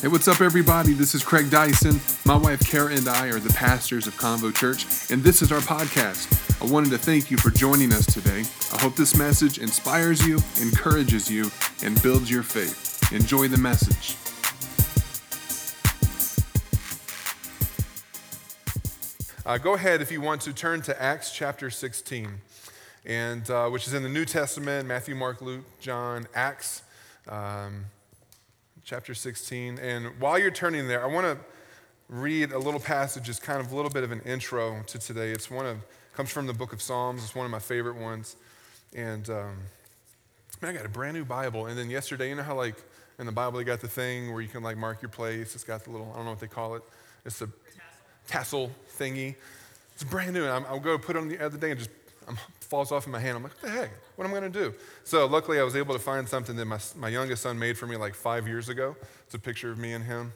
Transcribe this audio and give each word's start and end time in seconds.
Hey, 0.00 0.08
what's 0.08 0.28
up, 0.28 0.40
everybody? 0.40 0.94
This 0.94 1.14
is 1.14 1.22
Craig 1.22 1.50
Dyson. 1.50 2.00
My 2.24 2.34
wife 2.34 2.66
Kara 2.66 2.90
and 2.94 3.06
I 3.06 3.26
are 3.26 3.38
the 3.38 3.52
pastors 3.52 4.06
of 4.06 4.14
Convo 4.14 4.50
Church, 4.54 4.86
and 5.10 5.22
this 5.22 5.42
is 5.42 5.52
our 5.52 5.60
podcast. 5.60 6.26
I 6.62 6.72
wanted 6.72 6.88
to 6.92 6.96
thank 6.96 7.30
you 7.30 7.36
for 7.36 7.50
joining 7.50 7.92
us 7.92 8.06
today. 8.06 8.44
I 8.72 8.80
hope 8.80 8.96
this 8.96 9.14
message 9.14 9.58
inspires 9.58 10.26
you, 10.26 10.38
encourages 10.58 11.30
you, 11.30 11.50
and 11.84 12.02
builds 12.02 12.30
your 12.30 12.42
faith. 12.42 13.12
Enjoy 13.12 13.46
the 13.46 13.58
message. 13.58 14.16
Uh, 19.44 19.58
go 19.58 19.74
ahead 19.74 20.00
if 20.00 20.10
you 20.10 20.22
want 20.22 20.40
to 20.40 20.54
turn 20.54 20.80
to 20.80 21.02
Acts 21.02 21.30
chapter 21.30 21.68
16, 21.68 22.40
and 23.04 23.50
uh, 23.50 23.68
which 23.68 23.86
is 23.86 23.92
in 23.92 24.02
the 24.02 24.08
New 24.08 24.24
Testament 24.24 24.88
Matthew, 24.88 25.14
Mark, 25.14 25.42
Luke, 25.42 25.66
John, 25.78 26.26
Acts. 26.34 26.84
Um, 27.28 27.84
chapter 28.90 29.14
16. 29.14 29.78
And 29.78 30.20
while 30.20 30.36
you're 30.36 30.50
turning 30.50 30.88
there, 30.88 31.04
I 31.04 31.06
want 31.06 31.24
to 31.24 31.38
read 32.08 32.50
a 32.50 32.58
little 32.58 32.80
passage, 32.80 33.22
just 33.22 33.40
kind 33.40 33.60
of 33.60 33.70
a 33.70 33.76
little 33.76 33.90
bit 33.90 34.02
of 34.02 34.10
an 34.10 34.20
intro 34.22 34.82
to 34.88 34.98
today. 34.98 35.30
It's 35.30 35.48
one 35.48 35.64
of, 35.64 35.78
comes 36.12 36.28
from 36.28 36.48
the 36.48 36.52
book 36.52 36.72
of 36.72 36.82
Psalms. 36.82 37.22
It's 37.22 37.32
one 37.32 37.44
of 37.44 37.52
my 37.52 37.60
favorite 37.60 37.94
ones. 37.94 38.34
And 38.92 39.30
um, 39.30 39.58
man, 40.60 40.70
I 40.70 40.72
got 40.72 40.84
a 40.84 40.88
brand 40.88 41.16
new 41.16 41.24
Bible. 41.24 41.66
And 41.66 41.78
then 41.78 41.88
yesterday, 41.88 42.30
you 42.30 42.34
know 42.34 42.42
how 42.42 42.56
like 42.56 42.74
in 43.20 43.26
the 43.26 43.32
Bible 43.32 43.58
they 43.58 43.64
got 43.64 43.80
the 43.80 43.86
thing 43.86 44.32
where 44.32 44.42
you 44.42 44.48
can 44.48 44.64
like 44.64 44.76
mark 44.76 45.00
your 45.00 45.08
place. 45.08 45.54
It's 45.54 45.62
got 45.62 45.84
the 45.84 45.90
little, 45.90 46.10
I 46.12 46.16
don't 46.16 46.24
know 46.24 46.32
what 46.32 46.40
they 46.40 46.48
call 46.48 46.74
it. 46.74 46.82
It's 47.24 47.40
a 47.42 47.46
tassel, 48.26 48.70
tassel 48.70 48.70
thingy. 48.98 49.36
It's 49.94 50.02
brand 50.02 50.32
new. 50.32 50.42
And 50.42 50.50
I'm, 50.50 50.66
I'll 50.66 50.80
go 50.80 50.98
put 50.98 51.14
it 51.14 51.20
on 51.20 51.28
the 51.28 51.38
other 51.38 51.58
day 51.58 51.70
and 51.70 51.78
just 51.78 51.90
falls 52.60 52.92
off 52.92 53.06
in 53.06 53.12
my 53.12 53.18
hand. 53.18 53.36
I'm 53.36 53.42
like, 53.42 53.52
what 53.52 53.62
the 53.62 53.70
heck? 53.70 53.90
What 54.16 54.24
am 54.24 54.34
I 54.34 54.40
going 54.40 54.52
to 54.52 54.58
do? 54.58 54.74
So 55.04 55.26
luckily, 55.26 55.58
I 55.58 55.62
was 55.62 55.76
able 55.76 55.94
to 55.94 56.00
find 56.00 56.28
something 56.28 56.56
that 56.56 56.64
my, 56.66 56.78
my 56.96 57.08
youngest 57.08 57.42
son 57.42 57.58
made 57.58 57.76
for 57.76 57.86
me 57.86 57.96
like 57.96 58.14
five 58.14 58.46
years 58.46 58.68
ago. 58.68 58.96
It's 59.24 59.34
a 59.34 59.38
picture 59.38 59.70
of 59.70 59.78
me 59.78 59.92
and 59.92 60.04
him. 60.04 60.32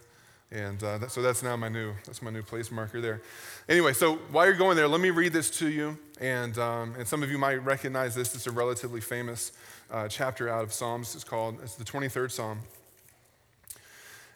And 0.51 0.83
uh, 0.85 0.99
that, 0.99 1.11
so 1.11 1.21
that's 1.21 1.43
now 1.43 1.57
my 1.57 1.69
new, 1.69 1.95
that's 2.07 2.23
my 2.23 2.31
new 2.31 2.43
place 2.43 2.71
marker 2.71 3.01
there. 3.01 3.23
Anyway, 3.69 3.93
so 3.93 4.15
while 4.31 4.47
you're 4.47 4.55
going 4.55 4.77
there, 4.77 4.87
let 4.87 5.01
me 5.01 5.11
read 5.11 5.33
this 5.33 5.51
to 5.59 5.69
you. 5.69 5.99
And, 6.21 6.57
um, 6.59 6.95
and 6.97 7.07
some 7.07 7.23
of 7.23 7.31
you 7.31 7.39
might 7.39 7.65
recognize 7.65 8.15
this. 8.15 8.35
It's 8.35 8.47
a 8.47 8.53
relatively 8.53 9.01
famous 9.01 9.53
uh, 9.91 10.07
chapter 10.07 10.49
out 10.49 10.63
of 10.63 10.73
Psalms. 10.73 11.15
It's 11.15 11.25
called, 11.25 11.59
it's 11.63 11.75
the 11.75 11.85
23rd 11.85 12.31
Psalm. 12.31 12.61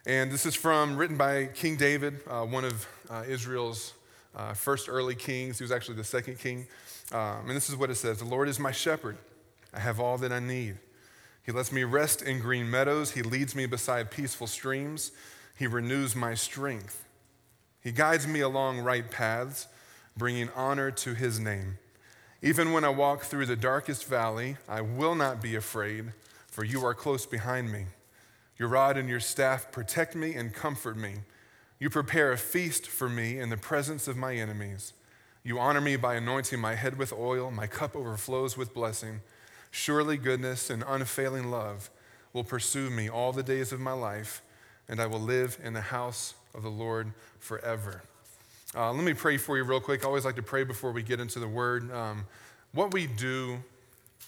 And 0.06 0.33
this 0.33 0.47
is 0.47 0.55
from, 0.55 0.97
written 0.97 1.17
by 1.17 1.47
King 1.47 1.77
David, 1.77 2.20
uh, 2.29 2.45
one 2.45 2.64
of 2.64 2.86
uh, 3.11 3.25
Israel's 3.29 3.92
uh, 4.34 4.55
first 4.55 4.89
early 4.89 5.14
kings. 5.14 5.59
He 5.59 5.64
was 5.64 5.73
actually 5.73 5.97
the 5.97 6.05
second 6.05 6.39
king. 6.39 6.67
Um, 7.12 7.48
and 7.48 7.56
this 7.56 7.69
is 7.69 7.77
what 7.77 7.91
it 7.91 7.97
says 7.97 8.19
The 8.19 8.25
Lord 8.25 8.48
is 8.48 8.59
my 8.59 8.73
shepherd. 8.73 9.19
I 9.73 9.81
have 9.81 10.01
all 10.01 10.19
that 10.19 10.33
I 10.33 10.41
need. 10.41 10.78
He 11.42 11.53
lets 11.53 11.73
me 11.73 11.84
rest 11.84 12.23
in 12.23 12.41
green 12.41 12.70
meadows. 12.70 13.12
He 13.12 13.23
leads 13.23 13.55
me 13.55 13.67
beside 13.67 14.11
peaceful 14.11 14.47
streams. 14.47 15.12
He 15.56 15.67
renews 15.67 16.14
my 16.14 16.34
strength. 16.34 17.05
He 17.83 17.92
guides 17.92 18.27
me 18.27 18.41
along 18.41 18.81
right 18.81 19.11
paths, 19.11 19.67
bringing 20.17 20.51
honor 20.55 20.91
to 20.91 21.14
his 21.14 21.41
name. 21.41 21.79
Even 22.42 22.73
when 22.73 22.84
I 22.84 22.91
walk 22.91 23.23
through 23.23 23.47
the 23.47 23.56
darkest 23.56 24.05
valley, 24.05 24.56
I 24.69 24.81
will 24.83 25.14
not 25.14 25.42
be 25.42 25.56
afraid, 25.56 26.12
for 26.47 26.64
you 26.64 26.84
are 26.84 26.95
close 26.95 27.27
behind 27.27 27.73
me. 27.73 27.86
Your 28.59 28.69
rod 28.69 28.97
and 28.97 29.09
your 29.09 29.20
staff 29.20 29.73
protect 29.73 30.14
me 30.14 30.34
and 30.34 30.53
comfort 30.53 30.97
me. 30.97 31.14
You 31.79 31.91
prepare 31.91 32.33
a 32.33 32.39
feast 32.39 32.86
for 32.86 33.09
me 33.09 33.39
in 33.39 33.51
the 33.51 33.56
presence 33.56 34.06
of 34.06 34.17
my 34.17 34.34
enemies. 34.34 34.92
You 35.44 35.58
honor 35.58 35.81
me 35.81 35.97
by 35.97 36.17
anointing 36.17 36.61
my 36.61 36.75
head 36.75 36.98
with 36.98 37.12
oil, 37.12 37.50
my 37.50 37.67
cup 37.67 37.94
overflows 37.94 38.56
with 38.56 38.75
blessing. 38.75 39.20
Surely 39.70 40.17
goodness 40.17 40.70
and 40.70 40.84
unfailing 40.86 41.50
love 41.50 41.91
will 42.33 42.45
pursue 42.45 42.91
me 42.91 43.08
all 43.08 43.33
the 43.33 43.42
days 43.42 43.72
of 43.72 43.80
my 43.80 43.92
life, 43.92 44.42
and 44.89 45.00
I 45.00 45.06
will 45.06 45.20
live 45.20 45.58
in 45.62 45.75
the 45.75 45.80
house 45.80 46.34
of 46.55 46.62
the 46.62 46.70
Lord 46.70 47.12
forever. 47.39 48.03
Uh, 48.75 48.92
let 48.92 49.05
me 49.05 49.14
pray 49.14 49.39
for 49.39 49.56
you 49.56 49.64
real 49.64 49.80
quick. 49.80 50.05
I 50.05 50.08
always 50.08 50.24
like 50.24 50.36
to 50.36 50.42
pray 50.42 50.64
before 50.64 50.92
we 50.92 51.02
get 51.02 51.20
into 51.20 51.39
the 51.39 51.48
word. 51.48 51.90
Um, 51.92 52.27
what 52.73 52.92
we 52.92 53.07
do, 53.07 53.58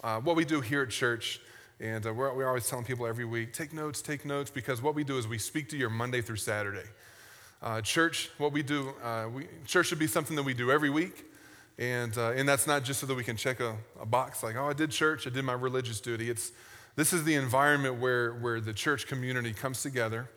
uh, 0.02 0.20
what 0.20 0.36
we 0.36 0.44
do 0.44 0.60
here 0.60 0.82
at 0.82 0.90
church, 0.90 1.40
and 1.80 2.06
uh, 2.06 2.14
we're, 2.14 2.32
we're 2.34 2.48
always 2.48 2.68
telling 2.68 2.84
people 2.84 3.06
every 3.06 3.24
week, 3.24 3.52
take 3.52 3.74
notes, 3.74 4.00
take 4.00 4.24
notes, 4.24 4.50
because 4.50 4.80
what 4.80 4.94
we 4.94 5.04
do 5.04 5.18
is 5.18 5.28
we 5.28 5.38
speak 5.38 5.68
to 5.70 5.76
you 5.76 5.90
Monday 5.90 6.22
through 6.22 6.36
Saturday. 6.36 6.88
Uh, 7.62 7.80
church, 7.82 8.30
what 8.38 8.52
we 8.52 8.62
do, 8.62 8.94
uh, 9.02 9.26
we, 9.34 9.46
church 9.66 9.88
should 9.88 9.98
be 9.98 10.06
something 10.06 10.34
that 10.34 10.42
we 10.42 10.54
do 10.54 10.70
every 10.70 10.88
week. 10.88 11.26
And, 11.78 12.16
uh, 12.16 12.30
and 12.30 12.48
that's 12.48 12.66
not 12.66 12.84
just 12.84 13.00
so 13.00 13.06
that 13.06 13.14
we 13.14 13.24
can 13.24 13.36
check 13.36 13.60
a, 13.60 13.76
a, 14.00 14.06
box 14.06 14.42
like, 14.42 14.56
oh, 14.56 14.68
I 14.68 14.72
did 14.72 14.90
church, 14.90 15.26
I 15.26 15.30
did 15.30 15.44
my 15.44 15.52
religious 15.52 16.00
duty. 16.00 16.30
It's, 16.30 16.52
this 16.96 17.12
is 17.12 17.24
the 17.24 17.34
environment 17.34 18.00
where, 18.00 18.32
where 18.34 18.60
the 18.60 18.72
church 18.72 19.06
community 19.06 19.52
comes 19.52 19.82
together, 19.82 20.30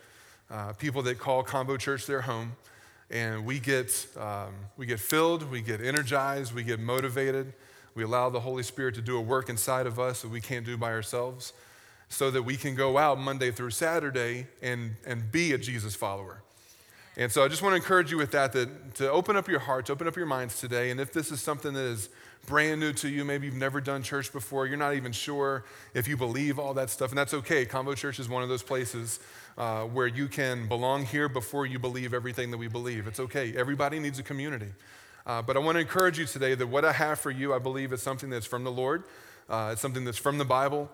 uh, 0.52 0.74
people 0.74 1.02
that 1.04 1.18
call 1.18 1.44
Convo 1.44 1.80
Church 1.80 2.06
their 2.06 2.22
home, 2.22 2.54
and 3.10 3.46
we 3.46 3.60
get, 3.60 4.08
um, 4.18 4.54
we 4.78 4.86
get 4.86 5.00
filled, 5.00 5.50
we 5.50 5.62
get 5.62 5.82
energized, 5.82 6.54
we 6.54 6.64
get 6.64 6.80
motivated. 6.80 7.54
We 7.96 8.04
allow 8.04 8.30
the 8.30 8.40
Holy 8.40 8.64
Spirit 8.64 8.96
to 8.96 9.02
do 9.02 9.18
a 9.18 9.22
work 9.22 9.50
inside 9.50 9.86
of 9.86 10.00
us 10.00 10.24
that 10.24 10.30
we 10.30 10.42
can't 10.42 10.66
do 10.66 10.78
by 10.78 10.92
ourselves 10.92 11.54
so 12.10 12.32
that 12.32 12.44
we 12.44 12.58
can 12.58 12.76
go 12.76 12.98
out 12.98 13.20
Monday 13.20 13.52
through 13.52 13.72
Saturday 13.72 14.48
and, 14.62 14.96
and 15.06 15.32
be 15.32 15.54
a 15.54 15.58
Jesus 15.58 15.96
follower. 15.96 16.42
And 17.16 17.32
so 17.32 17.44
I 17.44 17.48
just 17.48 17.62
want 17.62 17.74
to 17.74 17.76
encourage 17.76 18.10
you 18.10 18.18
with 18.18 18.32
that, 18.32 18.54
that 18.54 18.96
to 18.96 19.12
open 19.12 19.36
up 19.36 19.48
your 19.48 19.60
hearts, 19.60 19.90
open 19.90 20.08
up 20.08 20.16
your 20.16 20.26
minds 20.26 20.60
today. 20.60 20.90
And 20.90 21.00
if 21.00 21.14
this 21.14 21.32
is 21.32 21.42
something 21.42 21.74
that 21.74 21.84
is 21.84 22.10
brand 22.48 22.80
new 22.80 22.92
to 22.94 23.08
you, 23.08 23.24
maybe 23.24 23.46
you've 23.46 23.56
never 23.56 23.80
done 23.80 24.02
church 24.02 24.34
before, 24.34 24.66
you're 24.66 24.78
not 24.78 24.96
even 24.96 25.12
sure 25.12 25.64
if 25.94 26.08
you 26.08 26.18
believe 26.18 26.58
all 26.58 26.74
that 26.74 26.90
stuff, 26.90 27.12
and 27.12 27.18
that's 27.18 27.34
okay. 27.34 27.66
Convo 27.66 27.96
Church 27.96 28.20
is 28.20 28.28
one 28.28 28.44
of 28.44 28.50
those 28.50 28.64
places 28.64 29.20
uh, 29.58 29.84
where 29.84 30.08
you 30.08 30.28
can 30.28 30.68
belong 30.68 31.06
here 31.06 31.30
before 31.30 31.66
you 31.66 31.80
believe 31.80 32.14
everything 32.14 32.52
that 32.52 32.58
we 32.58 32.68
believe. 32.68 33.08
It's 33.08 33.20
okay. 33.20 33.56
Everybody 33.56 34.00
needs 34.00 34.18
a 34.20 34.24
community. 34.24 34.70
Uh, 35.26 35.42
but 35.42 35.56
I 35.56 35.60
want 35.60 35.76
to 35.76 35.80
encourage 35.80 36.20
you 36.20 36.26
today 36.26 36.56
that 36.56 36.68
what 36.68 36.84
I 36.84 36.92
have 36.92 37.20
for 37.20 37.32
you, 37.32 37.54
I 37.54 37.60
believe, 37.60 37.94
is 37.94 38.02
something 38.02 38.30
that's 38.30 38.46
from 38.46 38.64
the 38.64 38.72
Lord. 38.72 39.04
Uh, 39.48 39.70
it's 39.72 39.82
something 39.82 40.04
that's 40.04 40.18
from 40.18 40.38
the 40.38 40.46
Bible. 40.46 40.90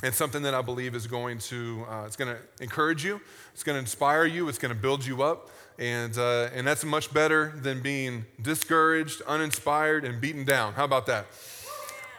It's 0.00 0.16
something 0.16 0.42
that 0.42 0.54
I 0.54 0.62
believe 0.62 0.94
is 0.94 1.08
going 1.08 1.38
to, 1.38 1.84
uh, 1.90 2.04
it's 2.06 2.14
going 2.14 2.32
to 2.32 2.62
encourage 2.62 3.04
you, 3.04 3.20
it's 3.52 3.64
going 3.64 3.74
to 3.74 3.80
inspire 3.80 4.26
you, 4.26 4.48
it's 4.48 4.58
going 4.58 4.72
to 4.72 4.80
build 4.80 5.04
you 5.04 5.24
up, 5.24 5.50
and, 5.76 6.16
uh, 6.16 6.50
and 6.54 6.64
that's 6.64 6.84
much 6.84 7.12
better 7.12 7.52
than 7.56 7.82
being 7.82 8.24
discouraged, 8.40 9.22
uninspired, 9.22 10.04
and 10.04 10.20
beaten 10.20 10.44
down. 10.44 10.74
How 10.74 10.84
about 10.84 11.06
that? 11.06 11.26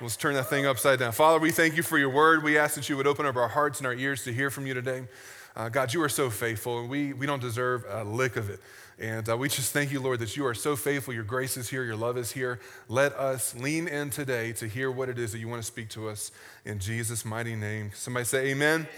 Let's 0.01 0.17
turn 0.17 0.33
that 0.33 0.49
thing 0.49 0.65
upside 0.65 0.99
down. 0.99 1.13
Father, 1.13 1.39
we 1.39 1.51
thank 1.51 1.77
you 1.77 1.83
for 1.83 1.97
your 1.97 2.09
word. 2.09 2.43
We 2.43 2.57
ask 2.57 2.75
that 2.75 2.89
you 2.89 2.97
would 2.97 3.07
open 3.07 3.25
up 3.25 3.37
our 3.37 3.47
hearts 3.47 3.79
and 3.79 3.87
our 3.87 3.93
ears 3.93 4.25
to 4.25 4.33
hear 4.33 4.49
from 4.49 4.67
you 4.67 4.73
today. 4.73 5.07
Uh, 5.55 5.69
God, 5.69 5.93
you 5.93 6.01
are 6.01 6.09
so 6.09 6.29
faithful, 6.29 6.79
and 6.79 6.89
we, 6.89 7.13
we 7.13 7.25
don't 7.25 7.41
deserve 7.41 7.85
a 7.89 8.03
lick 8.03 8.35
of 8.35 8.49
it. 8.49 8.59
And 8.99 9.29
uh, 9.29 9.37
we 9.37 9.47
just 9.47 9.71
thank 9.71 9.93
you, 9.93 10.01
Lord, 10.01 10.19
that 10.19 10.35
you 10.35 10.45
are 10.45 10.53
so 10.53 10.75
faithful. 10.75 11.13
Your 11.13 11.23
grace 11.23 11.55
is 11.55 11.69
here, 11.69 11.85
your 11.85 11.95
love 11.95 12.17
is 12.17 12.33
here. 12.33 12.59
Let 12.89 13.13
us 13.13 13.55
lean 13.55 13.87
in 13.87 14.09
today 14.09 14.51
to 14.53 14.67
hear 14.67 14.91
what 14.91 15.07
it 15.07 15.17
is 15.17 15.31
that 15.31 15.39
you 15.39 15.47
want 15.47 15.61
to 15.61 15.65
speak 15.65 15.87
to 15.91 16.09
us 16.09 16.33
in 16.65 16.79
Jesus' 16.79 17.23
mighty 17.23 17.55
name. 17.55 17.91
Somebody 17.93 18.25
say, 18.25 18.47
Amen. 18.49 18.89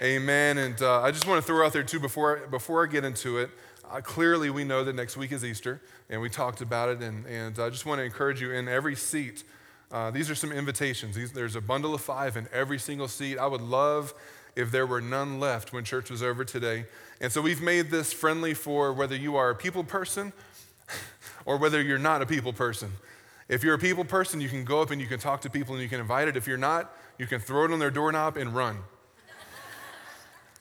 Amen. 0.00 0.56
And 0.56 0.80
uh, 0.80 1.02
I 1.02 1.10
just 1.10 1.26
want 1.26 1.42
to 1.42 1.46
throw 1.46 1.64
out 1.64 1.74
there, 1.74 1.82
too, 1.82 2.00
before, 2.00 2.46
before 2.50 2.86
I 2.86 2.90
get 2.90 3.04
into 3.04 3.36
it, 3.36 3.50
uh, 3.90 4.00
clearly 4.00 4.48
we 4.48 4.64
know 4.64 4.82
that 4.82 4.94
next 4.94 5.18
week 5.18 5.30
is 5.30 5.44
Easter, 5.44 5.82
and 6.08 6.22
we 6.22 6.30
talked 6.30 6.62
about 6.62 6.88
it. 6.88 7.02
And, 7.02 7.26
and 7.26 7.58
I 7.58 7.68
just 7.68 7.84
want 7.84 7.98
to 7.98 8.02
encourage 8.02 8.40
you 8.40 8.50
in 8.52 8.66
every 8.66 8.96
seat. 8.96 9.44
Uh, 9.92 10.10
these 10.10 10.30
are 10.30 10.34
some 10.34 10.52
invitations. 10.52 11.16
These, 11.16 11.32
there's 11.32 11.54
a 11.54 11.60
bundle 11.60 11.94
of 11.94 12.00
five 12.00 12.38
in 12.38 12.48
every 12.50 12.78
single 12.78 13.08
seat. 13.08 13.36
I 13.36 13.46
would 13.46 13.60
love 13.60 14.14
if 14.56 14.70
there 14.70 14.86
were 14.86 15.00
none 15.00 15.40
left 15.40 15.72
when 15.72 15.84
church 15.84 16.10
was 16.10 16.22
over 16.22 16.44
today. 16.44 16.86
And 17.20 17.32
so 17.32 17.40
we've 17.40 17.62
made 17.62 17.90
this 17.90 18.12
friendly 18.12 18.54
for 18.54 18.92
whether 18.92 19.16
you 19.16 19.36
are 19.36 19.50
a 19.50 19.54
people 19.54 19.84
person 19.84 20.32
or 21.44 21.56
whether 21.56 21.80
you're 21.82 21.98
not 21.98 22.22
a 22.22 22.26
people 22.26 22.52
person. 22.52 22.92
If 23.48 23.62
you're 23.62 23.74
a 23.74 23.78
people 23.78 24.04
person, 24.04 24.40
you 24.40 24.48
can 24.48 24.64
go 24.64 24.80
up 24.80 24.90
and 24.90 25.00
you 25.00 25.06
can 25.06 25.18
talk 25.18 25.42
to 25.42 25.50
people 25.50 25.74
and 25.74 25.82
you 25.82 25.88
can 25.88 26.00
invite 26.00 26.28
it. 26.28 26.36
If 26.36 26.46
you're 26.46 26.56
not, 26.56 26.94
you 27.18 27.26
can 27.26 27.40
throw 27.40 27.64
it 27.64 27.72
on 27.72 27.78
their 27.78 27.90
doorknob 27.90 28.36
and 28.36 28.54
run. 28.54 28.78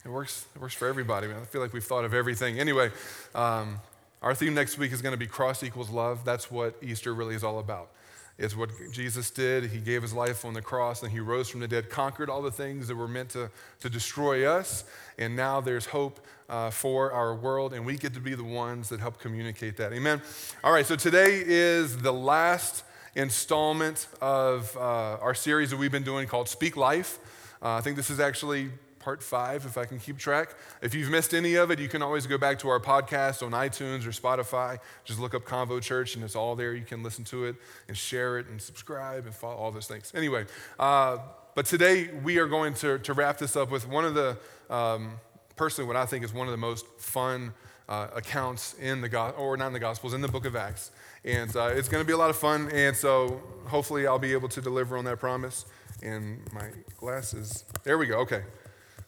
It 0.05 0.09
works, 0.09 0.45
it 0.53 0.61
works 0.61 0.73
for 0.73 0.87
everybody. 0.87 1.27
I 1.27 1.45
feel 1.45 1.61
like 1.61 1.71
we've 1.71 1.83
thought 1.83 2.03
of 2.03 2.13
everything. 2.13 2.59
Anyway, 2.59 2.91
um, 3.33 3.79
our 4.21 4.35
theme 4.35 4.53
next 4.53 4.77
week 4.77 4.91
is 4.91 5.01
going 5.01 5.13
to 5.13 5.17
be 5.17 5.27
cross 5.27 5.63
equals 5.63 5.89
love. 5.89 6.25
That's 6.25 6.51
what 6.51 6.75
Easter 6.81 7.13
really 7.13 7.35
is 7.35 7.43
all 7.43 7.59
about. 7.59 7.89
It's 8.37 8.55
what 8.55 8.69
Jesus 8.91 9.29
did. 9.29 9.65
He 9.65 9.79
gave 9.79 10.01
his 10.01 10.13
life 10.13 10.43
on 10.43 10.53
the 10.53 10.61
cross 10.61 11.03
and 11.03 11.11
he 11.11 11.19
rose 11.19 11.49
from 11.49 11.59
the 11.59 11.67
dead, 11.67 11.89
conquered 11.89 12.29
all 12.29 12.41
the 12.41 12.51
things 12.51 12.87
that 12.87 12.95
were 12.95 13.07
meant 13.07 13.29
to, 13.31 13.51
to 13.81 13.89
destroy 13.89 14.45
us. 14.45 14.83
And 15.19 15.35
now 15.35 15.61
there's 15.61 15.85
hope 15.85 16.19
uh, 16.49 16.71
for 16.71 17.11
our 17.11 17.35
world, 17.35 17.73
and 17.73 17.85
we 17.85 17.97
get 17.97 18.13
to 18.15 18.19
be 18.19 18.35
the 18.35 18.43
ones 18.43 18.89
that 18.89 18.99
help 18.99 19.19
communicate 19.19 19.77
that. 19.77 19.93
Amen. 19.93 20.21
All 20.63 20.73
right, 20.73 20.85
so 20.85 20.95
today 20.95 21.43
is 21.45 21.97
the 21.97 22.11
last 22.11 22.83
installment 23.15 24.07
of 24.21 24.75
uh, 24.77 25.17
our 25.21 25.35
series 25.35 25.69
that 25.69 25.77
we've 25.77 25.91
been 25.91 26.03
doing 26.03 26.27
called 26.27 26.49
Speak 26.49 26.75
Life. 26.75 27.19
Uh, 27.61 27.75
I 27.75 27.81
think 27.81 27.95
this 27.95 28.09
is 28.09 28.19
actually 28.19 28.71
part 29.03 29.21
five, 29.21 29.65
if 29.65 29.77
I 29.77 29.85
can 29.85 29.99
keep 29.99 30.17
track. 30.17 30.55
If 30.81 30.93
you've 30.93 31.09
missed 31.09 31.33
any 31.33 31.55
of 31.55 31.71
it, 31.71 31.79
you 31.79 31.89
can 31.89 32.01
always 32.01 32.25
go 32.25 32.37
back 32.37 32.59
to 32.59 32.69
our 32.69 32.79
podcast 32.79 33.43
on 33.43 33.51
iTunes 33.51 34.07
or 34.07 34.11
Spotify. 34.11 34.79
Just 35.03 35.19
look 35.19 35.35
up 35.35 35.43
Convo 35.43 35.81
Church, 35.81 36.15
and 36.15 36.23
it's 36.23 36.35
all 36.35 36.55
there. 36.55 36.73
You 36.73 36.85
can 36.85 37.03
listen 37.03 37.25
to 37.25 37.45
it 37.45 37.55
and 37.87 37.97
share 37.97 38.39
it 38.39 38.47
and 38.47 38.61
subscribe 38.61 39.25
and 39.25 39.35
follow 39.35 39.55
all 39.55 39.71
those 39.71 39.87
things. 39.87 40.11
Anyway, 40.15 40.45
uh, 40.79 41.17
but 41.55 41.65
today 41.65 42.09
we 42.23 42.37
are 42.37 42.47
going 42.47 42.73
to, 42.75 42.97
to 42.99 43.13
wrap 43.13 43.37
this 43.37 43.55
up 43.55 43.69
with 43.69 43.87
one 43.87 44.05
of 44.05 44.13
the 44.13 44.37
um, 44.69 45.19
personally 45.55 45.87
what 45.87 45.97
I 45.97 46.05
think 46.05 46.23
is 46.23 46.33
one 46.33 46.47
of 46.47 46.51
the 46.51 46.57
most 46.57 46.85
fun 46.97 47.53
uh, 47.89 48.07
accounts 48.15 48.75
in 48.75 49.01
the 49.01 49.09
gospel, 49.09 49.43
or 49.43 49.57
not 49.57 49.67
in 49.67 49.73
the 49.73 49.79
Gospels, 49.79 50.13
in 50.13 50.21
the 50.21 50.27
book 50.27 50.45
of 50.45 50.55
Acts. 50.55 50.91
And 51.25 51.55
uh, 51.55 51.71
it's 51.73 51.89
going 51.89 52.01
to 52.01 52.07
be 52.07 52.13
a 52.13 52.17
lot 52.17 52.29
of 52.29 52.37
fun. 52.37 52.69
And 52.71 52.95
so 52.95 53.41
hopefully 53.65 54.07
I'll 54.07 54.19
be 54.19 54.33
able 54.33 54.49
to 54.49 54.61
deliver 54.61 54.97
on 54.97 55.05
that 55.05 55.19
promise. 55.19 55.65
And 56.01 56.41
my 56.53 56.69
glasses, 56.97 57.65
there 57.83 57.97
we 57.97 58.07
go. 58.07 58.19
Okay. 58.19 58.43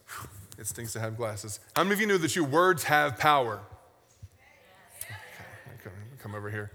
It 0.58 0.66
stinks 0.66 0.94
to 0.94 1.00
have 1.00 1.18
glasses. 1.18 1.60
How 1.74 1.82
many 1.82 1.92
of 1.92 2.00
you 2.00 2.06
know 2.06 2.16
that 2.16 2.34
your 2.34 2.46
words 2.46 2.84
have 2.84 3.18
power? 3.18 3.60
Okay, 5.74 5.94
come 6.18 6.34
over 6.34 6.50
here. 6.50 6.70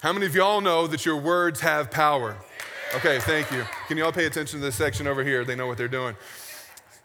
How 0.00 0.14
many 0.14 0.24
of 0.24 0.34
y'all 0.34 0.62
know 0.62 0.86
that 0.86 1.04
your 1.04 1.18
words 1.18 1.60
have 1.60 1.90
power? 1.90 2.38
Okay, 2.94 3.18
thank 3.20 3.50
you. 3.50 3.64
Can 3.88 3.98
you 3.98 4.06
all 4.06 4.12
pay 4.12 4.24
attention 4.24 4.58
to 4.58 4.64
this 4.64 4.76
section 4.76 5.06
over 5.06 5.22
here? 5.22 5.44
They 5.44 5.54
know 5.54 5.66
what 5.66 5.76
they're 5.76 5.86
doing. 5.86 6.16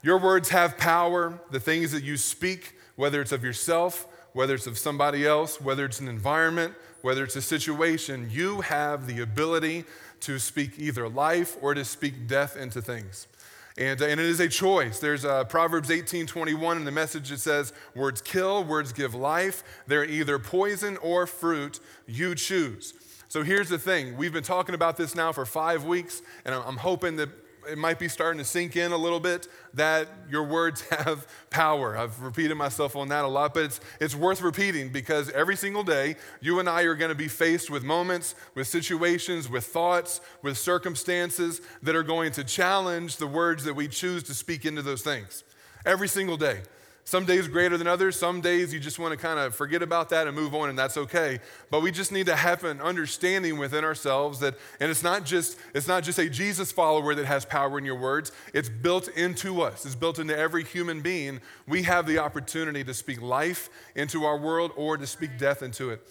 Your 0.02 0.18
words 0.18 0.48
have 0.50 0.78
power. 0.78 1.38
The 1.52 1.60
things 1.60 1.92
that 1.92 2.04
you 2.04 2.16
speak, 2.16 2.76
whether 2.96 3.20
it's 3.20 3.34
of 3.34 3.44
yourself, 3.44 4.08
whether 4.32 4.56
it's 4.56 4.68
of 4.68 4.78
somebody 4.78 5.26
else, 5.26 5.60
whether 5.60 5.84
it's 5.84 6.00
an 6.00 6.08
environment, 6.08 6.74
whether 7.02 7.24
it's 7.24 7.36
a 7.36 7.42
situation, 7.42 8.30
you 8.32 8.62
have 8.62 9.06
the 9.06 9.22
ability 9.22 9.84
to 10.22 10.40
speak 10.40 10.80
either 10.80 11.08
life 11.08 11.58
or 11.62 11.74
to 11.74 11.86
speak 11.86 12.28
death 12.28 12.58
into 12.58 12.82
things. 12.82 13.28
And, 13.78 14.02
uh, 14.02 14.06
and 14.06 14.20
it 14.20 14.26
is 14.26 14.40
a 14.40 14.48
choice. 14.48 15.00
There's 15.00 15.26
uh, 15.26 15.44
Proverbs 15.46 15.92
18 15.92 16.28
21 16.28 16.78
in 16.78 16.86
the 16.86 16.92
message 16.92 17.30
that 17.30 17.40
says, 17.40 17.74
Words 17.94 18.22
kill, 18.22 18.64
words 18.64 18.94
give 18.94 19.14
life. 19.14 19.64
They're 19.88 20.06
either 20.06 20.40
poison 20.40 20.98
or 20.98 21.28
fruit. 21.28 21.80
You 22.08 22.36
choose. 22.36 22.94
So 23.28 23.44
here's 23.44 23.70
the 23.70 23.80
thing 23.80 24.16
we've 24.16 24.32
been 24.32 24.44
talking 24.44 24.76
about 24.76 24.96
this 24.98 25.14
now 25.14 25.32
for 25.34 25.46
five 25.46 25.84
weeks, 25.84 26.22
and 26.46 26.56
I'm 26.56 26.78
hoping 26.78 27.18
that 27.18 27.30
it 27.70 27.78
might 27.78 28.00
be 28.00 28.08
starting 28.08 28.40
to 28.40 28.46
sink 28.46 28.76
in 28.76 28.92
a 28.92 28.98
little 28.98 29.20
bit 29.20 29.48
that 29.74 30.08
your 30.30 30.44
words 30.44 30.82
have 30.90 31.28
power. 31.50 31.98
I've 31.98 32.22
repeated 32.22 32.56
myself 32.56 32.96
on 32.96 33.10
that 33.10 33.26
a 33.26 33.28
lot, 33.28 33.54
but 33.54 33.64
it's, 33.64 33.80
it's 34.00 34.16
worth 34.16 34.42
repeating 34.42 34.90
because 34.90 35.30
every 35.32 35.56
single 35.56 35.84
day, 35.84 36.16
you 36.42 36.60
and 36.60 36.70
I 36.70 36.84
are 36.84 36.96
going 36.96 37.10
to 37.10 37.16
be 37.16 37.28
faced 37.28 37.70
with 37.70 37.84
moments, 37.84 38.36
with 38.54 38.68
situations, 38.68 39.50
with 39.50 39.66
thoughts, 39.66 40.22
with 40.42 40.58
circumstances 40.58 41.62
that 41.84 41.96
are 41.96 42.04
going 42.04 42.32
to 42.34 42.44
challenge 42.44 43.18
the 43.18 43.28
words 43.28 43.64
that 43.64 43.74
we 43.74 43.88
choose 43.88 44.24
to 44.24 44.34
speak 44.34 44.66
into 44.66 44.82
those 44.82 45.02
things. 45.02 45.44
Every 45.86 46.08
single 46.08 46.38
day. 46.38 46.62
Some 47.08 47.26
days 47.26 47.48
greater 47.48 47.78
than 47.78 47.86
others. 47.86 48.16
Some 48.16 48.42
days 48.42 48.74
you 48.74 48.80
just 48.80 48.98
want 48.98 49.12
to 49.12 49.18
kind 49.18 49.38
of 49.38 49.54
forget 49.54 49.84
about 49.84 50.10
that 50.10 50.26
and 50.26 50.36
move 50.36 50.56
on, 50.56 50.70
and 50.70 50.78
that's 50.78 50.98
okay. 50.98 51.40
But 51.70 51.84
we 51.84 51.92
just 51.92 52.12
need 52.12 52.26
to 52.26 52.36
have 52.36 52.64
an 52.64 52.82
understanding 52.82 53.60
within 53.60 53.84
ourselves 53.84 54.40
that, 54.40 54.56
and 54.80 54.90
it's 54.90 55.04
not 55.04 55.24
just 55.24 55.60
it's 55.76 55.88
not 55.88 56.04
just 56.04 56.18
a 56.18 56.28
Jesus 56.28 56.72
follower 56.72 57.14
that 57.14 57.28
has 57.28 57.46
power 57.46 57.78
in 57.78 57.86
your 57.86 58.00
words. 58.00 58.32
It's 58.56 58.70
built 58.70 59.08
into 59.10 59.62
us. 59.62 59.86
It's 59.86 59.94
built 59.94 60.18
into 60.18 60.36
every 60.36 60.64
human 60.64 61.02
being. 61.02 61.42
We 61.68 61.84
have 61.84 62.08
the 62.08 62.18
opportunity 62.18 62.84
to 62.84 62.94
speak 62.96 63.22
life 63.22 63.70
into 63.94 64.26
our 64.26 64.38
world 64.38 64.72
or 64.76 64.98
to 64.98 65.06
speak 65.06 65.38
death 65.38 65.62
into 65.62 65.92
it. 65.92 66.02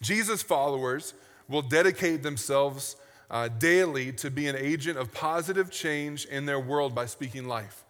Jesus 0.00 0.42
followers 0.42 1.12
will 1.50 1.60
dedicate 1.60 2.22
themselves 2.22 2.96
uh, 3.30 3.48
daily 3.48 4.10
to 4.12 4.30
be 4.30 4.48
an 4.48 4.56
agent 4.56 4.96
of 4.96 5.12
positive 5.12 5.70
change 5.70 6.24
in 6.24 6.46
their 6.46 6.58
world 6.58 6.94
by 6.94 7.04
speaking 7.04 7.46
life 7.46 7.84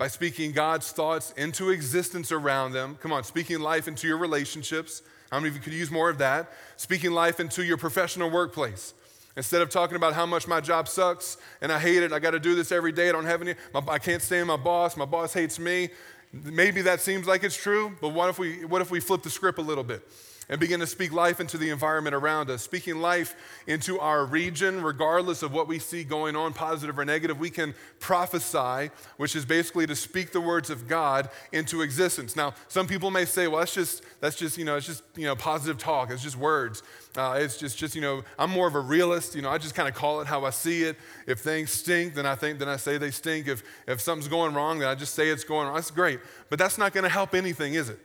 by 0.00 0.08
speaking 0.08 0.50
God's 0.50 0.90
thoughts 0.92 1.34
into 1.36 1.68
existence 1.68 2.32
around 2.32 2.72
them. 2.72 2.96
Come 3.02 3.12
on, 3.12 3.22
speaking 3.22 3.60
life 3.60 3.86
into 3.86 4.08
your 4.08 4.16
relationships. 4.16 5.02
How 5.30 5.38
many 5.38 5.50
of 5.50 5.56
you 5.56 5.60
could 5.60 5.74
use 5.74 5.90
more 5.90 6.08
of 6.08 6.16
that? 6.16 6.50
Speaking 6.78 7.10
life 7.10 7.38
into 7.38 7.62
your 7.62 7.76
professional 7.76 8.30
workplace. 8.30 8.94
Instead 9.36 9.60
of 9.60 9.68
talking 9.68 9.96
about 9.96 10.14
how 10.14 10.24
much 10.24 10.48
my 10.48 10.58
job 10.58 10.88
sucks 10.88 11.36
and 11.60 11.70
I 11.70 11.78
hate 11.78 12.02
it, 12.02 12.14
I 12.14 12.18
got 12.18 12.30
to 12.30 12.40
do 12.40 12.54
this 12.54 12.72
every 12.72 12.92
day, 12.92 13.10
I 13.10 13.12
don't 13.12 13.26
have 13.26 13.42
any, 13.42 13.54
I 13.74 13.98
can't 13.98 14.22
stand 14.22 14.48
my 14.48 14.56
boss, 14.56 14.96
my 14.96 15.04
boss 15.04 15.34
hates 15.34 15.58
me. 15.58 15.90
Maybe 16.32 16.80
that 16.80 17.02
seems 17.02 17.26
like 17.26 17.44
it's 17.44 17.54
true, 17.54 17.92
but 18.00 18.08
what 18.08 18.30
if 18.30 18.38
we, 18.38 18.64
what 18.64 18.80
if 18.80 18.90
we 18.90 19.00
flip 19.00 19.22
the 19.22 19.28
script 19.28 19.58
a 19.58 19.62
little 19.62 19.84
bit? 19.84 20.02
And 20.50 20.58
begin 20.58 20.80
to 20.80 20.86
speak 20.86 21.12
life 21.12 21.38
into 21.38 21.56
the 21.56 21.70
environment 21.70 22.12
around 22.14 22.50
us, 22.50 22.62
speaking 22.62 23.00
life 23.00 23.36
into 23.68 24.00
our 24.00 24.26
region, 24.26 24.82
regardless 24.82 25.44
of 25.44 25.52
what 25.52 25.68
we 25.68 25.78
see 25.78 26.02
going 26.02 26.34
on, 26.34 26.52
positive 26.52 26.98
or 26.98 27.04
negative. 27.04 27.38
We 27.38 27.50
can 27.50 27.72
prophesy, 28.00 28.90
which 29.16 29.36
is 29.36 29.44
basically 29.44 29.86
to 29.86 29.94
speak 29.94 30.32
the 30.32 30.40
words 30.40 30.68
of 30.68 30.88
God 30.88 31.30
into 31.52 31.82
existence. 31.82 32.34
Now, 32.34 32.54
some 32.66 32.88
people 32.88 33.12
may 33.12 33.24
say, 33.24 33.46
well, 33.46 33.60
that's 33.60 33.72
just, 33.72 34.02
that's 34.20 34.36
just, 34.36 34.58
you 34.58 34.64
know, 34.64 34.76
it's 34.76 34.86
just, 34.86 35.04
you 35.14 35.24
know, 35.24 35.36
positive 35.36 35.78
talk. 35.78 36.10
It's 36.10 36.22
just 36.22 36.36
words. 36.36 36.82
Uh, 37.16 37.38
it's 37.40 37.56
just, 37.56 37.78
just, 37.78 37.94
you 37.94 38.00
know, 38.00 38.24
I'm 38.36 38.50
more 38.50 38.66
of 38.66 38.74
a 38.74 38.80
realist. 38.80 39.36
You 39.36 39.42
know, 39.42 39.50
I 39.50 39.58
just 39.58 39.76
kind 39.76 39.88
of 39.88 39.94
call 39.94 40.20
it 40.20 40.26
how 40.26 40.44
I 40.44 40.50
see 40.50 40.82
it. 40.82 40.96
If 41.28 41.38
things 41.38 41.70
stink, 41.70 42.14
then 42.14 42.26
I 42.26 42.34
think, 42.34 42.58
then 42.58 42.68
I 42.68 42.76
say 42.76 42.98
they 42.98 43.12
stink. 43.12 43.46
If, 43.46 43.62
if 43.86 44.00
something's 44.00 44.26
going 44.26 44.54
wrong, 44.54 44.80
then 44.80 44.88
I 44.88 44.96
just 44.96 45.14
say 45.14 45.28
it's 45.28 45.44
going 45.44 45.66
wrong. 45.68 45.76
That's 45.76 45.92
great. 45.92 46.18
But 46.48 46.58
that's 46.58 46.76
not 46.76 46.92
going 46.92 47.04
to 47.04 47.08
help 47.10 47.36
anything, 47.36 47.74
is 47.74 47.88
it? 47.88 48.00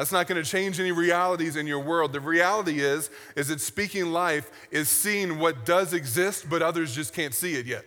That's 0.00 0.12
not 0.12 0.26
going 0.26 0.42
to 0.42 0.50
change 0.50 0.80
any 0.80 0.92
realities 0.92 1.56
in 1.56 1.66
your 1.66 1.80
world. 1.80 2.14
The 2.14 2.20
reality 2.20 2.80
is 2.80 3.10
is 3.36 3.48
that 3.48 3.60
speaking 3.60 4.12
life 4.12 4.50
is 4.70 4.88
seeing 4.88 5.38
what 5.38 5.66
does 5.66 5.92
exist 5.92 6.48
but 6.48 6.62
others 6.62 6.94
just 6.94 7.12
can't 7.12 7.34
see 7.34 7.56
it 7.56 7.66
yet. 7.66 7.84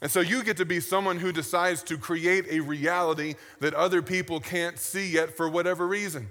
And 0.00 0.10
so 0.10 0.20
you 0.20 0.42
get 0.42 0.56
to 0.56 0.64
be 0.64 0.80
someone 0.80 1.18
who 1.18 1.30
decides 1.30 1.82
to 1.82 1.98
create 1.98 2.46
a 2.48 2.60
reality 2.60 3.34
that 3.60 3.74
other 3.74 4.00
people 4.00 4.40
can't 4.40 4.78
see 4.78 5.06
yet 5.06 5.36
for 5.36 5.46
whatever 5.46 5.86
reason. 5.86 6.30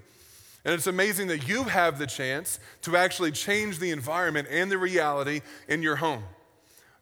And 0.64 0.74
it's 0.74 0.88
amazing 0.88 1.28
that 1.28 1.46
you 1.46 1.62
have 1.62 2.00
the 2.00 2.08
chance 2.08 2.58
to 2.82 2.96
actually 2.96 3.30
change 3.30 3.78
the 3.78 3.92
environment 3.92 4.48
and 4.50 4.72
the 4.72 4.78
reality 4.78 5.42
in 5.68 5.84
your 5.84 5.94
home. 5.94 6.24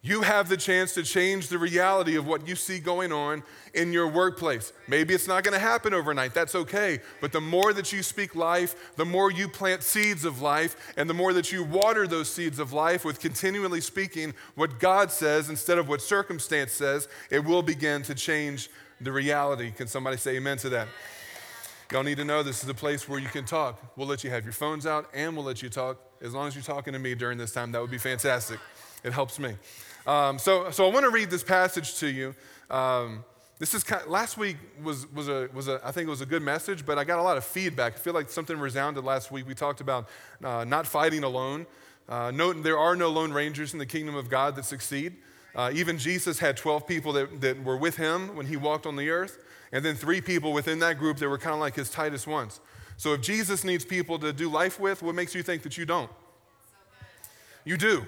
You 0.04 0.22
have 0.22 0.49
the 0.49 0.56
chance 0.56 0.94
to 0.94 1.04
change 1.04 1.46
the 1.46 1.58
reality 1.58 2.16
of 2.16 2.26
what 2.26 2.49
you 2.49 2.56
see 2.56 2.81
going 2.81 3.12
on 3.12 3.44
in 3.72 3.93
your 3.93 4.08
workplace. 4.08 4.72
Maybe 4.88 5.14
it's 5.14 5.28
not 5.28 5.44
going 5.44 5.54
to 5.54 5.60
happen 5.60 5.94
overnight. 5.94 6.34
That's 6.34 6.56
okay. 6.56 6.99
But 7.20 7.31
the 7.31 7.40
more 7.40 7.72
that 7.72 7.93
you 7.93 8.02
speak 8.02 8.34
life, 8.34 8.96
the 8.96 9.04
more 9.04 9.31
you 9.31 9.46
plant 9.46 9.84
seeds 9.84 10.25
of 10.25 10.43
life, 10.43 10.93
and 10.96 11.08
the 11.08 11.14
more 11.14 11.32
that 11.34 11.52
you 11.52 11.62
water 11.62 12.08
those 12.08 12.28
seeds 12.28 12.58
of 12.58 12.72
life 12.72 13.04
with 13.04 13.20
continually 13.20 13.81
speaking 13.81 14.34
what 14.56 14.81
God 14.81 15.12
says 15.12 15.49
instead 15.49 15.78
of 15.78 15.88
what 15.88 16.02
circumstance 16.02 16.72
says, 16.72 17.06
it 17.31 17.44
will 17.44 17.62
begin 17.62 18.02
to 18.02 18.14
change 18.16 18.70
the 19.00 19.12
reality. 19.12 19.70
Can 19.70 19.87
somebody 19.87 20.16
say 20.16 20.34
amen 20.34 20.56
to 20.58 20.69
that? 20.70 20.88
Y'all 21.93 22.02
need 22.02 22.16
to 22.16 22.25
know 22.25 22.43
this 22.43 22.64
is 22.64 22.69
a 22.69 22.75
place 22.75 23.08
where 23.08 23.20
you 23.20 23.28
can 23.28 23.44
talk. 23.44 23.81
We'll 23.96 24.08
let 24.08 24.25
you 24.25 24.31
have 24.31 24.43
your 24.43 24.52
phones 24.52 24.84
out 24.84 25.10
and 25.14 25.37
we'll 25.37 25.44
let 25.44 25.62
you 25.62 25.69
talk. 25.69 26.00
As 26.20 26.34
long 26.34 26.48
as 26.48 26.56
you're 26.56 26.64
talking 26.64 26.93
to 26.93 26.98
me 26.98 27.14
during 27.14 27.38
this 27.38 27.52
time, 27.52 27.70
that 27.70 27.81
would 27.81 27.90
be 27.90 27.98
fantastic. 27.98 28.58
It 29.05 29.12
helps 29.12 29.38
me. 29.38 29.55
Um, 30.06 30.38
so, 30.38 30.70
so 30.70 30.88
I 30.88 30.93
want 30.93 31.04
to 31.04 31.10
read 31.10 31.31
this 31.31 31.44
passage 31.44 31.96
to 31.99 32.08
you. 32.08 32.34
Um, 32.70 33.25
this 33.58 33.75
is 33.75 33.84
kind 33.84 34.02
of, 34.02 34.08
last 34.08 34.37
week 34.37 34.56
was, 34.82 35.06
was, 35.12 35.28
a, 35.28 35.49
was 35.54 35.69
a, 35.69 35.81
I 35.84 35.93
think 35.93 36.08
it 36.08 36.10
was 36.10 36.20
a 36.20 36.26
good 36.26 36.43
message, 36.43 36.84
but 36.84 36.98
I 36.98 37.05
got 37.05 37.20
a 37.20 37.22
lot 37.22 37.36
of 37.36 37.44
feedback. 37.44 37.94
I 37.94 37.98
feel 37.98 38.12
like 38.12 38.29
something 38.29 38.58
resounded 38.58 39.05
last 39.05 39.31
week. 39.31 39.46
We 39.46 39.55
talked 39.55 39.81
about 39.81 40.08
uh, 40.43 40.65
not 40.65 40.86
fighting 40.86 41.22
alone. 41.22 41.67
Uh, 42.08 42.32
no, 42.34 42.53
there 42.53 42.79
are 42.79 42.96
no 42.96 43.08
lone 43.10 43.32
rangers 43.32 43.72
in 43.72 43.79
the 43.79 43.86
kingdom 43.86 44.17
of 44.17 44.29
God 44.29 44.56
that 44.56 44.65
succeed. 44.65 45.15
Uh, 45.55 45.70
even 45.74 45.98
Jesus 45.98 46.41
had 46.41 46.56
12 46.56 46.86
people 46.86 47.12
that, 47.12 47.41
that 47.41 47.62
were 47.62 47.76
with 47.76 47.96
him 47.96 48.34
when 48.34 48.46
he 48.46 48.56
walked 48.56 48.86
on 48.86 48.96
the 48.96 49.10
earth, 49.10 49.38
and 49.70 49.84
then 49.84 49.94
three 49.94 50.20
people 50.20 50.53
within 50.53 50.81
that 50.81 50.98
group 50.98 51.19
that 51.19 51.29
were 51.29 51.38
kind 51.38 51.55
of 51.55 51.60
like 51.60 51.76
his 51.76 51.91
tightest 51.91 52.26
ones. 52.26 52.60
So 52.96 53.12
if 53.12 53.20
Jesus 53.20 53.62
needs 53.62 53.84
people 53.84 54.19
to 54.19 54.32
do 54.32 54.48
life 54.50 54.81
with, 54.81 55.03
what 55.03 55.15
makes 55.15 55.34
you 55.34 55.43
think 55.43 55.62
that 55.62 55.79
you 55.79 55.84
don't? 55.84 56.10
You 57.65 57.76
do. 57.76 58.06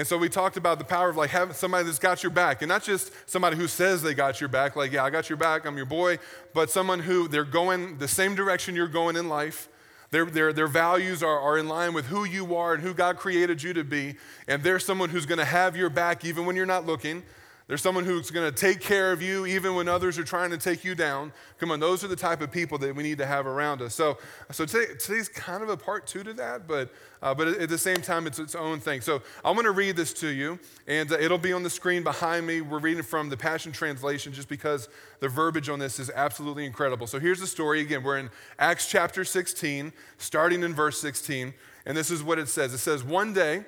And 0.00 0.06
so 0.06 0.16
we 0.16 0.30
talked 0.30 0.56
about 0.56 0.78
the 0.78 0.84
power 0.86 1.10
of 1.10 1.18
like 1.18 1.28
having 1.28 1.52
somebody 1.52 1.84
that's 1.84 1.98
got 1.98 2.22
your 2.22 2.30
back, 2.30 2.62
and 2.62 2.70
not 2.70 2.82
just 2.82 3.12
somebody 3.28 3.54
who 3.58 3.68
says 3.68 4.00
they 4.00 4.14
got 4.14 4.40
your 4.40 4.48
back, 4.48 4.74
like, 4.74 4.92
yeah, 4.92 5.04
I 5.04 5.10
got 5.10 5.28
your 5.28 5.36
back, 5.36 5.66
I'm 5.66 5.76
your 5.76 5.84
boy, 5.84 6.18
but 6.54 6.70
someone 6.70 7.00
who 7.00 7.28
they're 7.28 7.44
going 7.44 7.98
the 7.98 8.08
same 8.08 8.34
direction 8.34 8.74
you're 8.74 8.88
going 8.88 9.14
in 9.14 9.28
life. 9.28 9.68
Their, 10.10 10.24
their, 10.24 10.54
their 10.54 10.68
values 10.68 11.22
are, 11.22 11.38
are 11.38 11.58
in 11.58 11.68
line 11.68 11.92
with 11.92 12.06
who 12.06 12.24
you 12.24 12.56
are 12.56 12.72
and 12.72 12.82
who 12.82 12.94
God 12.94 13.18
created 13.18 13.62
you 13.62 13.74
to 13.74 13.84
be. 13.84 14.14
And 14.48 14.62
they're 14.62 14.78
someone 14.78 15.10
who's 15.10 15.26
going 15.26 15.38
to 15.38 15.44
have 15.44 15.76
your 15.76 15.90
back 15.90 16.24
even 16.24 16.46
when 16.46 16.56
you're 16.56 16.64
not 16.64 16.86
looking. 16.86 17.22
There's 17.70 17.82
someone 17.82 18.04
who's 18.04 18.32
going 18.32 18.52
to 18.52 18.60
take 18.60 18.80
care 18.80 19.12
of 19.12 19.22
you 19.22 19.46
even 19.46 19.76
when 19.76 19.86
others 19.86 20.18
are 20.18 20.24
trying 20.24 20.50
to 20.50 20.58
take 20.58 20.82
you 20.82 20.96
down. 20.96 21.32
Come 21.58 21.70
on, 21.70 21.78
those 21.78 22.02
are 22.02 22.08
the 22.08 22.16
type 22.16 22.40
of 22.40 22.50
people 22.50 22.78
that 22.78 22.96
we 22.96 23.04
need 23.04 23.18
to 23.18 23.26
have 23.26 23.46
around 23.46 23.80
us. 23.80 23.94
So, 23.94 24.18
so 24.50 24.66
today, 24.66 24.94
today's 24.98 25.28
kind 25.28 25.62
of 25.62 25.68
a 25.68 25.76
part 25.76 26.04
two 26.04 26.24
to 26.24 26.32
that, 26.32 26.66
but, 26.66 26.92
uh, 27.22 27.32
but 27.32 27.46
at 27.46 27.68
the 27.68 27.78
same 27.78 27.98
time, 27.98 28.26
it's 28.26 28.40
its 28.40 28.56
own 28.56 28.80
thing. 28.80 29.00
So 29.00 29.22
I'm 29.44 29.54
going 29.54 29.66
to 29.66 29.70
read 29.70 29.94
this 29.94 30.12
to 30.14 30.26
you, 30.26 30.58
and 30.88 31.12
uh, 31.12 31.18
it'll 31.20 31.38
be 31.38 31.52
on 31.52 31.62
the 31.62 31.70
screen 31.70 32.02
behind 32.02 32.44
me. 32.44 32.60
We're 32.60 32.80
reading 32.80 33.04
from 33.04 33.28
the 33.28 33.36
Passion 33.36 33.70
Translation 33.70 34.32
just 34.32 34.48
because 34.48 34.88
the 35.20 35.28
verbiage 35.28 35.68
on 35.68 35.78
this 35.78 36.00
is 36.00 36.10
absolutely 36.10 36.66
incredible. 36.66 37.06
So 37.06 37.20
here's 37.20 37.38
the 37.38 37.46
story. 37.46 37.82
Again, 37.82 38.02
we're 38.02 38.18
in 38.18 38.30
Acts 38.58 38.88
chapter 38.88 39.24
16, 39.24 39.92
starting 40.18 40.64
in 40.64 40.74
verse 40.74 41.00
16, 41.00 41.54
and 41.86 41.96
this 41.96 42.10
is 42.10 42.20
what 42.20 42.40
it 42.40 42.48
says. 42.48 42.74
It 42.74 42.78
says, 42.78 43.04
One 43.04 43.32
day, 43.32 43.64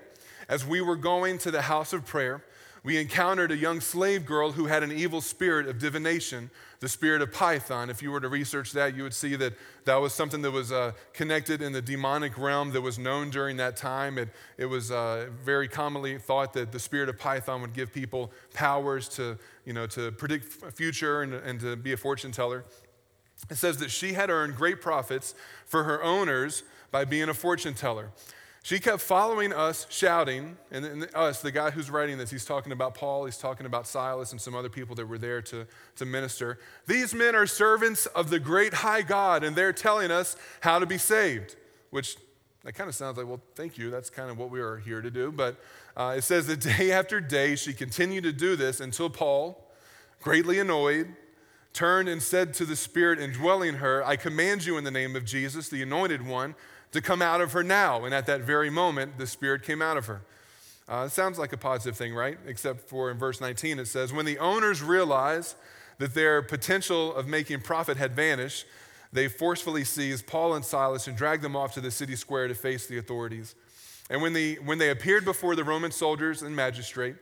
as 0.49 0.67
we 0.67 0.81
were 0.81 0.97
going 0.97 1.39
to 1.39 1.53
the 1.53 1.63
house 1.63 1.93
of 1.93 2.05
prayer, 2.05 2.43
we 2.85 2.99
encountered 2.99 3.53
a 3.53 3.57
young 3.57 3.81
slave 3.81 4.27
girl 4.27 4.53
who 4.53 4.67
had 4.67 4.83
an 4.83 4.91
evil 4.91 5.21
spirit 5.21 5.69
of 5.69 5.79
divination, 5.79 6.51
the 6.81 6.89
spirit 6.89 7.23
of 7.23 7.33
Python. 7.33 7.91
If 7.91 8.03
you 8.03 8.11
were 8.11 8.21
to 8.21 8.29
research 8.29 8.73
that, 8.73 8.97
you 8.97 9.05
would 9.05 9.15
see 9.15 9.37
that 9.37 9.53
that 9.85 9.97
was 9.97 10.13
something 10.13 10.43
that 10.43 10.51
was 10.51 10.73
uh, 10.73 10.93
connected 11.13 11.63
in 11.63 11.73
the 11.73 11.81
demonic 11.81 12.37
realm 12.37 12.73
that 12.73 12.81
was 12.81 12.99
known 12.99 13.31
during 13.31 13.57
that 13.59 13.77
time. 13.77 14.19
It, 14.19 14.31
it 14.59 14.67
was 14.67 14.91
uh, 14.91 15.29
very 15.45 15.69
commonly 15.69 16.19
thought 16.19 16.53
that 16.55 16.73
the 16.73 16.81
spirit 16.81 17.09
of 17.09 17.19
Python 17.19 17.61
would 17.63 17.73
give 17.73 17.93
people 17.93 18.33
powers 18.53 19.09
to, 19.11 19.39
you 19.65 19.73
know, 19.73 19.87
to 19.87 20.11
predict 20.11 20.45
future 20.75 21.23
and, 21.23 21.35
and 21.35 21.61
to 21.61 21.77
be 21.77 21.93
a 21.93 21.97
fortune 21.97 22.33
teller. 22.33 22.65
It 23.49 23.59
says 23.59 23.79
that 23.79 23.93
she 23.93 24.15
had 24.15 24.29
earned 24.29 24.57
great 24.57 24.81
profits 24.81 25.37
for 25.67 25.85
her 25.85 26.03
owners 26.03 26.65
by 26.91 27.05
being 27.05 27.29
a 27.29 27.35
fortune 27.35 27.75
teller. 27.75 28.11
She 28.65 28.79
kept 28.79 29.01
following 29.01 29.53
us, 29.53 29.89
shouting, 29.91 30.57
and, 30.71 30.85
and, 30.85 31.15
us, 31.17 31.43
the 31.43 31.51
guy 31.51 31.71
who's 31.71 31.91
writing 31.91 32.17
this, 32.17 32.31
he's 32.31 32.45
talking 32.45 32.71
about 32.71 32.95
Paul, 32.95 33.25
he's 33.25 33.37
talking 33.37 33.67
about 33.67 33.89
Silas 33.89 34.31
and 34.31 34.41
some 34.41 34.55
other 34.55 34.69
people 34.69 34.95
that 34.95 35.07
were 35.07 35.19
there 35.19 35.43
to, 35.43 35.67
to 35.97 36.07
minister. 36.07 36.61
These 36.87 37.13
men 37.13 37.35
are 37.35 37.47
servants 37.47 38.07
of 38.07 38.31
the 38.31 38.39
great 38.39 38.73
high 38.73 39.03
God, 39.03 39.43
and 39.43 39.57
they're 39.57 39.73
telling 39.73 40.13
us 40.13 40.37
how 40.61 40.79
to 40.79 40.87
be 40.87 40.97
saved, 40.97 41.57
which 41.91 42.17
that 42.63 42.75
kind 42.75 42.89
of 42.89 42.95
sounds 42.95 43.19
like, 43.19 43.27
well, 43.27 43.41
thank 43.57 43.77
you. 43.77 43.91
That's 43.91 44.11
kind 44.11 44.31
of 44.31 44.39
what 44.39 44.51
we 44.51 44.61
are 44.61 44.77
here 44.77 45.03
to 45.03 45.11
do. 45.11 45.33
But 45.33 45.57
uh, 45.97 46.15
it 46.19 46.23
says 46.23 46.47
that 46.47 46.61
day 46.79 46.93
after 46.93 47.21
day, 47.21 47.57
she 47.57 47.73
continued 47.73 48.23
to 48.25 48.33
do 48.33 48.55
this 48.55 48.81
until 48.81 49.11
Paul, 49.11 49.73
greatly 50.21 50.61
annoyed, 50.61 51.17
turned 51.73 52.09
and 52.09 52.23
said 52.23 52.55
to 52.55 52.65
the 52.65 52.77
Spirit 52.77 53.19
indwelling 53.19 53.75
her, 53.75 54.05
I 54.05 54.15
command 54.15 54.65
you 54.65 54.79
in 54.79 54.85
the 54.85 54.91
name 54.91 55.17
of 55.17 55.25
Jesus, 55.25 55.69
the 55.69 55.83
anointed 55.83 56.25
one, 56.25 56.55
to 56.93 57.01
come 57.01 57.21
out 57.23 57.41
of 57.41 57.53
her 57.53 57.63
now. 57.63 58.05
And 58.05 58.15
at 58.15 58.27
that 58.27 58.43
very 58.43 58.71
moment, 58.71 59.19
the 59.19 59.27
Spirit 59.27 59.63
came 59.63 59.83
out 59.83 59.97
of 59.97 60.07
her. 60.07 60.23
Uh, 60.89 61.09
sounds 61.09 61.39
like 61.39 61.53
a 61.53 61.57
positive 61.57 61.97
thing, 61.97 62.15
right? 62.15 62.39
Except 62.47 62.89
for 62.89 63.11
in 63.11 63.19
verse 63.19 63.41
19, 63.41 63.79
it 63.79 63.87
says, 63.87 64.13
When 64.13 64.27
the 64.27 64.39
owners 64.39 64.83
realized 64.83 65.57
that 65.99 66.15
their 66.15 66.43
potential 66.43 67.15
of 67.15 67.27
making 67.27 67.61
profit 67.61 67.97
had 67.97 68.15
vanished, 68.15 68.67
they 69.13 69.29
forcefully 69.29 69.85
seized 69.85 70.27
Paul 70.27 70.55
and 70.55 70.65
Silas 70.65 71.07
and 71.07 71.17
dragged 71.17 71.43
them 71.43 71.55
off 71.55 71.75
to 71.75 71.81
the 71.81 71.91
city 71.91 72.17
square 72.17 72.49
to 72.49 72.55
face 72.55 72.87
the 72.87 72.99
authorities. 72.99 73.55
And 74.11 74.21
when, 74.21 74.33
the, 74.33 74.57
when 74.65 74.79
they 74.79 74.91
appeared 74.91 75.25
before 75.25 75.55
the 75.55 75.65
Roman 75.65 75.93
soldiers 75.93 76.43
and 76.43 76.57
magistrate, 76.57 77.17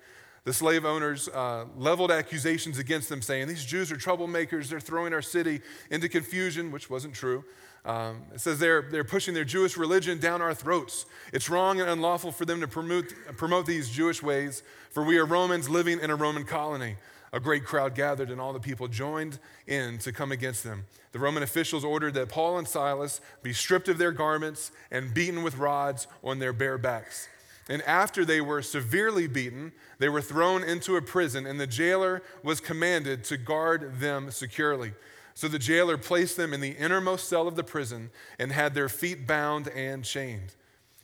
the 0.45 0.53
slave 0.53 0.85
owners 0.85 1.29
uh, 1.29 1.67
leveled 1.77 2.11
accusations 2.11 2.79
against 2.79 3.09
them, 3.09 3.21
saying, 3.21 3.49
These 3.49 3.65
Jews 3.65 3.93
are 3.93 3.97
troublemakers. 3.97 4.69
They're 4.69 4.81
throwing 4.81 5.13
our 5.13 5.23
city 5.23 5.61
into 5.91 6.09
confusion, 6.09 6.71
which 6.71 6.89
wasn't 6.89 7.15
true. 7.15 7.45
Um, 7.85 8.23
it 8.35 8.41
says 8.41 8.59
they're, 8.59 8.83
they're 8.83 9.05
pushing 9.05 9.35
their 9.35 9.45
Jewish 9.45 9.77
religion 9.77 10.19
down 10.19 10.43
our 10.43 10.55
throats. 10.55 11.07
It's 11.33 11.49
wrong 11.49 11.81
and 11.81 11.89
unlawful 11.89 12.33
for 12.33 12.45
them 12.45 12.61
to 12.61 12.69
promote, 12.69 13.13
promote 13.37 13.67
these 13.67 13.89
Jewish 13.89 14.23
ways, 14.23 14.63
for 14.91 15.03
we 15.03 15.19
are 15.19 15.25
Romans 15.25 15.69
living 15.69 15.99
in 16.01 16.11
a 16.11 16.17
Roman 16.17 16.45
colony. 16.45 16.97
A 17.33 17.41
great 17.41 17.65
crowd 17.65 17.95
gathered, 17.95 18.31
and 18.31 18.41
all 18.41 18.53
the 18.53 18.61
people 18.61 18.89
joined 18.89 19.39
in 19.67 19.99
to 19.99 20.13
come 20.13 20.33
against 20.33 20.65
them. 20.65 20.85
The 21.13 21.21
Roman 21.21 21.43
officials 21.43 21.85
ordered 21.85 22.15
that 22.15 22.29
Paul 22.29 22.59
and 22.59 22.67
Silas 22.67 23.21
be 23.43 23.53
stripped 23.53 23.89
of 23.89 23.99
their 23.99 24.13
garments 24.13 24.73
and 24.91 25.15
beaten 25.15 25.43
with 25.43 25.57
rods 25.57 26.09
on 26.25 26.41
their 26.41 26.53
bare 26.53 26.79
backs. 26.79 27.29
And 27.71 27.83
after 27.83 28.25
they 28.25 28.41
were 28.41 28.63
severely 28.63 29.29
beaten, 29.29 29.71
they 30.01 30.09
were 30.09 30.21
thrown 30.21 30.65
into 30.65 30.97
a 30.97 31.03
prison, 31.03 31.47
and 31.47 31.61
the 31.61 31.69
jailer 31.69 32.21
was 32.43 32.59
commanded 32.59 33.23
to 33.25 33.37
guard 33.37 34.01
them 34.01 34.33
securely. 34.33 34.93
So 35.35 35.47
the 35.47 35.61
jailer 35.61 35.97
placed 35.97 36.37
them 36.37 36.53
in 36.53 36.61
the 36.61 36.73
innermost 36.73 37.29
cell 37.29 37.47
of 37.47 37.55
the 37.55 37.63
prison 37.63 38.11
and 38.41 38.51
had 38.51 38.75
their 38.75 38.89
feet 38.89 39.25
bound 39.25 39.69
and 39.69 40.05
chained. 40.05 40.57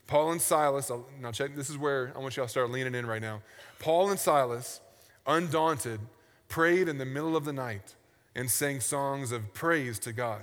Paul 0.08 0.32
and 0.32 0.42
Silas, 0.42 0.90
now 1.20 1.30
check, 1.30 1.54
this 1.54 1.70
is 1.70 1.78
where 1.78 2.12
I 2.16 2.18
want 2.18 2.37
you 2.37 2.42
all 2.42 2.49
to 2.49 2.50
start 2.50 2.70
leaning 2.73 2.96
in 2.96 3.06
right 3.06 3.23
now. 3.23 3.42
Paul 3.78 4.11
and 4.11 4.18
Silas, 4.18 4.80
undaunted, 5.25 6.00
prayed 6.49 6.88
in 6.88 6.99
the 6.99 7.06
middle 7.06 7.37
of 7.37 7.44
the 7.44 7.52
night 7.52 7.94
and 8.35 8.50
sang 8.50 8.80
songs 8.80 9.30
of 9.30 9.54
praise 9.54 10.00
to 10.00 10.12
God. 10.12 10.42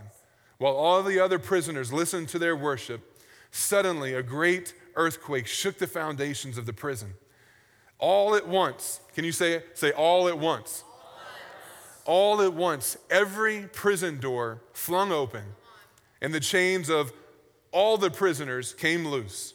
While 0.57 0.73
all 0.73 1.03
the 1.03 1.19
other 1.19 1.37
prisoners 1.37 1.91
listened 1.91 2.29
to 2.29 2.39
their 2.39 2.55
worship, 2.55 3.21
suddenly 3.51 4.13
a 4.13 4.23
great 4.23 4.73
earthquake 4.95 5.47
shook 5.47 5.77
the 5.77 5.87
foundations 5.87 6.57
of 6.57 6.65
the 6.65 6.73
prison. 6.73 7.13
All 7.99 8.35
at 8.35 8.47
once, 8.47 8.99
can 9.13 9.23
you 9.23 9.31
say 9.31 9.53
it? 9.53 9.77
Say 9.77 9.91
all 9.91 10.27
at 10.27 10.37
once 10.37 10.83
all 12.05 12.41
at 12.41 12.53
once, 12.53 12.97
every 13.09 13.63
prison 13.71 14.19
door 14.19 14.61
flung 14.73 15.11
open, 15.11 15.43
and 16.21 16.33
the 16.33 16.39
chains 16.39 16.89
of 16.89 17.13
all 17.71 17.97
the 17.97 18.11
prisoners 18.11 18.73
came 18.73 19.07
loose. 19.07 19.53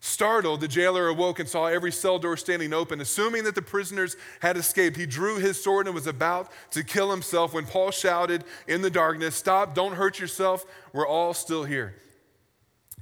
Startled, 0.00 0.60
the 0.60 0.68
jailer 0.68 1.08
awoke 1.08 1.40
and 1.40 1.48
saw 1.48 1.66
every 1.66 1.90
cell 1.90 2.18
door 2.18 2.36
standing 2.36 2.72
open. 2.72 3.00
Assuming 3.00 3.42
that 3.44 3.56
the 3.56 3.62
prisoners 3.62 4.16
had 4.40 4.56
escaped, 4.56 4.96
he 4.96 5.06
drew 5.06 5.38
his 5.38 5.62
sword 5.62 5.86
and 5.86 5.94
was 5.94 6.06
about 6.06 6.50
to 6.70 6.84
kill 6.84 7.10
himself 7.10 7.52
when 7.52 7.66
Paul 7.66 7.90
shouted 7.90 8.44
in 8.68 8.82
the 8.82 8.90
darkness, 8.90 9.34
Stop, 9.34 9.74
don't 9.74 9.94
hurt 9.94 10.20
yourself, 10.20 10.64
we're 10.92 11.08
all 11.08 11.34
still 11.34 11.64
here. 11.64 11.94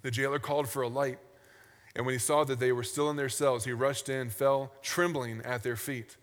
The 0.02 0.10
jailer 0.10 0.38
called 0.38 0.68
for 0.68 0.82
a 0.82 0.88
light, 0.88 1.18
and 1.96 2.04
when 2.04 2.14
he 2.14 2.18
saw 2.18 2.44
that 2.44 2.58
they 2.58 2.72
were 2.72 2.82
still 2.82 3.08
in 3.10 3.16
their 3.16 3.28
cells, 3.28 3.64
he 3.64 3.72
rushed 3.72 4.08
in, 4.08 4.30
fell 4.30 4.72
trembling 4.82 5.40
at 5.44 5.62
their 5.62 5.76
feet. 5.76 6.16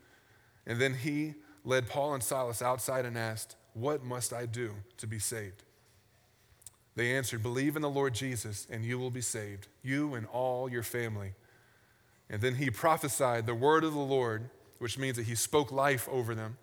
And 0.65 0.79
then 0.79 0.93
he 0.93 1.35
led 1.63 1.87
Paul 1.87 2.13
and 2.13 2.23
Silas 2.23 2.61
outside 2.61 3.05
and 3.05 3.17
asked, 3.17 3.55
What 3.73 4.03
must 4.03 4.33
I 4.33 4.45
do 4.45 4.73
to 4.97 5.07
be 5.07 5.19
saved? 5.19 5.63
They 6.95 7.15
answered, 7.15 7.41
Believe 7.41 7.75
in 7.75 7.81
the 7.81 7.89
Lord 7.89 8.13
Jesus, 8.13 8.67
and 8.69 8.83
you 8.83 8.99
will 8.99 9.11
be 9.11 9.21
saved, 9.21 9.67
you 9.81 10.13
and 10.13 10.27
all 10.27 10.69
your 10.69 10.83
family. 10.83 11.33
And 12.29 12.41
then 12.41 12.55
he 12.55 12.69
prophesied 12.69 13.45
the 13.45 13.55
word 13.55 13.83
of 13.83 13.93
the 13.93 13.99
Lord, 13.99 14.49
which 14.79 14.97
means 14.97 15.17
that 15.17 15.25
he 15.25 15.35
spoke 15.35 15.71
life 15.71 16.07
over 16.11 16.35
them 16.35 16.57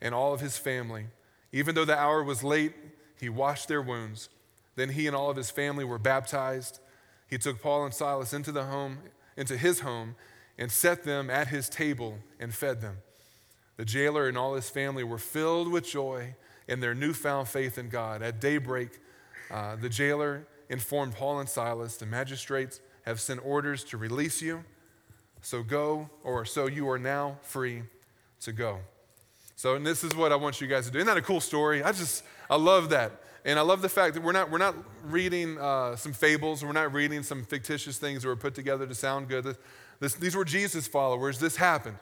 and 0.00 0.14
all 0.14 0.34
of 0.34 0.40
his 0.40 0.58
family. 0.58 1.06
Even 1.52 1.74
though 1.74 1.84
the 1.84 1.98
hour 1.98 2.22
was 2.22 2.42
late, 2.42 2.74
he 3.20 3.28
washed 3.28 3.68
their 3.68 3.82
wounds. 3.82 4.28
Then 4.74 4.90
he 4.90 5.06
and 5.06 5.14
all 5.14 5.30
of 5.30 5.36
his 5.36 5.50
family 5.50 5.84
were 5.84 5.98
baptized. 5.98 6.80
He 7.32 7.38
took 7.38 7.62
Paul 7.62 7.86
and 7.86 7.94
Silas 7.94 8.34
into 8.34 8.52
the 8.52 8.64
home, 8.64 8.98
into 9.38 9.56
his 9.56 9.80
home, 9.80 10.16
and 10.58 10.70
set 10.70 11.02
them 11.02 11.30
at 11.30 11.48
his 11.48 11.70
table 11.70 12.18
and 12.38 12.52
fed 12.52 12.82
them. 12.82 12.98
The 13.78 13.86
jailer 13.86 14.28
and 14.28 14.36
all 14.36 14.54
his 14.54 14.68
family 14.68 15.02
were 15.02 15.16
filled 15.16 15.72
with 15.72 15.88
joy 15.88 16.34
in 16.68 16.80
their 16.80 16.94
newfound 16.94 17.48
faith 17.48 17.78
in 17.78 17.88
God. 17.88 18.20
At 18.20 18.38
daybreak, 18.38 19.00
uh, 19.50 19.76
the 19.76 19.88
jailer 19.88 20.46
informed 20.68 21.14
Paul 21.14 21.40
and 21.40 21.48
Silas 21.48 21.96
the 21.96 22.04
magistrates 22.04 22.82
have 23.06 23.18
sent 23.18 23.40
orders 23.46 23.82
to 23.84 23.96
release 23.96 24.42
you. 24.42 24.62
So 25.40 25.62
go, 25.62 26.10
or 26.22 26.44
so 26.44 26.66
you 26.66 26.86
are 26.90 26.98
now 26.98 27.38
free 27.40 27.84
to 28.42 28.52
go. 28.52 28.80
So, 29.56 29.74
and 29.74 29.86
this 29.86 30.04
is 30.04 30.14
what 30.14 30.32
I 30.32 30.36
want 30.36 30.60
you 30.60 30.66
guys 30.66 30.84
to 30.84 30.92
do. 30.92 30.98
Isn't 30.98 31.06
that 31.06 31.16
a 31.16 31.22
cool 31.22 31.40
story? 31.40 31.82
I 31.82 31.92
just, 31.92 32.24
I 32.50 32.56
love 32.56 32.90
that. 32.90 33.21
And 33.44 33.58
I 33.58 33.62
love 33.62 33.82
the 33.82 33.88
fact 33.88 34.14
that 34.14 34.22
we're 34.22 34.32
not, 34.32 34.50
we're 34.50 34.58
not 34.58 34.76
reading 35.04 35.58
uh, 35.58 35.96
some 35.96 36.12
fables, 36.12 36.64
we're 36.64 36.72
not 36.72 36.92
reading 36.92 37.22
some 37.22 37.44
fictitious 37.44 37.98
things 37.98 38.22
that 38.22 38.28
were 38.28 38.36
put 38.36 38.54
together 38.54 38.86
to 38.86 38.94
sound 38.94 39.28
good. 39.28 39.44
This, 39.44 39.56
this, 39.98 40.14
these 40.14 40.36
were 40.36 40.44
Jesus 40.44 40.86
followers. 40.86 41.38
This 41.38 41.56
happened. 41.56 41.96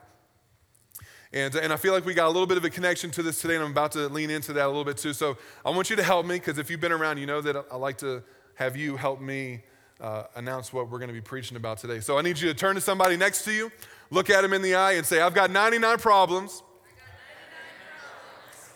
And, 1.32 1.54
and 1.54 1.72
I 1.72 1.76
feel 1.76 1.92
like 1.92 2.04
we 2.04 2.12
got 2.12 2.26
a 2.26 2.30
little 2.32 2.46
bit 2.46 2.56
of 2.56 2.64
a 2.64 2.70
connection 2.70 3.10
to 3.12 3.22
this 3.22 3.40
today, 3.40 3.54
and 3.54 3.64
I'm 3.64 3.70
about 3.70 3.92
to 3.92 4.08
lean 4.08 4.30
into 4.30 4.52
that 4.54 4.66
a 4.66 4.66
little 4.66 4.84
bit 4.84 4.96
too. 4.96 5.12
So 5.12 5.38
I 5.64 5.70
want 5.70 5.88
you 5.88 5.96
to 5.96 6.02
help 6.02 6.26
me, 6.26 6.34
because 6.36 6.58
if 6.58 6.70
you've 6.70 6.80
been 6.80 6.92
around, 6.92 7.18
you 7.18 7.26
know 7.26 7.40
that 7.40 7.56
I 7.70 7.76
like 7.76 7.98
to 7.98 8.22
have 8.56 8.76
you 8.76 8.96
help 8.96 9.20
me 9.20 9.62
uh, 10.00 10.24
announce 10.34 10.72
what 10.72 10.90
we're 10.90 10.98
going 10.98 11.08
to 11.08 11.14
be 11.14 11.20
preaching 11.20 11.56
about 11.56 11.78
today. 11.78 12.00
So 12.00 12.18
I 12.18 12.22
need 12.22 12.38
you 12.38 12.48
to 12.48 12.54
turn 12.54 12.74
to 12.74 12.80
somebody 12.80 13.16
next 13.16 13.44
to 13.44 13.52
you, 13.52 13.70
look 14.10 14.28
at 14.28 14.42
him 14.42 14.52
in 14.52 14.60
the 14.60 14.74
eye, 14.74 14.92
and 14.92 15.06
say, 15.06 15.20
I've 15.20 15.34
got 15.34 15.50
99 15.50 15.98
problems, 15.98 16.62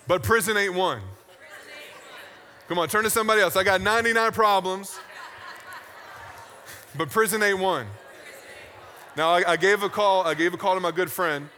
but 0.06 0.23
prison 0.23 0.56
ain't 0.56 0.75
one. 0.75 1.00
Come 2.68 2.78
on, 2.78 2.88
turn 2.88 3.04
to 3.04 3.11
somebody 3.11 3.42
else. 3.42 3.56
I 3.56 3.64
got 3.64 3.80
99 3.80 4.33
problems, 4.33 4.99
but 6.97 7.11
prison 7.11 7.42
ain't 7.42 7.59
one. 7.59 7.87
Now 9.16 9.30
I, 9.30 9.52
I, 9.52 9.56
gave 9.56 9.83
a 9.83 9.88
call. 9.88 10.26
I 10.26 10.35
gave 10.35 10.54
a 10.54 10.56
call 10.56 10.75
to 10.75 10.80
my 10.80 10.90
good 10.90 11.12
friend, 11.12 11.49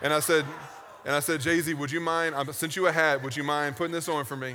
and 0.00 0.12
I 0.12 0.20
said, 0.20 0.44
and 1.04 1.14
I 1.14 1.20
said, 1.20 1.40
Jay 1.40 1.60
Z, 1.60 1.74
would 1.74 1.90
you 1.90 2.00
mind? 2.00 2.34
I 2.34 2.44
sent 2.52 2.76
you 2.76 2.86
a 2.86 2.92
hat. 2.92 3.22
Would 3.22 3.36
you 3.36 3.42
mind 3.42 3.76
putting 3.76 3.92
this 3.92 4.08
on 4.08 4.24
for 4.24 4.36
me? 4.36 4.54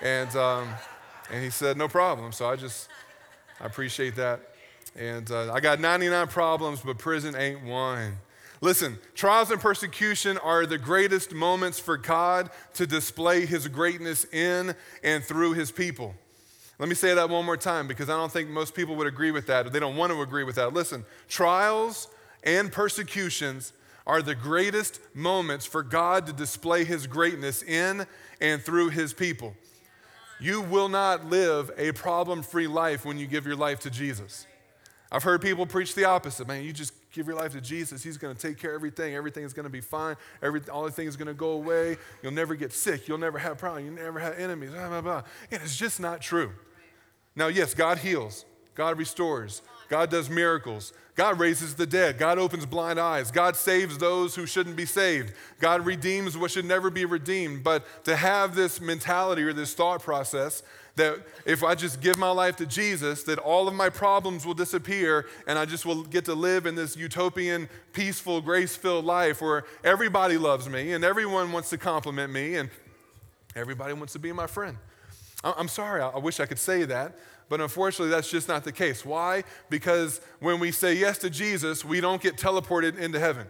And 0.00 0.34
um, 0.36 0.68
and 1.30 1.42
he 1.42 1.50
said, 1.50 1.76
no 1.76 1.88
problem. 1.88 2.32
So 2.32 2.48
I 2.48 2.56
just, 2.56 2.88
I 3.60 3.66
appreciate 3.66 4.16
that. 4.16 4.40
And 4.96 5.30
uh, 5.30 5.52
I 5.52 5.60
got 5.60 5.80
99 5.80 6.28
problems, 6.28 6.80
but 6.80 6.96
prison 6.98 7.36
ain't 7.36 7.62
one. 7.62 8.14
Listen, 8.60 8.98
trials 9.14 9.50
and 9.50 9.60
persecution 9.60 10.36
are 10.38 10.66
the 10.66 10.78
greatest 10.78 11.32
moments 11.32 11.78
for 11.78 11.96
God 11.96 12.50
to 12.74 12.86
display 12.86 13.46
his 13.46 13.68
greatness 13.68 14.24
in 14.32 14.74
and 15.04 15.22
through 15.22 15.52
his 15.52 15.70
people. 15.70 16.14
Let 16.78 16.88
me 16.88 16.94
say 16.94 17.14
that 17.14 17.28
one 17.28 17.44
more 17.44 17.56
time 17.56 17.88
because 17.88 18.08
I 18.08 18.16
don't 18.16 18.32
think 18.32 18.48
most 18.48 18.74
people 18.74 18.96
would 18.96 19.06
agree 19.06 19.30
with 19.30 19.46
that 19.46 19.72
they 19.72 19.80
don't 19.80 19.96
want 19.96 20.12
to 20.12 20.22
agree 20.22 20.44
with 20.44 20.56
that. 20.56 20.72
Listen, 20.72 21.04
trials 21.28 22.08
and 22.44 22.70
persecutions 22.70 23.72
are 24.06 24.22
the 24.22 24.34
greatest 24.34 25.00
moments 25.14 25.66
for 25.66 25.82
God 25.82 26.26
to 26.26 26.32
display 26.32 26.84
his 26.84 27.06
greatness 27.06 27.62
in 27.62 28.06
and 28.40 28.62
through 28.62 28.90
his 28.90 29.12
people. 29.12 29.54
You 30.40 30.62
will 30.62 30.88
not 30.88 31.26
live 31.26 31.70
a 31.76 31.92
problem 31.92 32.42
free 32.42 32.68
life 32.68 33.04
when 33.04 33.18
you 33.18 33.26
give 33.26 33.44
your 33.44 33.56
life 33.56 33.80
to 33.80 33.90
Jesus. 33.90 34.46
I've 35.10 35.24
heard 35.24 35.42
people 35.42 35.66
preach 35.66 35.94
the 35.94 36.04
opposite. 36.04 36.46
Man, 36.46 36.62
you 36.62 36.72
just 36.72 36.92
give 37.18 37.26
your 37.26 37.36
life 37.36 37.52
to 37.52 37.60
Jesus. 37.60 38.02
He's 38.02 38.16
going 38.16 38.34
to 38.34 38.40
take 38.40 38.58
care 38.58 38.70
of 38.70 38.76
everything. 38.76 39.14
Everything 39.14 39.42
is 39.42 39.52
going 39.52 39.64
to 39.64 39.70
be 39.70 39.80
fine. 39.80 40.16
Every, 40.40 40.60
all 40.72 40.84
the 40.84 40.92
things 40.92 41.10
is 41.10 41.16
going 41.16 41.28
to 41.28 41.34
go 41.34 41.50
away. 41.50 41.96
You'll 42.22 42.32
never 42.32 42.54
get 42.54 42.72
sick. 42.72 43.08
You'll 43.08 43.18
never 43.18 43.38
have 43.38 43.58
problems. 43.58 43.86
You'll 43.86 44.04
never 44.04 44.20
have 44.20 44.38
enemies. 44.38 44.70
Blah, 44.70 44.88
blah, 44.88 45.00
blah. 45.00 45.22
And 45.50 45.60
it's 45.62 45.76
just 45.76 45.98
not 45.98 46.20
true. 46.20 46.52
Now, 47.34 47.48
yes, 47.48 47.74
God 47.74 47.98
heals. 47.98 48.44
God 48.76 48.96
restores. 48.96 49.62
God 49.88 50.10
does 50.10 50.30
miracles. 50.30 50.92
God 51.16 51.40
raises 51.40 51.74
the 51.74 51.86
dead. 51.86 52.18
God 52.18 52.38
opens 52.38 52.64
blind 52.64 53.00
eyes. 53.00 53.32
God 53.32 53.56
saves 53.56 53.98
those 53.98 54.36
who 54.36 54.46
shouldn't 54.46 54.76
be 54.76 54.86
saved. 54.86 55.32
God 55.58 55.84
redeems 55.84 56.38
what 56.38 56.52
should 56.52 56.64
never 56.64 56.88
be 56.90 57.04
redeemed. 57.04 57.64
But 57.64 57.84
to 58.04 58.14
have 58.14 58.54
this 58.54 58.80
mentality 58.80 59.42
or 59.42 59.52
this 59.52 59.74
thought 59.74 60.00
process 60.00 60.62
that 60.98 61.18
if 61.44 61.64
I 61.64 61.74
just 61.74 62.00
give 62.00 62.18
my 62.18 62.30
life 62.30 62.56
to 62.56 62.66
Jesus, 62.66 63.24
that 63.24 63.38
all 63.38 63.66
of 63.66 63.74
my 63.74 63.88
problems 63.88 64.46
will 64.46 64.54
disappear 64.54 65.26
and 65.46 65.58
I 65.58 65.64
just 65.64 65.84
will 65.84 66.04
get 66.04 66.26
to 66.26 66.34
live 66.34 66.66
in 66.66 66.74
this 66.74 66.96
utopian, 66.96 67.68
peaceful, 67.92 68.40
grace 68.40 68.76
filled 68.76 69.04
life 69.04 69.40
where 69.40 69.64
everybody 69.82 70.36
loves 70.36 70.68
me 70.68 70.92
and 70.92 71.02
everyone 71.02 71.50
wants 71.50 71.70
to 71.70 71.78
compliment 71.78 72.32
me 72.32 72.56
and 72.56 72.70
everybody 73.56 73.94
wants 73.94 74.12
to 74.12 74.18
be 74.18 74.30
my 74.32 74.46
friend. 74.46 74.76
I'm 75.42 75.68
sorry, 75.68 76.02
I 76.02 76.18
wish 76.18 76.40
I 76.40 76.46
could 76.46 76.58
say 76.58 76.84
that, 76.84 77.16
but 77.48 77.60
unfortunately, 77.60 78.10
that's 78.10 78.30
just 78.30 78.48
not 78.48 78.64
the 78.64 78.72
case. 78.72 79.04
Why? 79.04 79.44
Because 79.70 80.20
when 80.40 80.60
we 80.60 80.70
say 80.70 80.94
yes 80.94 81.18
to 81.18 81.30
Jesus, 81.30 81.84
we 81.84 82.00
don't 82.00 82.20
get 82.20 82.36
teleported 82.36 82.98
into 82.98 83.18
heaven. 83.18 83.46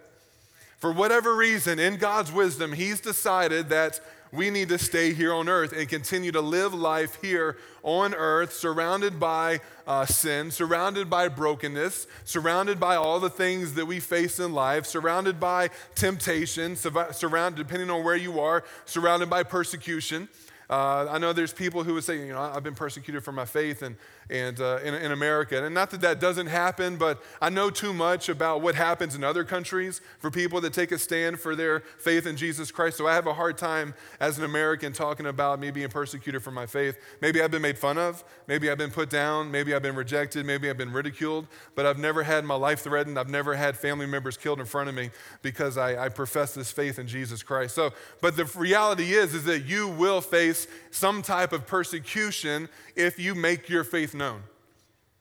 For 0.78 0.92
whatever 0.92 1.34
reason, 1.34 1.80
in 1.80 1.96
God's 1.96 2.32
wisdom, 2.32 2.72
He's 2.72 3.00
decided 3.00 3.68
that 3.70 4.00
we 4.30 4.50
need 4.50 4.68
to 4.68 4.78
stay 4.78 5.12
here 5.12 5.32
on 5.32 5.48
earth 5.48 5.72
and 5.72 5.88
continue 5.88 6.30
to 6.32 6.40
live 6.40 6.72
life 6.72 7.18
here 7.20 7.56
on 7.82 8.14
earth, 8.14 8.52
surrounded 8.52 9.18
by 9.18 9.60
uh, 9.86 10.06
sin, 10.06 10.50
surrounded 10.50 11.10
by 11.10 11.28
brokenness, 11.28 12.06
surrounded 12.24 12.78
by 12.78 12.94
all 12.94 13.18
the 13.18 13.30
things 13.30 13.74
that 13.74 13.86
we 13.86 13.98
face 13.98 14.38
in 14.38 14.52
life, 14.52 14.86
surrounded 14.86 15.40
by 15.40 15.70
temptation, 15.94 16.76
surrounded, 16.76 17.56
depending 17.56 17.90
on 17.90 18.04
where 18.04 18.16
you 18.16 18.38
are, 18.38 18.62
surrounded 18.84 19.28
by 19.28 19.42
persecution. 19.42 20.28
Uh, 20.70 21.08
I 21.10 21.18
know 21.18 21.32
there's 21.32 21.54
people 21.54 21.82
who 21.82 21.94
would 21.94 22.04
say, 22.04 22.26
you 22.26 22.34
know, 22.34 22.40
I've 22.40 22.62
been 22.62 22.74
persecuted 22.74 23.24
for 23.24 23.32
my 23.32 23.46
faith 23.46 23.82
and, 23.82 23.96
and 24.30 24.60
uh, 24.60 24.78
in, 24.84 24.94
in, 24.94 25.12
America. 25.12 25.64
And 25.64 25.74
not 25.74 25.90
that 25.90 26.00
that 26.02 26.20
doesn't 26.20 26.48
happen, 26.48 26.96
but 26.96 27.22
I 27.40 27.48
know 27.48 27.70
too 27.70 27.94
much 27.94 28.28
about 28.28 28.60
what 28.60 28.74
happens 28.74 29.14
in 29.14 29.24
other 29.24 29.44
countries 29.44 30.00
for 30.18 30.30
people 30.30 30.60
that 30.60 30.72
take 30.72 30.92
a 30.92 30.98
stand 30.98 31.40
for 31.40 31.56
their 31.56 31.80
faith 31.80 32.26
in 32.26 32.36
Jesus 32.36 32.70
Christ. 32.70 32.98
So 32.98 33.06
I 33.06 33.14
have 33.14 33.26
a 33.26 33.32
hard 33.32 33.56
time 33.56 33.94
as 34.20 34.38
an 34.38 34.44
American 34.44 34.92
talking 34.92 35.26
about 35.26 35.60
me 35.60 35.70
being 35.70 35.88
persecuted 35.88 36.42
for 36.42 36.50
my 36.50 36.66
faith. 36.66 36.98
Maybe 37.22 37.40
I've 37.40 37.50
been 37.50 37.62
made 37.62 37.78
fun 37.78 37.96
of. 37.96 38.22
Maybe 38.46 38.70
I've 38.70 38.78
been 38.78 38.90
put 38.90 39.08
down. 39.08 39.50
Maybe 39.50 39.74
I've 39.74 39.82
been 39.82 39.96
rejected. 39.96 40.44
Maybe 40.44 40.68
I've 40.68 40.78
been 40.78 40.92
ridiculed. 40.92 41.46
But 41.74 41.86
I've 41.86 41.98
never 41.98 42.22
had 42.22 42.44
my 42.44 42.54
life 42.54 42.80
threatened. 42.80 43.18
I've 43.18 43.30
never 43.30 43.54
had 43.54 43.76
family 43.76 44.06
members 44.06 44.36
killed 44.36 44.60
in 44.60 44.66
front 44.66 44.88
of 44.90 44.94
me 44.94 45.10
because 45.40 45.78
I, 45.78 46.06
I 46.06 46.08
profess 46.10 46.54
this 46.54 46.70
faith 46.70 46.98
in 46.98 47.06
Jesus 47.06 47.42
Christ. 47.42 47.74
So, 47.74 47.92
but 48.20 48.36
the 48.36 48.44
reality 48.44 49.12
is, 49.12 49.34
is 49.34 49.44
that 49.44 49.60
you 49.60 49.88
will 49.88 50.20
face 50.20 50.66
some 50.90 51.22
type 51.22 51.52
of 51.52 51.66
persecution 51.66 52.68
if 52.94 53.18
you 53.18 53.34
make 53.34 53.68
your 53.68 53.84
faith 53.84 54.14
known. 54.18 54.42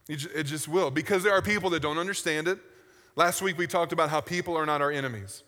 It 0.10 0.44
just 0.44 0.68
will, 0.68 0.90
because 0.90 1.24
there 1.24 1.34
are 1.34 1.42
people 1.42 1.70
that 1.72 1.82
don't 1.82 1.98
understand 1.98 2.48
it. 2.48 2.60
Last 3.16 3.42
week 3.42 3.58
we 3.58 3.68
talked 3.68 3.92
about 3.92 4.10
how 4.10 4.22
people 4.22 4.56
are 4.56 4.66
not 4.66 4.82
our 4.82 4.92
enemies. 4.92 5.44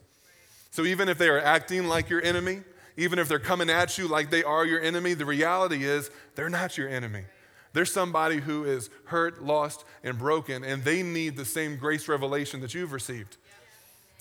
So 0.72 0.84
even 0.84 1.08
if 1.08 1.18
they 1.18 1.30
are 1.30 1.40
acting 1.40 1.88
like 1.88 2.10
your 2.10 2.22
enemy, 2.22 2.62
even 2.98 3.20
if 3.20 3.30
they're 3.30 3.40
coming 3.40 3.70
at 3.70 3.98
you 3.98 4.08
like 4.08 4.30
they 4.30 4.44
are 4.44 4.66
your 4.66 4.82
enemy, 4.82 5.14
the 5.14 5.26
reality 5.26 5.86
is 5.86 6.12
they're 6.36 6.50
not 6.50 6.78
your 6.78 6.90
enemy. 6.90 7.24
They're 7.72 7.86
somebody 7.86 8.38
who 8.38 8.66
is 8.66 8.90
hurt, 9.06 9.44
lost, 9.44 9.86
and 10.04 10.18
broken, 10.18 10.64
and 10.64 10.84
they 10.84 11.04
need 11.04 11.38
the 11.38 11.46
same 11.46 11.78
grace 11.78 12.08
revelation 12.08 12.60
that 12.62 12.74
you've 12.74 12.92
received. 12.92 13.38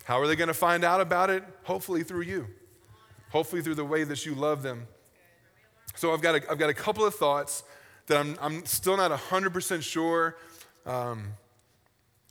How 0.05 0.21
are 0.21 0.27
they 0.27 0.37
going 0.37 0.49
to 0.49 0.55
find 0.55 0.85
out 0.85 1.01
about 1.01 1.31
it? 1.31 1.43
Hopefully 1.65 2.05
through 2.05 2.23
you. 2.23 2.47
Hopefully 3.31 3.61
through 3.61 3.75
the 3.75 3.85
way 3.85 4.05
that 4.05 4.25
you 4.25 4.35
love 4.35 4.63
them 4.63 4.87
so 5.99 6.13
I've 6.13 6.21
got 6.21 6.37
a, 6.37 6.51
I've 6.51 6.59
got 6.59 6.71
a 6.71 6.75
couple 6.75 7.05
of 7.05 7.15
thoughts 7.15 7.65
that 8.09 8.19
I'm, 8.19 8.37
I'm 8.41 8.67
still 8.67 8.97
not 8.97 9.11
100% 9.11 9.83
sure 9.83 10.37
um, 10.85 11.29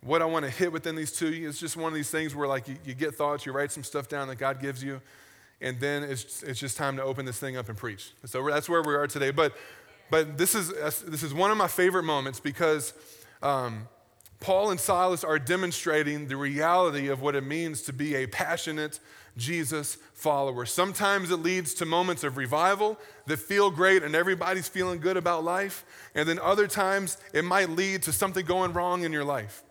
what 0.03 0.21
I 0.21 0.25
want 0.25 0.45
to 0.45 0.51
hit 0.51 0.71
within 0.71 0.95
these 0.95 1.11
two. 1.11 1.27
It's 1.27 1.59
just 1.59 1.77
one 1.77 1.87
of 1.87 1.95
these 1.95 2.09
things 2.09 2.35
where 2.35 2.47
like 2.47 2.67
you, 2.67 2.75
you, 2.85 2.93
get 2.93 3.15
thoughts, 3.15 3.45
you 3.45 3.51
write 3.51 3.71
some 3.71 3.83
stuff 3.83 4.07
down 4.07 4.27
that 4.27 4.35
God 4.35 4.61
gives 4.61 4.83
you, 4.83 5.01
and 5.61 5.79
then 5.79 6.03
it's, 6.03 6.43
it's 6.43 6.59
just 6.59 6.77
time 6.77 6.97
to 6.97 7.03
open 7.03 7.25
this 7.25 7.39
thing 7.39 7.57
up 7.57 7.69
and 7.69 7.77
preach. 7.77 8.11
So 8.25 8.47
that's 8.47 8.69
where 8.69 8.81
we 8.81 8.93
are 8.93 9.07
today. 9.07 9.31
But, 9.31 9.53
but 10.11 10.37
this, 10.37 10.53
is, 10.53 10.69
this 11.03 11.23
is 11.23 11.33
one 11.33 11.51
of 11.51 11.57
my 11.57 11.67
favorite 11.67 12.03
moments 12.03 12.39
because 12.39 12.93
um, 13.41 13.87
Paul 14.39 14.69
and 14.69 14.79
Silas 14.79 15.23
are 15.23 15.39
demonstrating 15.39 16.27
the 16.27 16.37
reality 16.37 17.07
of 17.07 17.21
what 17.21 17.35
it 17.35 17.43
means 17.43 17.81
to 17.83 17.93
be 17.93 18.15
a 18.15 18.27
passionate 18.27 18.99
Jesus 19.35 19.97
follower. 20.13 20.65
Sometimes 20.65 21.31
it 21.31 21.37
leads 21.37 21.73
to 21.75 21.85
moments 21.85 22.23
of 22.23 22.37
revival 22.37 22.99
that 23.25 23.37
feel 23.37 23.71
great 23.71 24.03
and 24.03 24.15
everybody's 24.15 24.67
feeling 24.67 24.99
good 24.99 25.17
about 25.17 25.43
life. 25.43 25.85
And 26.13 26.29
then 26.29 26.39
other 26.39 26.67
times 26.67 27.17
it 27.33 27.45
might 27.45 27.69
lead 27.69 28.03
to 28.03 28.13
something 28.13 28.45
going 28.45 28.73
wrong 28.73 29.03
in 29.03 29.11
your 29.11 29.23
life. 29.23 29.63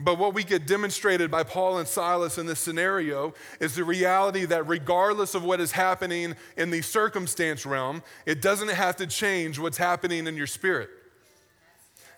But 0.00 0.18
what 0.18 0.34
we 0.34 0.44
get 0.44 0.66
demonstrated 0.66 1.30
by 1.30 1.42
Paul 1.42 1.78
and 1.78 1.88
Silas 1.88 2.38
in 2.38 2.46
this 2.46 2.60
scenario 2.60 3.34
is 3.58 3.74
the 3.74 3.84
reality 3.84 4.44
that 4.46 4.68
regardless 4.68 5.34
of 5.34 5.44
what 5.44 5.60
is 5.60 5.72
happening 5.72 6.36
in 6.56 6.70
the 6.70 6.80
circumstance 6.82 7.66
realm, 7.66 8.02
it 8.24 8.40
doesn't 8.40 8.70
have 8.70 8.96
to 8.96 9.06
change 9.06 9.58
what's 9.58 9.78
happening 9.78 10.26
in 10.26 10.36
your 10.36 10.46
spirit 10.46 10.90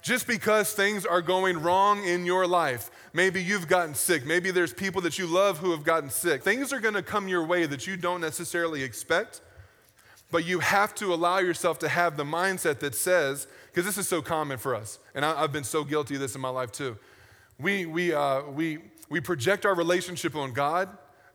just 0.02 0.26
because 0.26 0.72
things 0.72 1.06
are 1.06 1.22
going 1.22 1.62
wrong 1.62 2.04
in 2.04 2.26
your 2.26 2.46
life, 2.46 2.90
maybe 3.12 3.42
you've 3.42 3.68
gotten 3.68 3.94
sick, 3.94 4.26
maybe 4.26 4.50
there's 4.50 4.74
people 4.74 5.00
that 5.02 5.16
you 5.16 5.26
love 5.26 5.58
who 5.58 5.70
have 5.70 5.84
gotten 5.84 6.10
sick, 6.10 6.42
things 6.42 6.72
are 6.72 6.80
going 6.80 6.94
to 6.94 7.02
come 7.02 7.28
your 7.28 7.44
way 7.44 7.66
that 7.66 7.86
you 7.86 7.96
don't 7.96 8.20
necessarily 8.20 8.82
expect. 8.82 9.40
But 10.32 10.46
you 10.46 10.60
have 10.60 10.94
to 10.96 11.12
allow 11.12 11.38
yourself 11.38 11.78
to 11.80 11.88
have 11.88 12.16
the 12.16 12.24
mindset 12.24 12.80
that 12.80 12.94
says, 12.94 13.46
because 13.66 13.84
this 13.84 13.98
is 13.98 14.08
so 14.08 14.22
common 14.22 14.58
for 14.58 14.74
us, 14.74 14.98
and 15.14 15.24
I, 15.24 15.38
have 15.40 15.52
been 15.52 15.62
so 15.62 15.84
guilty 15.84 16.14
of 16.14 16.20
this 16.20 16.34
in 16.34 16.40
my 16.40 16.48
life 16.48 16.72
too. 16.72 16.96
We, 17.58 17.84
we, 17.86 18.14
uh, 18.14 18.42
we, 18.44 18.78
we 19.10 19.20
project 19.20 19.66
our 19.66 19.74
relationship 19.74 20.34
on 20.34 20.52
God 20.52 20.88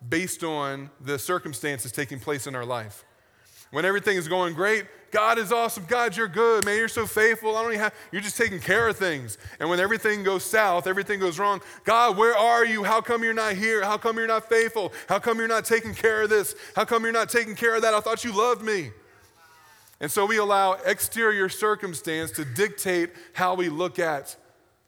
based 0.09 0.43
on 0.43 0.89
the 0.99 1.19
circumstances 1.19 1.91
taking 1.91 2.19
place 2.19 2.47
in 2.47 2.55
our 2.55 2.65
life. 2.65 3.05
When 3.71 3.85
everything 3.85 4.17
is 4.17 4.27
going 4.27 4.55
great, 4.55 4.85
God 5.11 5.37
is 5.37 5.51
awesome. 5.51 5.85
God, 5.87 6.15
you're 6.17 6.27
good. 6.27 6.65
Man, 6.65 6.77
you're 6.77 6.87
so 6.87 7.05
faithful. 7.05 7.55
I 7.55 7.61
don't 7.61 7.71
even 7.71 7.83
have, 7.83 7.93
you're 8.11 8.21
just 8.21 8.37
taking 8.37 8.59
care 8.59 8.87
of 8.87 8.97
things. 8.97 9.37
And 9.59 9.69
when 9.69 9.79
everything 9.79 10.23
goes 10.23 10.43
south, 10.43 10.85
everything 10.87 11.19
goes 11.19 11.39
wrong, 11.39 11.61
God, 11.83 12.17
where 12.17 12.35
are 12.35 12.65
you? 12.65 12.83
How 12.83 13.01
come 13.01 13.23
you're 13.23 13.33
not 13.33 13.53
here? 13.53 13.83
How 13.83 13.97
come 13.97 14.17
you're 14.17 14.27
not 14.27 14.49
faithful? 14.49 14.91
How 15.07 15.19
come 15.19 15.39
you're 15.39 15.47
not 15.47 15.65
taking 15.65 15.93
care 15.93 16.23
of 16.23 16.29
this? 16.29 16.55
How 16.75 16.85
come 16.85 17.03
you're 17.03 17.13
not 17.13 17.29
taking 17.29 17.55
care 17.55 17.75
of 17.75 17.81
that? 17.83 17.93
I 17.93 17.99
thought 17.99 18.23
you 18.23 18.37
loved 18.37 18.63
me. 18.63 18.91
And 19.99 20.11
so 20.11 20.25
we 20.25 20.37
allow 20.37 20.73
exterior 20.73 21.49
circumstance 21.49 22.31
to 22.31 22.45
dictate 22.45 23.11
how 23.33 23.55
we 23.55 23.69
look 23.69 23.99
at 23.99 24.35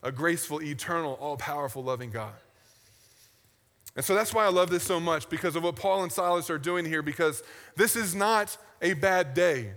a 0.04 0.12
graceful, 0.12 0.62
eternal, 0.62 1.14
all 1.16 1.38
powerful, 1.38 1.84
loving 1.84 2.12
God. 2.12 2.34
And 3.96 4.06
so 4.06 4.16
that's 4.16 4.34
why 4.34 4.46
I 4.46 4.50
love 4.50 4.70
this 4.70 4.84
so 4.84 5.00
much 5.00 5.30
because 5.30 5.56
of 5.56 5.64
what 5.64 5.76
Paul 5.76 6.04
and 6.04 6.12
Silas 6.12 6.50
are 6.50 6.60
doing 6.60 6.86
here, 6.86 7.02
because 7.02 7.44
this 7.76 7.96
is 7.96 8.14
not 8.16 8.58
a 8.82 8.94
bad 8.94 9.34
day. 9.34 9.72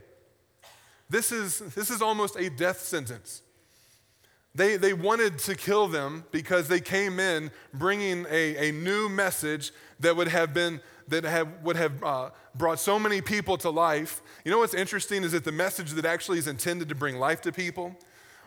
This 1.12 1.30
is, 1.30 1.58
this 1.58 1.90
is 1.90 2.00
almost 2.00 2.36
a 2.36 2.48
death 2.48 2.80
sentence. 2.80 3.42
They, 4.54 4.78
they 4.78 4.94
wanted 4.94 5.38
to 5.40 5.54
kill 5.54 5.86
them 5.86 6.24
because 6.30 6.68
they 6.68 6.80
came 6.80 7.20
in 7.20 7.50
bringing 7.74 8.24
a, 8.30 8.70
a 8.70 8.72
new 8.72 9.10
message 9.10 9.72
that 10.00 10.16
would 10.16 10.28
have 10.28 10.54
been 10.54 10.80
that 11.08 11.24
have, 11.24 11.48
would 11.62 11.76
have 11.76 12.02
uh, 12.02 12.30
brought 12.54 12.80
so 12.80 12.98
many 12.98 13.20
people 13.20 13.58
to 13.58 13.68
life. 13.68 14.22
You 14.46 14.50
know 14.52 14.58
what's 14.60 14.72
interesting 14.72 15.22
is 15.22 15.32
that 15.32 15.44
the 15.44 15.52
message 15.52 15.90
that 15.90 16.06
actually 16.06 16.38
is 16.38 16.46
intended 16.46 16.88
to 16.88 16.94
bring 16.94 17.18
life 17.18 17.42
to 17.42 17.52
people, 17.52 17.94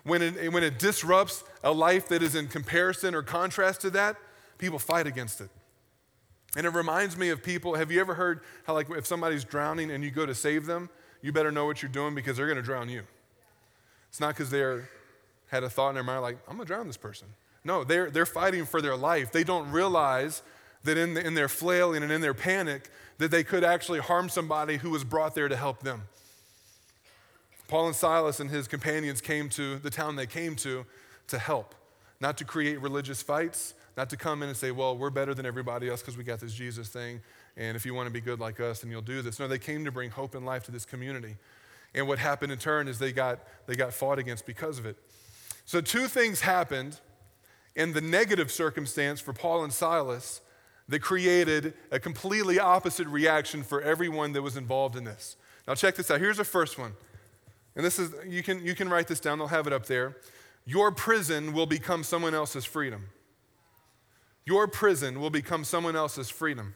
when 0.04 0.24
it, 0.24 0.52
when 0.52 0.64
it 0.64 0.80
disrupts 0.80 1.44
a 1.64 1.72
life 1.72 2.08
that 2.08 2.24
is 2.24 2.34
in 2.34 2.48
comparison 2.48 3.14
or 3.14 3.22
contrast 3.22 3.82
to 3.82 3.92
that, 3.92 4.16
people 4.58 4.80
fight 4.80 5.06
against 5.06 5.40
it. 5.40 5.50
And 6.58 6.66
it 6.66 6.70
reminds 6.70 7.16
me 7.16 7.30
of 7.30 7.44
people. 7.44 7.76
Have 7.76 7.92
you 7.92 8.00
ever 8.00 8.16
heard 8.16 8.40
how, 8.64 8.74
like, 8.74 8.90
if 8.90 9.06
somebody's 9.06 9.44
drowning 9.44 9.92
and 9.92 10.04
you 10.04 10.10
go 10.10 10.26
to 10.26 10.34
save 10.34 10.66
them, 10.66 10.90
you 11.22 11.32
better 11.32 11.52
know 11.52 11.66
what 11.66 11.82
you're 11.82 11.92
doing 11.92 12.16
because 12.16 12.38
they're 12.38 12.48
going 12.48 12.58
to 12.58 12.64
drown 12.64 12.90
you. 12.90 13.04
It's 14.10 14.20
not 14.20 14.30
because 14.30 14.50
they 14.50 14.82
had 15.48 15.64
a 15.64 15.70
thought 15.70 15.90
in 15.90 15.96
their 15.96 16.04
mind 16.04 16.22
like, 16.22 16.38
I'm 16.48 16.56
going 16.56 16.68
to 16.68 16.74
drown 16.74 16.88
this 16.88 16.98
person. 16.98 17.28
No, 17.64 17.84
they're, 17.84 18.12
they're 18.12 18.26
fighting 18.26 18.66
for 18.66 18.82
their 18.82 18.96
life. 18.96 19.32
They 19.32 19.44
don't 19.44 19.72
realize 19.72 20.42
that 20.84 20.98
in, 20.98 21.16
the, 21.16 21.26
in 21.26 21.34
their 21.34 21.50
flailing 21.50 22.04
and 22.04 22.12
in 22.12 22.22
their 22.22 22.34
panic, 22.34 22.90
that 23.18 23.32
they 23.32 23.44
could 23.44 23.64
actually 23.64 24.00
harm 24.00 24.30
somebody 24.30 24.78
who 24.78 24.92
was 24.92 25.04
brought 25.04 25.36
there 25.36 25.48
to 25.48 25.56
help 25.56 25.82
them. 25.82 26.04
Paul 27.68 27.88
and 27.88 27.96
Silas 27.96 28.40
and 28.40 28.50
his 28.50 28.68
companions 28.68 29.22
came 29.22 29.50
to 29.50 29.80
the 29.80 29.90
town 29.90 30.16
they 30.16 30.28
came 30.28 30.56
to 30.58 30.86
to 31.28 31.40
help, 31.40 31.74
not 32.20 32.38
to 32.38 32.46
create 32.46 32.80
religious 32.80 33.24
fights, 33.24 33.74
not 33.98 34.10
to 34.12 34.18
come 34.18 34.44
in 34.44 34.50
and 34.50 34.58
say, 34.58 34.72
well, 34.72 34.96
we're 34.96 35.10
better 35.10 35.34
than 35.34 35.46
everybody 35.46 35.90
else 35.90 36.02
because 36.02 36.18
we 36.18 36.24
got 36.24 36.40
this 36.40 36.54
Jesus 36.54 36.90
thing. 36.90 37.22
And 37.58 37.78
if 37.78 37.86
you 37.86 37.94
want 37.94 38.08
to 38.08 38.14
be 38.14 38.22
good 38.22 38.40
like 38.40 38.60
us, 38.60 38.82
then 38.82 38.92
you'll 38.92 39.02
do 39.02 39.22
this. 39.22 39.40
No, 39.40 39.48
they 39.48 39.60
came 39.60 39.86
to 39.86 39.92
bring 39.92 40.10
hope 40.10 40.36
and 40.36 40.46
life 40.46 40.64
to 40.66 40.72
this 40.72 40.86
community. 40.86 41.38
And 41.94 42.08
what 42.08 42.20
happened 42.20 42.52
in 42.52 42.58
turn 42.58 42.88
is 42.88 43.00
they 43.00 43.14
got, 43.14 43.40
they 43.68 43.76
got 43.76 43.94
fought 43.94 44.20
against 44.20 44.46
because 44.46 44.78
of 44.78 44.86
it. 44.86 44.98
So, 45.66 45.82
two 45.82 46.08
things 46.08 46.42
happened 46.42 47.00
in 47.76 47.94
the 47.94 48.02
negative 48.02 48.52
circumstance 48.52 49.20
for 49.20 49.34
Paul 49.34 49.64
and 49.64 49.74
Silas 49.74 50.42
that 50.88 51.00
created 51.00 51.74
a 51.92 52.00
completely 52.00 52.60
opposite 52.60 53.08
reaction 53.08 53.64
for 53.64 53.82
everyone 53.82 54.34
that 54.34 54.42
was 54.42 54.58
involved 54.58 54.96
in 54.96 55.04
this. 55.04 55.38
Now, 55.68 55.74
check 55.74 55.96
this 55.96 56.12
out. 56.12 56.20
Here's 56.20 56.38
the 56.38 56.44
first 56.44 56.78
one. 56.78 56.94
And 57.76 57.84
this 57.84 57.98
is, 57.98 58.14
you 58.28 58.44
can, 58.44 58.64
you 58.64 58.76
can 58.76 58.90
write 58.90 59.08
this 59.08 59.20
down, 59.20 59.40
they'll 59.40 59.48
have 59.48 59.68
it 59.68 59.74
up 59.74 59.86
there. 59.86 60.18
your 60.66 60.92
prison 60.92 61.54
will 61.54 61.66
become 61.66 62.04
someone 62.04 62.34
else's 62.34 62.66
freedom. 62.66 63.10
Your 64.46 64.68
prison 64.68 65.20
will 65.20 65.32
become 65.32 65.64
someone 65.64 65.96
else's 65.96 66.30
freedom. 66.30 66.76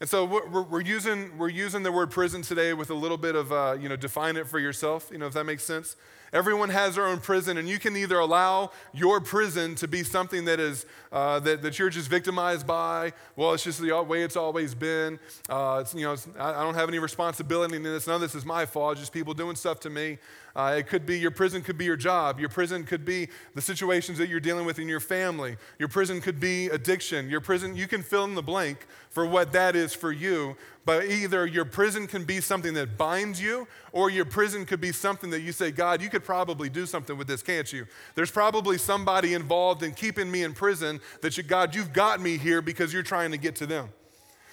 And 0.00 0.08
so 0.08 0.24
we're, 0.24 0.80
using, 0.80 1.38
we're 1.38 1.48
using 1.48 1.82
the 1.82 1.92
word 1.92 2.10
prison 2.10 2.42
today 2.42 2.74
with 2.74 2.90
a 2.90 2.94
little 2.94 3.16
bit 3.16 3.36
of, 3.36 3.52
uh, 3.52 3.76
you 3.80 3.88
know, 3.88 3.96
define 3.96 4.36
it 4.36 4.46
for 4.46 4.58
yourself, 4.58 5.08
you 5.12 5.18
know, 5.18 5.26
if 5.26 5.34
that 5.34 5.44
makes 5.44 5.62
sense. 5.62 5.96
Everyone 6.34 6.68
has 6.68 6.96
their 6.96 7.06
own 7.06 7.20
prison, 7.20 7.58
and 7.58 7.68
you 7.68 7.78
can 7.78 7.96
either 7.96 8.18
allow 8.18 8.72
your 8.92 9.20
prison 9.20 9.76
to 9.76 9.86
be 9.86 10.02
something 10.02 10.44
that 10.46 10.58
is 10.58 10.84
uh, 11.12 11.38
that, 11.38 11.62
that 11.62 11.78
you're 11.78 11.90
just 11.90 12.08
victimized 12.10 12.66
by. 12.66 13.12
Well, 13.36 13.54
it's 13.54 13.62
just 13.62 13.80
the 13.80 14.02
way 14.02 14.24
it's 14.24 14.36
always 14.36 14.74
been. 14.74 15.20
Uh, 15.48 15.78
it's, 15.82 15.94
you 15.94 16.02
know, 16.02 16.14
it's, 16.14 16.26
I 16.36 16.64
don't 16.64 16.74
have 16.74 16.88
any 16.88 16.98
responsibility 16.98 17.76
in 17.76 17.84
this. 17.84 18.08
None 18.08 18.16
of 18.16 18.20
this 18.20 18.34
is 18.34 18.44
my 18.44 18.66
fault. 18.66 18.98
Just 18.98 19.12
people 19.12 19.32
doing 19.32 19.54
stuff 19.54 19.78
to 19.80 19.90
me. 19.90 20.18
Uh, 20.56 20.74
it 20.78 20.88
could 20.88 21.06
be 21.06 21.18
your 21.18 21.30
prison 21.30 21.62
could 21.62 21.78
be 21.78 21.84
your 21.84 21.96
job. 21.96 22.40
Your 22.40 22.48
prison 22.48 22.84
could 22.84 23.04
be 23.04 23.28
the 23.54 23.62
situations 23.62 24.18
that 24.18 24.28
you're 24.28 24.40
dealing 24.40 24.66
with 24.66 24.80
in 24.80 24.88
your 24.88 25.00
family. 25.00 25.56
Your 25.78 25.88
prison 25.88 26.20
could 26.20 26.40
be 26.40 26.66
addiction. 26.66 27.28
Your 27.28 27.40
prison, 27.40 27.76
you 27.76 27.86
can 27.86 28.02
fill 28.02 28.24
in 28.24 28.34
the 28.34 28.42
blank 28.42 28.86
for 29.10 29.24
what 29.24 29.52
that 29.52 29.76
is 29.76 29.94
for 29.94 30.10
you. 30.10 30.56
But 30.84 31.06
either 31.06 31.46
your 31.46 31.64
prison 31.64 32.06
can 32.06 32.24
be 32.24 32.40
something 32.40 32.74
that 32.74 32.98
binds 32.98 33.40
you, 33.40 33.66
or 33.92 34.10
your 34.10 34.26
prison 34.26 34.66
could 34.66 34.80
be 34.80 34.92
something 34.92 35.30
that 35.30 35.40
you 35.40 35.52
say, 35.52 35.70
God, 35.70 36.02
you 36.02 36.10
could 36.10 36.24
probably 36.24 36.68
do 36.68 36.84
something 36.84 37.16
with 37.16 37.26
this, 37.26 37.42
can't 37.42 37.72
you? 37.72 37.86
There's 38.14 38.30
probably 38.30 38.76
somebody 38.76 39.32
involved 39.32 39.82
in 39.82 39.92
keeping 39.92 40.30
me 40.30 40.42
in 40.42 40.52
prison 40.52 41.00
that 41.22 41.36
you, 41.38 41.42
God, 41.42 41.74
you've 41.74 41.92
got 41.92 42.20
me 42.20 42.36
here 42.36 42.60
because 42.60 42.92
you're 42.92 43.02
trying 43.02 43.30
to 43.30 43.38
get 43.38 43.56
to 43.56 43.66
them. 43.66 43.88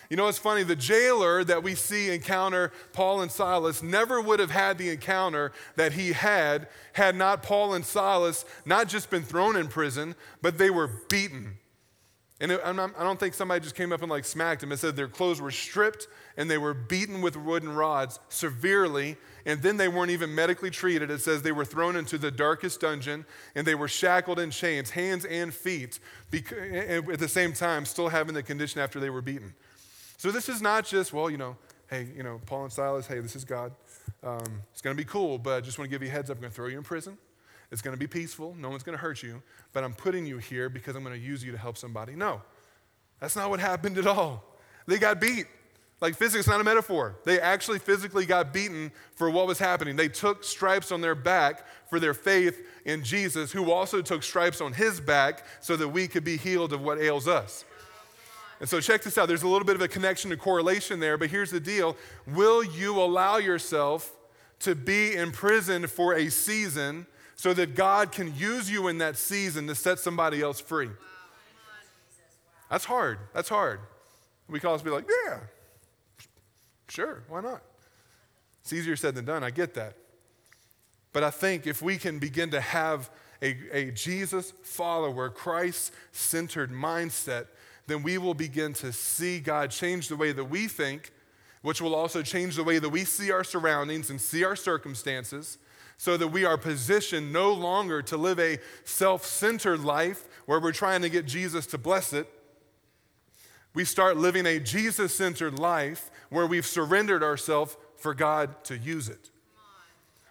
You 0.09 0.17
know, 0.17 0.27
it's 0.27 0.37
funny, 0.37 0.63
the 0.63 0.75
jailer 0.75 1.43
that 1.45 1.63
we 1.63 1.73
see 1.73 2.13
encounter 2.13 2.73
Paul 2.91 3.21
and 3.21 3.31
Silas 3.31 3.81
never 3.81 4.19
would 4.19 4.41
have 4.41 4.51
had 4.51 4.77
the 4.77 4.89
encounter 4.89 5.53
that 5.77 5.93
he 5.93 6.11
had 6.11 6.67
had 6.93 7.15
not 7.15 7.43
Paul 7.43 7.73
and 7.73 7.85
Silas 7.85 8.43
not 8.65 8.89
just 8.89 9.09
been 9.09 9.23
thrown 9.23 9.55
in 9.55 9.69
prison, 9.69 10.15
but 10.41 10.57
they 10.57 10.69
were 10.69 10.89
beaten. 11.07 11.57
And 12.41 12.51
i 12.51 13.03
don't 13.03 13.19
think 13.19 13.35
somebody 13.35 13.61
just 13.61 13.75
came 13.75 13.93
up 13.93 14.01
and 14.01 14.09
like 14.09 14.25
smacked 14.25 14.61
them. 14.61 14.71
It 14.71 14.79
said 14.79 14.95
their 14.95 15.07
clothes 15.07 15.39
were 15.39 15.51
stripped 15.51 16.07
and 16.37 16.49
they 16.49 16.57
were 16.57 16.73
beaten 16.73 17.21
with 17.21 17.35
wooden 17.35 17.73
rods 17.73 18.19
severely. 18.29 19.17
And 19.45 19.61
then 19.61 19.77
they 19.77 19.87
weren't 19.87 20.11
even 20.11 20.35
medically 20.35 20.69
treated. 20.69 21.09
It 21.09 21.21
says 21.21 21.41
they 21.41 21.51
were 21.51 21.65
thrown 21.65 21.95
into 21.95 22.17
the 22.17 22.29
darkest 22.29 22.81
dungeon 22.81 23.25
and 23.55 23.65
they 23.65 23.75
were 23.75 23.87
shackled 23.87 24.39
in 24.39 24.51
chains, 24.51 24.91
hands 24.91 25.25
and 25.25 25.53
feet, 25.53 25.99
at 26.31 27.19
the 27.19 27.27
same 27.27 27.53
time, 27.53 27.85
still 27.85 28.09
having 28.09 28.35
the 28.35 28.43
condition 28.43 28.81
after 28.81 28.99
they 28.99 29.09
were 29.09 29.21
beaten. 29.21 29.53
So 30.17 30.31
this 30.31 30.47
is 30.47 30.61
not 30.61 30.85
just, 30.85 31.11
well, 31.11 31.29
you 31.29 31.37
know, 31.37 31.57
hey, 31.89 32.07
you 32.15 32.21
know, 32.21 32.39
Paul 32.45 32.65
and 32.65 32.73
Silas, 32.73 33.07
hey, 33.07 33.19
this 33.19 33.35
is 33.35 33.43
God. 33.43 33.71
Um, 34.23 34.61
it's 34.71 34.81
going 34.81 34.95
to 34.95 35.03
be 35.03 35.07
cool, 35.07 35.39
but 35.39 35.53
I 35.57 35.61
just 35.61 35.79
want 35.79 35.89
to 35.89 35.95
give 35.95 36.03
you 36.03 36.09
a 36.09 36.11
heads 36.11 36.29
up. 36.29 36.37
I'm 36.37 36.41
going 36.41 36.51
to 36.51 36.55
throw 36.55 36.67
you 36.67 36.77
in 36.77 36.83
prison. 36.83 37.17
It's 37.71 37.81
going 37.81 37.95
to 37.95 37.99
be 37.99 38.07
peaceful. 38.07 38.55
No 38.59 38.69
one's 38.69 38.83
going 38.83 38.97
to 38.97 39.01
hurt 39.01 39.23
you, 39.23 39.41
but 39.73 39.83
I'm 39.83 39.93
putting 39.93 40.25
you 40.25 40.37
here 40.37 40.69
because 40.69 40.95
I'm 40.95 41.03
going 41.03 41.15
to 41.15 41.25
use 41.25 41.43
you 41.43 41.51
to 41.51 41.57
help 41.57 41.77
somebody. 41.77 42.15
No, 42.15 42.41
that's 43.19 43.35
not 43.35 43.49
what 43.49 43.59
happened 43.59 43.97
at 43.97 44.05
all. 44.05 44.43
They 44.85 44.99
got 44.99 45.19
beat. 45.19 45.47
Like 46.01 46.15
physics, 46.15 46.47
not 46.47 46.59
a 46.59 46.63
metaphor. 46.63 47.15
They 47.25 47.39
actually 47.39 47.79
physically 47.79 48.25
got 48.25 48.51
beaten 48.51 48.91
for 49.13 49.29
what 49.29 49.45
was 49.45 49.59
happening. 49.59 49.95
They 49.95 50.09
took 50.09 50.43
stripes 50.43 50.91
on 50.91 50.99
their 50.99 51.15
back 51.15 51.65
for 51.89 51.99
their 51.99 52.15
faith 52.15 52.65
in 52.85 53.03
Jesus, 53.03 53.51
who 53.51 53.71
also 53.71 54.01
took 54.01 54.23
stripes 54.23 54.61
on 54.61 54.73
his 54.73 54.99
back 54.99 55.45
so 55.59 55.75
that 55.75 55.87
we 55.87 56.07
could 56.07 56.23
be 56.23 56.37
healed 56.37 56.73
of 56.73 56.81
what 56.81 56.99
ails 56.99 57.27
us. 57.27 57.65
And 58.59 58.67
so, 58.67 58.79
check 58.79 59.03
this 59.03 59.17
out. 59.17 59.27
There's 59.27 59.43
a 59.43 59.47
little 59.47 59.65
bit 59.65 59.75
of 59.75 59.81
a 59.81 59.87
connection 59.87 60.29
to 60.31 60.37
correlation 60.37 60.99
there, 60.99 61.17
but 61.17 61.29
here's 61.29 61.51
the 61.51 61.59
deal 61.59 61.95
Will 62.27 62.63
you 62.63 62.99
allow 62.99 63.37
yourself 63.37 64.11
to 64.61 64.75
be 64.75 65.15
in 65.15 65.31
prison 65.31 65.87
for 65.87 66.13
a 66.15 66.29
season 66.29 67.05
so 67.35 67.53
that 67.53 67.75
God 67.75 68.11
can 68.11 68.35
use 68.35 68.69
you 68.69 68.87
in 68.87 68.99
that 68.99 69.17
season 69.17 69.65
to 69.67 69.75
set 69.75 69.97
somebody 69.97 70.41
else 70.41 70.59
free. 70.59 70.87
Wow. 70.87 70.93
That's 72.69 72.85
hard. 72.85 73.17
That's 73.33 73.49
hard. 73.49 73.79
We 74.47 74.59
call 74.59 74.75
us 74.75 74.83
be 74.83 74.91
like, 74.91 75.05
yeah, 75.25 75.39
sure, 76.91 77.23
why 77.29 77.41
not? 77.41 77.61
It's 78.61 78.73
easier 78.73 78.95
said 78.95 79.15
than 79.15 79.25
done. 79.25 79.43
I 79.43 79.49
get 79.49 79.73
that. 79.75 79.95
But 81.13 81.23
I 81.23 81.31
think 81.31 81.65
if 81.65 81.81
we 81.81 81.97
can 81.97 82.19
begin 82.19 82.51
to 82.51 82.61
have 82.61 83.09
a, 83.41 83.57
a 83.71 83.91
Jesus 83.91 84.53
follower, 84.63 85.29
Christ 85.29 85.93
centered 86.11 86.71
mindset, 86.71 87.47
then 87.87 88.03
we 88.03 88.17
will 88.17 88.33
begin 88.33 88.73
to 88.75 88.93
see 88.93 89.39
God 89.39 89.71
change 89.71 90.07
the 90.07 90.15
way 90.15 90.31
that 90.31 90.45
we 90.45 90.67
think, 90.67 91.11
which 91.61 91.81
will 91.81 91.95
also 91.95 92.21
change 92.21 92.55
the 92.55 92.63
way 92.63 92.77
that 92.77 92.89
we 92.89 93.03
see 93.03 93.31
our 93.31 93.43
surroundings 93.43 94.09
and 94.09 94.19
see 94.19 94.43
our 94.43 94.55
circumstances 94.55 95.57
so 95.97 96.17
that 96.17 96.27
we 96.27 96.45
are 96.45 96.57
positioned 96.57 97.31
no 97.31 97.53
longer 97.53 98.01
to 98.01 98.17
live 98.17 98.39
a 98.39 98.59
self 98.83 99.25
centered 99.25 99.79
life 99.81 100.27
where 100.45 100.59
we're 100.59 100.71
trying 100.71 101.01
to 101.01 101.09
get 101.09 101.25
Jesus 101.25 101.65
to 101.67 101.77
bless 101.77 102.13
it. 102.13 102.27
We 103.73 103.85
start 103.85 104.17
living 104.17 104.45
a 104.45 104.59
Jesus 104.59 105.13
centered 105.15 105.57
life 105.57 106.11
where 106.29 106.45
we've 106.45 106.65
surrendered 106.65 107.23
ourselves 107.23 107.77
for 107.97 108.13
God 108.13 108.63
to 108.65 108.77
use 108.77 109.07
it. 109.07 109.29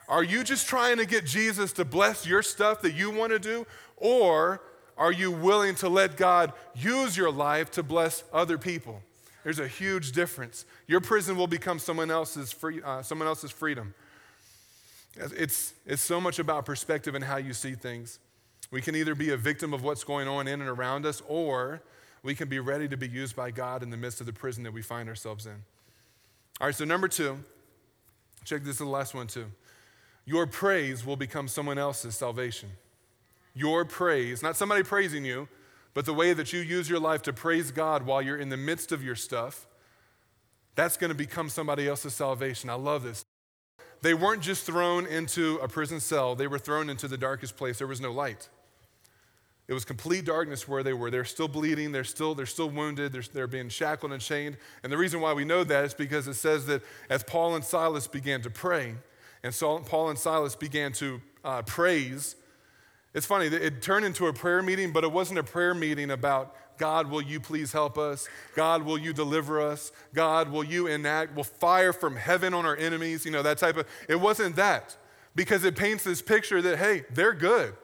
Are 0.09 0.25
you 0.25 0.43
just 0.43 0.69
trying 0.69 0.97
to 0.97 1.07
get 1.07 1.25
Jesus 1.25 1.73
to 1.75 1.85
bless 1.85 2.27
your 2.27 2.43
stuff 2.43 2.83
that 2.83 2.95
you 2.95 3.11
want 3.11 3.33
to 3.33 3.39
do? 3.39 3.67
Or 3.97 4.61
are 4.99 5.13
you 5.13 5.31
willing 5.31 5.77
to 5.77 5.89
let 5.89 6.17
God 6.17 6.53
use 6.75 7.17
your 7.17 7.31
life 7.31 7.71
to 7.73 7.83
bless 7.83 8.25
other 8.33 8.59
people? 8.59 9.03
There's 9.45 9.59
a 9.59 9.69
huge 9.69 10.13
difference. 10.13 10.67
Your 10.87 11.01
prison 11.01 11.37
will 11.37 11.47
become 11.47 11.79
someone 11.79 12.11
else's, 12.11 12.53
free, 12.53 12.83
uh, 12.83 13.03
someone 13.03 13.29
else's 13.29 13.51
freedom. 13.51 13.95
It's, 15.17 15.75
it's 15.87 16.03
so 16.03 16.21
much 16.21 16.39
about 16.39 16.67
perspective 16.67 17.15
and 17.15 17.25
how 17.25 17.37
you 17.37 17.55
see 17.55 17.73
things. 17.73 18.19
We 18.71 18.83
can 18.83 18.95
either 18.95 19.15
be 19.15 19.31
a 19.31 19.37
victim 19.37 19.73
of 19.73 19.83
what's 19.83 20.05
going 20.05 20.29
on 20.29 20.47
in 20.47 20.61
and 20.61 20.69
around 20.69 21.07
us, 21.07 21.23
or 21.27 21.83
we 22.23 22.35
can 22.35 22.49
be 22.49 22.59
ready 22.59 22.89
to 22.89 22.97
be 22.97 23.09
used 23.09 23.35
by 23.35 23.51
God 23.51 23.83
in 23.83 23.91
the 23.91 23.97
midst 23.97 24.21
of 24.21 24.27
the 24.27 24.33
prison 24.33 24.63
that 24.65 24.73
we 24.73 24.83
find 24.83 25.09
ourselves 25.09 25.47
in. 25.47 25.57
All 26.61 26.67
right, 26.67 26.75
so 26.75 26.85
number 26.85 27.09
two, 27.09 27.43
check 28.45 28.63
this 28.63 28.73
is 28.73 28.79
the 28.79 28.85
last 28.85 29.15
one 29.15 29.27
too. 29.27 29.47
Your 30.27 30.47
praise 30.47 31.05
will 31.05 31.17
become 31.17 31.49
someone 31.49 31.79
else's 31.79 32.15
salvation. 32.15 32.71
Your 33.55 33.85
praise, 33.85 34.43
not 34.43 34.57
somebody 34.57 34.83
praising 34.83 35.25
you, 35.25 35.49
but 35.95 36.05
the 36.05 36.15
way 36.15 36.33
that 36.33 36.53
you 36.53 36.61
use 36.61 36.89
your 36.89 37.01
life 37.01 37.23
to 37.23 37.33
praise 37.33 37.73
God 37.73 38.07
while 38.07 38.23
you're 38.23 38.37
in 38.37 38.49
the 38.49 38.57
midst 38.57 38.93
of 38.93 39.03
your 39.03 39.17
stuff, 39.17 39.67
that's 40.77 40.97
going 40.97 41.09
to 41.09 41.17
become 41.17 41.49
somebody 41.49 41.89
else's 41.89 42.15
salvation. 42.15 42.71
I 42.71 42.75
love 42.75 43.03
this 43.03 43.25
they 44.03 44.15
weren't 44.15 44.43
just 44.43 44.65
thrown 44.65 45.07
into 45.07 45.59
a 45.59 45.69
prison 45.69 46.01
cell, 46.01 46.35
they 46.35 46.47
were 46.47 46.59
thrown 46.59 46.89
into 46.89 47.09
the 47.09 47.19
darkest 47.19 47.57
place. 47.57 47.79
There 47.79 47.87
was 47.87 48.01
no 48.01 48.13
light. 48.13 48.49
It 49.71 49.73
was 49.73 49.85
complete 49.85 50.25
darkness 50.25 50.67
where 50.67 50.83
they 50.83 50.93
were. 50.93 51.13
They're 51.13 51.25
still 51.25 51.47
bleeding, 51.47 51.93
they're 51.93 52.03
still, 52.03 52.35
they're 52.35 52.45
still 52.45 52.69
wounded, 52.69 53.13
they're, 53.13 53.23
they're 53.33 53.47
being 53.47 53.69
shackled 53.69 54.11
and 54.11 54.21
chained. 54.21 54.57
And 54.83 54.93
the 54.93 54.99
reason 54.99 55.21
why 55.21 55.33
we 55.33 55.45
know 55.45 55.63
that 55.63 55.85
is 55.85 55.95
because 55.95 56.27
it 56.27 56.35
says 56.35 56.67
that 56.67 56.83
as 57.09 57.23
Paul 57.23 57.55
and 57.55 57.65
Silas 57.65 58.09
began 58.09 58.43
to 58.43 58.51
pray, 58.51 58.97
and 59.45 59.55
Saul, 59.55 59.79
Paul 59.79 60.11
and 60.11 60.19
Silas 60.19 60.57
began 60.57 60.91
to 60.95 61.21
uh, 61.45 61.63
praise, 61.63 62.35
it's 63.15 63.27
funny, 63.27 63.47
it 63.47 63.81
turned 63.81 64.05
into 64.05 64.27
a 64.27 64.33
prayer 64.33 64.61
meeting, 64.61 64.93
but 64.93 65.05
it 65.05 65.13
wasn't 65.13 65.39
a 65.39 65.45
prayer 65.45 65.73
meeting 65.73 66.11
about 66.11 66.57
God, 66.77 67.09
will 67.09 67.23
you 67.23 67.39
please 67.39 67.71
help 67.71 67.97
us? 67.97 68.29
God, 68.57 68.83
will 68.83 68.99
you 68.99 69.13
deliver 69.13 69.61
us? 69.61 69.93
God, 70.13 70.51
will 70.51 70.65
you 70.65 70.89
enact, 70.89 71.37
will 71.37 71.45
fire 71.45 71.93
from 71.93 72.17
heaven 72.17 72.55
on 72.55 72.67
our 72.67 72.77
enemies? 72.77 73.25
You 73.25 73.31
know, 73.31 73.45
that 73.45 73.59
type 73.59 73.77
of, 73.77 73.87
it 74.09 74.17
wasn't 74.17 74.57
that 74.57 74.97
because 75.37 75.63
it 75.63 75.77
paints 75.77 76.03
this 76.03 76.23
picture 76.23 76.61
that, 76.61 76.79
hey, 76.79 77.05
they're 77.15 77.35
good. 77.35 77.75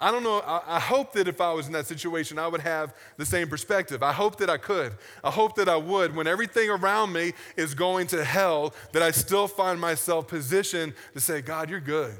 I 0.00 0.10
don't 0.10 0.24
know, 0.24 0.40
I, 0.40 0.76
I, 0.76 0.80
hope 0.80 1.12
that 1.12 1.28
if 1.28 1.40
I 1.40 1.52
was 1.52 1.68
in 1.68 1.72
that 1.72 1.86
situation, 1.86 2.36
I 2.36 2.48
would 2.48 2.60
have 2.60 2.94
the 3.16 3.24
same 3.24 3.48
perspective. 3.48 4.02
I 4.02 4.12
hope 4.12 4.36
that 4.38 4.50
I 4.50 4.56
could. 4.56 4.92
I 5.22 5.30
hope 5.30 5.54
that 5.54 5.68
I 5.68 5.76
would. 5.76 6.16
When 6.16 6.26
everything 6.26 6.68
around 6.68 7.12
me 7.12 7.32
is 7.56 7.74
going 7.74 8.08
to 8.08 8.24
hell, 8.24 8.74
that 8.92 9.02
I 9.02 9.12
still 9.12 9.46
find 9.46 9.80
myself 9.80 10.26
positioned 10.26 10.94
to 11.14 11.20
say, 11.20 11.42
God, 11.42 11.70
you're 11.70 11.78
good. 11.78 12.16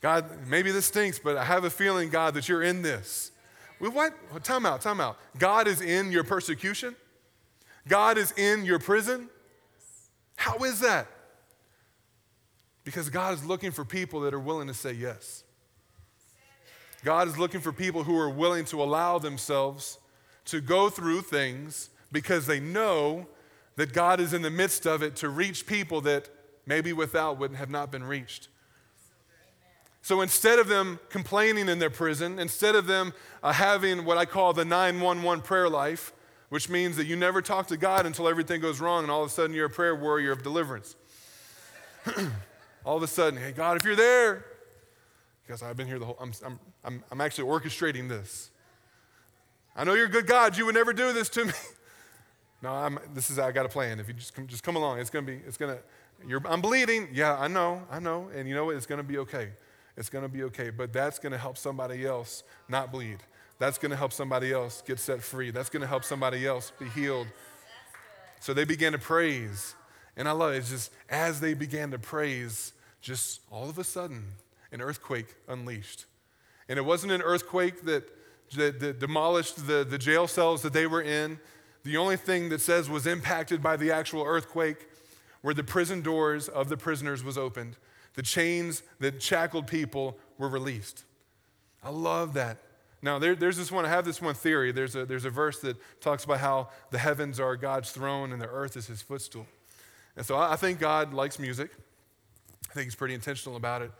God, 0.00 0.24
maybe 0.48 0.72
this 0.72 0.86
stinks, 0.86 1.20
but 1.20 1.36
I 1.36 1.44
have 1.44 1.64
a 1.64 1.70
feeling, 1.70 2.10
God, 2.10 2.34
that 2.34 2.48
you're 2.48 2.64
in 2.64 2.82
this. 2.82 3.30
What? 3.78 4.14
Time 4.42 4.66
out, 4.66 4.80
time 4.80 5.00
out. 5.00 5.18
God 5.38 5.68
is 5.68 5.80
in 5.80 6.10
your 6.10 6.24
persecution? 6.24 6.96
God 7.86 8.18
is 8.18 8.32
in 8.32 8.64
your 8.64 8.78
prison? 8.78 9.28
How 10.34 10.56
is 10.58 10.80
that? 10.80 11.06
Because 12.84 13.08
God 13.08 13.34
is 13.34 13.44
looking 13.44 13.70
for 13.70 13.84
people 13.84 14.20
that 14.22 14.34
are 14.34 14.40
willing 14.40 14.68
to 14.68 14.74
say 14.74 14.92
yes. 14.92 15.44
God 17.06 17.28
is 17.28 17.38
looking 17.38 17.60
for 17.60 17.72
people 17.72 18.02
who 18.02 18.18
are 18.18 18.28
willing 18.28 18.64
to 18.64 18.82
allow 18.82 19.20
themselves 19.20 19.98
to 20.46 20.60
go 20.60 20.90
through 20.90 21.20
things 21.20 21.88
because 22.10 22.48
they 22.48 22.58
know 22.58 23.28
that 23.76 23.92
God 23.92 24.18
is 24.18 24.34
in 24.34 24.42
the 24.42 24.50
midst 24.50 24.88
of 24.88 25.04
it 25.04 25.14
to 25.16 25.28
reach 25.28 25.68
people 25.68 26.00
that 26.00 26.28
maybe 26.66 26.92
without 26.92 27.38
would 27.38 27.54
have 27.54 27.70
not 27.70 27.92
been 27.92 28.02
reached. 28.02 28.48
So 30.02 30.20
instead 30.20 30.58
of 30.58 30.66
them 30.66 30.98
complaining 31.08 31.68
in 31.68 31.78
their 31.78 31.90
prison, 31.90 32.40
instead 32.40 32.74
of 32.74 32.88
them 32.88 33.12
uh, 33.40 33.52
having 33.52 34.04
what 34.04 34.18
I 34.18 34.24
call 34.24 34.52
the 34.52 34.64
911 34.64 35.44
prayer 35.44 35.68
life, 35.68 36.12
which 36.48 36.68
means 36.68 36.96
that 36.96 37.06
you 37.06 37.14
never 37.14 37.40
talk 37.40 37.68
to 37.68 37.76
God 37.76 38.04
until 38.04 38.26
everything 38.26 38.60
goes 38.60 38.80
wrong 38.80 39.04
and 39.04 39.12
all 39.12 39.22
of 39.22 39.30
a 39.30 39.32
sudden 39.32 39.54
you're 39.54 39.66
a 39.66 39.70
prayer 39.70 39.94
warrior 39.94 40.32
of 40.32 40.42
deliverance. 40.42 40.96
all 42.84 42.96
of 42.96 43.04
a 43.04 43.06
sudden, 43.06 43.38
hey, 43.38 43.52
God, 43.52 43.76
if 43.76 43.84
you're 43.84 43.94
there, 43.94 44.44
Because 45.46 45.62
I've 45.62 45.76
been 45.76 45.86
here 45.86 46.00
the 46.00 46.06
whole, 46.06 46.18
I'm, 46.20 46.32
I'm, 46.44 46.58
I'm, 46.86 47.02
I'm 47.10 47.20
actually 47.20 47.50
orchestrating 47.50 48.08
this. 48.08 48.50
I 49.74 49.84
know 49.84 49.94
you're 49.94 50.06
a 50.06 50.10
good 50.10 50.26
God. 50.26 50.56
You 50.56 50.64
would 50.66 50.74
never 50.74 50.92
do 50.92 51.12
this 51.12 51.28
to 51.30 51.44
me. 51.44 51.52
no, 52.62 52.70
I'm, 52.70 52.98
this 53.12 53.28
is, 53.28 53.38
I 53.38 53.52
got 53.52 53.66
a 53.66 53.68
plan. 53.68 54.00
If 54.00 54.08
you 54.08 54.14
just 54.14 54.34
come, 54.34 54.46
just 54.46 54.62
come 54.62 54.76
along, 54.76 55.00
it's 55.00 55.10
going 55.10 55.26
to 55.26 55.32
be, 55.32 55.38
it's 55.46 55.58
going 55.58 55.76
to, 55.76 55.82
you're, 56.26 56.40
I'm 56.46 56.62
bleeding. 56.62 57.08
Yeah, 57.12 57.36
I 57.36 57.48
know, 57.48 57.82
I 57.90 57.98
know. 57.98 58.30
And 58.34 58.48
you 58.48 58.54
know 58.54 58.66
what? 58.66 58.76
It's 58.76 58.86
going 58.86 59.00
to 59.00 59.06
be 59.06 59.18
okay. 59.18 59.50
It's 59.96 60.08
going 60.08 60.22
to 60.22 60.28
be 60.28 60.44
okay. 60.44 60.70
But 60.70 60.92
that's 60.92 61.18
going 61.18 61.32
to 61.32 61.38
help 61.38 61.58
somebody 61.58 62.06
else 62.06 62.44
not 62.68 62.92
bleed. 62.92 63.18
That's 63.58 63.78
going 63.78 63.90
to 63.90 63.96
help 63.96 64.12
somebody 64.12 64.52
else 64.52 64.82
get 64.86 65.00
set 65.00 65.22
free. 65.22 65.50
That's 65.50 65.68
going 65.68 65.82
to 65.82 65.86
help 65.88 66.04
somebody 66.04 66.46
else 66.46 66.72
be 66.78 66.88
healed. 66.90 67.26
So 68.40 68.54
they 68.54 68.64
began 68.64 68.92
to 68.92 68.98
praise. 68.98 69.74
And 70.16 70.28
I 70.28 70.32
love 70.32 70.54
it. 70.54 70.58
It's 70.58 70.70
just 70.70 70.92
as 71.10 71.40
they 71.40 71.54
began 71.54 71.90
to 71.90 71.98
praise, 71.98 72.72
just 73.00 73.40
all 73.50 73.68
of 73.68 73.78
a 73.78 73.84
sudden, 73.84 74.24
an 74.72 74.80
earthquake 74.80 75.34
unleashed. 75.48 76.06
And 76.68 76.78
it 76.78 76.82
wasn't 76.84 77.12
an 77.12 77.22
earthquake 77.22 77.84
that, 77.84 78.08
that, 78.54 78.80
that 78.80 78.98
demolished 78.98 79.66
the, 79.66 79.84
the 79.84 79.98
jail 79.98 80.26
cells 80.26 80.62
that 80.62 80.72
they 80.72 80.86
were 80.86 81.02
in. 81.02 81.38
The 81.84 81.96
only 81.96 82.16
thing 82.16 82.48
that 82.48 82.60
says 82.60 82.90
was 82.90 83.06
impacted 83.06 83.62
by 83.62 83.76
the 83.76 83.92
actual 83.92 84.24
earthquake 84.24 84.88
were 85.42 85.54
the 85.54 85.62
prison 85.62 86.02
doors 86.02 86.48
of 86.48 86.68
the 86.68 86.76
prisoners 86.76 87.22
was 87.22 87.38
opened. 87.38 87.76
The 88.14 88.22
chains 88.22 88.82
that 88.98 89.22
shackled 89.22 89.66
people 89.66 90.18
were 90.38 90.48
released. 90.48 91.04
I 91.84 91.90
love 91.90 92.34
that. 92.34 92.58
Now, 93.02 93.18
there, 93.20 93.36
there's 93.36 93.56
this 93.56 93.70
one, 93.70 93.84
I 93.84 93.88
have 93.88 94.04
this 94.04 94.20
one 94.20 94.34
theory. 94.34 94.72
There's 94.72 94.96
a, 94.96 95.06
there's 95.06 95.26
a 95.26 95.30
verse 95.30 95.60
that 95.60 95.76
talks 96.00 96.24
about 96.24 96.40
how 96.40 96.70
the 96.90 96.98
heavens 96.98 97.38
are 97.38 97.54
God's 97.54 97.92
throne 97.92 98.32
and 98.32 98.40
the 98.40 98.48
earth 98.48 98.76
is 98.76 98.86
his 98.86 99.02
footstool. 99.02 99.46
And 100.16 100.26
so 100.26 100.34
I, 100.34 100.54
I 100.54 100.56
think 100.56 100.80
God 100.80 101.14
likes 101.14 101.38
music. 101.38 101.70
I 102.70 102.74
think 102.74 102.86
he's 102.86 102.96
pretty 102.96 103.14
intentional 103.14 103.56
about 103.56 103.82
it. 103.82 103.92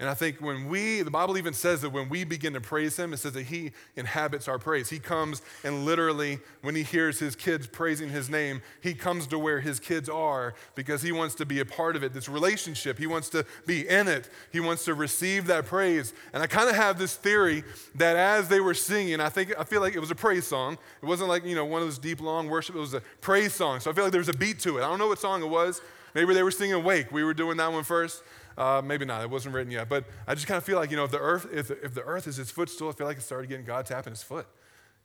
And 0.00 0.08
I 0.08 0.14
think 0.14 0.40
when 0.40 0.68
we, 0.68 1.02
the 1.02 1.10
Bible 1.10 1.38
even 1.38 1.54
says 1.54 1.80
that 1.82 1.90
when 1.90 2.08
we 2.08 2.24
begin 2.24 2.52
to 2.54 2.60
praise 2.60 2.98
Him, 2.98 3.12
it 3.12 3.18
says 3.18 3.32
that 3.34 3.44
He 3.44 3.70
inhabits 3.94 4.48
our 4.48 4.58
praise. 4.58 4.90
He 4.90 4.98
comes 4.98 5.40
and 5.62 5.84
literally, 5.84 6.40
when 6.62 6.74
He 6.74 6.82
hears 6.82 7.20
His 7.20 7.36
kids 7.36 7.68
praising 7.68 8.08
His 8.08 8.28
name, 8.28 8.60
He 8.80 8.94
comes 8.94 9.28
to 9.28 9.38
where 9.38 9.60
His 9.60 9.78
kids 9.78 10.08
are 10.08 10.54
because 10.74 11.02
He 11.02 11.12
wants 11.12 11.36
to 11.36 11.46
be 11.46 11.60
a 11.60 11.64
part 11.64 11.94
of 11.94 12.02
it. 12.02 12.12
This 12.12 12.28
relationship, 12.28 12.98
He 12.98 13.06
wants 13.06 13.28
to 13.30 13.46
be 13.66 13.88
in 13.88 14.08
it. 14.08 14.28
He 14.52 14.58
wants 14.58 14.84
to 14.86 14.94
receive 14.94 15.46
that 15.46 15.66
praise. 15.66 16.12
And 16.32 16.42
I 16.42 16.48
kind 16.48 16.68
of 16.68 16.74
have 16.74 16.98
this 16.98 17.14
theory 17.14 17.62
that 17.94 18.16
as 18.16 18.48
they 18.48 18.60
were 18.60 18.74
singing, 18.74 19.20
I 19.20 19.28
think, 19.28 19.54
I 19.58 19.62
feel 19.62 19.80
like 19.80 19.94
it 19.94 20.00
was 20.00 20.10
a 20.10 20.16
praise 20.16 20.46
song. 20.46 20.76
It 21.02 21.06
wasn't 21.06 21.28
like, 21.28 21.44
you 21.44 21.54
know, 21.54 21.64
one 21.64 21.82
of 21.82 21.86
those 21.86 21.98
deep, 21.98 22.20
long 22.20 22.48
worship, 22.48 22.74
it 22.74 22.80
was 22.80 22.94
a 22.94 23.00
praise 23.20 23.52
song. 23.52 23.78
So 23.78 23.90
I 23.90 23.94
feel 23.94 24.04
like 24.04 24.12
there 24.12 24.20
was 24.20 24.28
a 24.28 24.36
beat 24.36 24.58
to 24.60 24.78
it. 24.78 24.82
I 24.82 24.88
don't 24.88 24.98
know 24.98 25.08
what 25.08 25.20
song 25.20 25.42
it 25.42 25.48
was. 25.48 25.80
Maybe 26.14 26.32
they 26.32 26.42
were 26.42 26.50
singing 26.50 26.82
Wake. 26.84 27.10
We 27.10 27.24
were 27.24 27.34
doing 27.34 27.56
that 27.56 27.72
one 27.72 27.82
first. 27.82 28.22
Uh, 28.56 28.80
maybe 28.84 29.04
not. 29.04 29.22
It 29.22 29.30
wasn't 29.30 29.54
written 29.54 29.72
yet. 29.72 29.88
But 29.88 30.04
I 30.26 30.34
just 30.34 30.46
kind 30.46 30.58
of 30.58 30.64
feel 30.64 30.78
like, 30.78 30.90
you 30.90 30.96
know, 30.96 31.04
if 31.04 31.10
the 31.10 31.18
earth, 31.18 31.46
if 31.52 31.70
if 31.70 31.94
the 31.94 32.02
earth 32.02 32.26
is 32.26 32.36
his 32.36 32.50
footstool, 32.50 32.88
I 32.88 32.92
feel 32.92 33.06
like 33.06 33.18
it 33.18 33.22
started 33.22 33.48
getting 33.48 33.66
God 33.66 33.86
tapping 33.86 34.12
his 34.12 34.22
foot. 34.22 34.46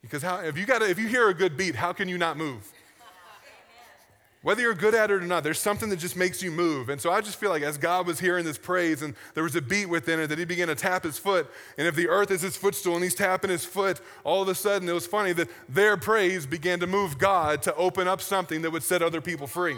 Because 0.02 0.22
how, 0.22 0.40
if, 0.40 0.56
you 0.56 0.64
got 0.64 0.82
if 0.82 0.98
you 0.98 1.08
hear 1.08 1.28
a 1.28 1.34
good 1.34 1.56
beat, 1.56 1.74
how 1.74 1.92
can 1.92 2.08
you 2.08 2.16
not 2.16 2.36
move? 2.36 2.72
Whether 4.42 4.62
you're 4.62 4.74
good 4.74 4.94
at 4.94 5.10
it 5.10 5.14
or 5.14 5.20
not, 5.20 5.44
there's 5.44 5.58
something 5.58 5.90
that 5.90 5.98
just 5.98 6.16
makes 6.16 6.42
you 6.42 6.50
move. 6.50 6.88
And 6.88 6.98
so 6.98 7.12
I 7.12 7.20
just 7.20 7.38
feel 7.38 7.50
like 7.50 7.62
as 7.62 7.76
God 7.76 8.06
was 8.06 8.18
hearing 8.18 8.46
this 8.46 8.56
praise 8.56 9.02
and 9.02 9.14
there 9.34 9.44
was 9.44 9.54
a 9.54 9.60
beat 9.60 9.84
within 9.84 10.18
it 10.18 10.28
that 10.28 10.38
he 10.38 10.46
began 10.46 10.68
to 10.68 10.74
tap 10.74 11.04
his 11.04 11.18
foot. 11.18 11.46
And 11.76 11.86
if 11.86 11.94
the 11.94 12.08
earth 12.08 12.30
is 12.30 12.40
his 12.40 12.56
footstool 12.56 12.94
and 12.94 13.04
he's 13.04 13.14
tapping 13.14 13.50
his 13.50 13.66
foot, 13.66 14.00
all 14.24 14.40
of 14.40 14.48
a 14.48 14.54
sudden 14.54 14.88
it 14.88 14.92
was 14.92 15.06
funny 15.06 15.34
that 15.34 15.48
their 15.68 15.98
praise 15.98 16.46
began 16.46 16.80
to 16.80 16.86
move 16.86 17.18
God 17.18 17.60
to 17.64 17.74
open 17.74 18.08
up 18.08 18.22
something 18.22 18.62
that 18.62 18.70
would 18.70 18.82
set 18.82 19.02
other 19.02 19.20
people 19.20 19.46
free. 19.46 19.76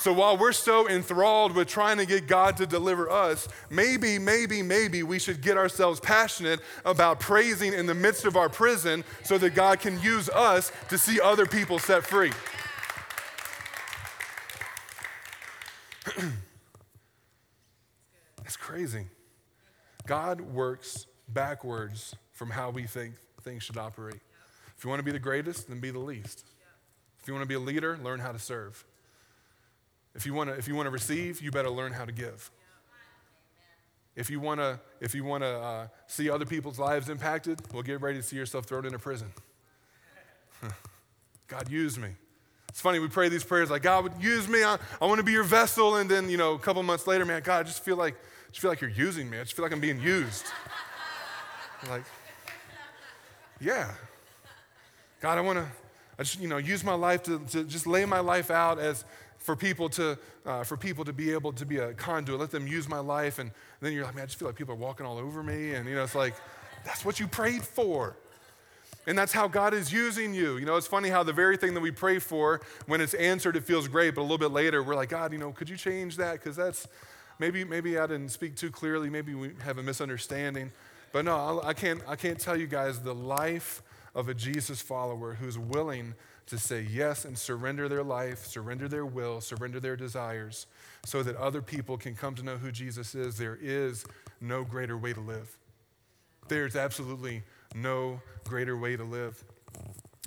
So 0.00 0.14
while 0.14 0.38
we're 0.38 0.52
so 0.52 0.88
enthralled 0.88 1.54
with 1.54 1.68
trying 1.68 1.98
to 1.98 2.06
get 2.06 2.26
God 2.26 2.56
to 2.56 2.64
deliver 2.64 3.10
us, 3.10 3.46
maybe, 3.68 4.18
maybe, 4.18 4.62
maybe 4.62 5.02
we 5.02 5.18
should 5.18 5.42
get 5.42 5.58
ourselves 5.58 6.00
passionate 6.00 6.60
about 6.86 7.20
praising 7.20 7.74
in 7.74 7.84
the 7.84 7.94
midst 7.94 8.24
of 8.24 8.34
our 8.34 8.48
prison 8.48 9.04
so 9.24 9.36
that 9.36 9.54
God 9.54 9.78
can 9.78 10.00
use 10.00 10.30
us 10.30 10.72
to 10.88 10.96
see 10.96 11.20
other 11.20 11.44
people 11.44 11.78
set 11.78 12.02
free. 12.02 12.32
It's 18.46 18.56
crazy. 18.56 19.06
God 20.08 20.40
works 20.40 21.06
backwards 21.28 22.16
from 22.32 22.50
how 22.50 22.70
we 22.70 22.82
think 22.82 23.14
things 23.42 23.62
should 23.62 23.76
operate. 23.76 24.18
If 24.76 24.82
you 24.82 24.90
want 24.90 24.98
to 24.98 25.04
be 25.04 25.12
the 25.12 25.20
greatest, 25.20 25.68
then 25.68 25.78
be 25.78 25.92
the 25.92 26.00
least. 26.00 26.44
If 27.22 27.28
you 27.28 27.34
want 27.34 27.44
to 27.44 27.48
be 27.48 27.54
a 27.54 27.60
leader, 27.60 27.96
learn 28.02 28.18
how 28.18 28.32
to 28.32 28.40
serve. 28.40 28.84
If 30.14 30.26
you 30.26 30.34
want 30.34 30.50
to, 30.50 30.56
if 30.56 30.66
you 30.66 30.74
want 30.74 30.86
to 30.86 30.90
receive, 30.90 31.40
you 31.40 31.50
better 31.50 31.70
learn 31.70 31.92
how 31.92 32.04
to 32.04 32.12
give. 32.12 32.50
If 34.16 34.28
you 34.28 34.40
want 34.40 34.60
to, 34.60 34.80
if 35.00 35.14
you 35.14 35.24
want 35.24 35.44
to 35.44 35.48
uh, 35.48 35.86
see 36.06 36.28
other 36.28 36.44
people's 36.44 36.78
lives 36.78 37.08
impacted, 37.08 37.60
well, 37.72 37.82
get 37.82 38.00
ready 38.00 38.18
to 38.18 38.22
see 38.22 38.36
yourself 38.36 38.66
thrown 38.66 38.84
into 38.84 38.98
prison. 38.98 39.32
God, 41.48 41.70
use 41.70 41.98
me. 41.98 42.10
It's 42.68 42.80
funny, 42.80 42.98
we 42.98 43.08
pray 43.08 43.28
these 43.28 43.44
prayers 43.44 43.70
like, 43.70 43.82
God 43.82 44.04
would 44.04 44.22
use 44.22 44.46
me. 44.46 44.62
I, 44.62 44.78
I 45.00 45.06
want 45.06 45.18
to 45.18 45.24
be 45.24 45.32
your 45.32 45.44
vessel. 45.44 45.96
And 45.96 46.08
then, 46.10 46.28
you 46.28 46.36
know, 46.36 46.54
a 46.54 46.58
couple 46.58 46.82
months 46.82 47.06
later, 47.06 47.24
man, 47.24 47.42
God, 47.42 47.60
I 47.60 47.62
just 47.64 47.82
feel 47.82 47.96
like, 47.96 48.14
I 48.14 48.50
just 48.50 48.60
feel 48.60 48.70
like 48.70 48.80
you're 48.80 48.90
using 48.90 49.28
me. 49.28 49.38
I 49.38 49.42
just 49.42 49.54
feel 49.54 49.64
like 49.64 49.72
I'm 49.72 49.80
being 49.80 50.00
used. 50.00 50.46
like, 51.88 52.04
yeah. 53.60 53.90
God, 55.20 55.38
I 55.38 55.40
want 55.40 55.58
to, 55.58 55.66
I 56.18 56.22
just, 56.22 56.38
you 56.38 56.48
know, 56.48 56.58
use 56.58 56.84
my 56.84 56.94
life 56.94 57.22
to, 57.24 57.40
to 57.50 57.64
just 57.64 57.86
lay 57.86 58.04
my 58.04 58.20
life 58.20 58.50
out 58.50 58.78
as, 58.78 59.04
for 59.40 59.56
people 59.56 59.88
to 59.88 60.18
uh, 60.46 60.62
for 60.62 60.76
people 60.76 61.04
to 61.04 61.12
be 61.12 61.32
able 61.32 61.52
to 61.52 61.66
be 61.66 61.78
a 61.78 61.92
conduit 61.94 62.38
let 62.38 62.50
them 62.50 62.66
use 62.66 62.88
my 62.88 62.98
life. 63.00 63.38
And, 63.38 63.50
then 63.80 63.94
you're 63.94 64.04
like 64.04 64.14
man 64.14 64.24
i 64.24 64.26
just 64.26 64.38
feel 64.38 64.46
like 64.46 64.56
people 64.56 64.74
are 64.74 64.78
walking 64.78 65.06
all 65.06 65.18
over 65.18 65.42
me. 65.42 65.72
And 65.74 65.88
you 65.88 65.94
know 65.94 66.04
it's 66.04 66.14
like 66.14 66.34
that's 66.84 67.04
what 67.04 67.18
you 67.18 67.26
prayed 67.26 67.62
for. 67.62 68.16
And 69.06 69.18
that's 69.18 69.32
how 69.32 69.48
god 69.48 69.72
is 69.72 69.92
using 69.92 70.34
you. 70.34 70.58
You 70.58 70.66
know 70.66 70.76
it's 70.76 70.86
funny 70.86 71.08
how 71.08 71.22
the 71.22 71.32
very 71.32 71.56
thing 71.56 71.74
that 71.74 71.80
we 71.80 71.90
pray 71.90 72.18
for 72.18 72.60
when 72.86 73.00
it's 73.00 73.14
answered 73.14 73.56
it 73.56 73.64
feels 73.64 73.88
great. 73.88 74.14
But 74.14 74.20
a 74.20 74.22
little 74.22 74.38
bit 74.38 74.52
later 74.52 74.82
we're 74.82 74.94
like 74.94 75.08
god 75.08 75.32
you 75.32 75.38
know 75.38 75.50
could 75.52 75.68
you 75.68 75.76
change 75.76 76.16
that? 76.18 76.34
Because 76.34 76.56
that's 76.56 76.86
maybe 77.38 77.64
maybe 77.64 77.98
i 77.98 78.06
didn't 78.06 78.28
speak 78.28 78.56
too 78.56 78.70
clearly. 78.70 79.08
Maybe 79.08 79.34
we 79.34 79.52
have 79.64 79.78
a 79.78 79.82
misunderstanding. 79.82 80.70
But 81.12 81.24
no 81.24 81.62
i 81.64 81.72
can't 81.72 82.02
i 82.06 82.16
can't 82.16 82.38
tell 82.38 82.56
you 82.56 82.66
guys 82.66 83.00
the 83.00 83.14
life 83.14 83.82
of 84.14 84.28
a 84.28 84.34
jesus 84.34 84.82
follower 84.82 85.34
who's 85.34 85.56
willing 85.58 86.14
to 86.50 86.58
say 86.58 86.86
yes 86.88 87.24
and 87.24 87.38
surrender 87.38 87.88
their 87.88 88.02
life, 88.02 88.44
surrender 88.44 88.88
their 88.88 89.06
will, 89.06 89.40
surrender 89.40 89.80
their 89.80 89.96
desires, 89.96 90.66
so 91.04 91.22
that 91.22 91.36
other 91.36 91.62
people 91.62 91.96
can 91.96 92.14
come 92.14 92.34
to 92.34 92.42
know 92.42 92.56
who 92.56 92.70
Jesus 92.70 93.14
is, 93.14 93.38
there 93.38 93.58
is 93.60 94.04
no 94.40 94.64
greater 94.64 94.98
way 94.98 95.12
to 95.12 95.20
live. 95.20 95.56
There's 96.48 96.76
absolutely 96.76 97.42
no 97.74 98.20
greater 98.44 98.76
way 98.76 98.96
to 98.96 99.04
live. 99.04 99.42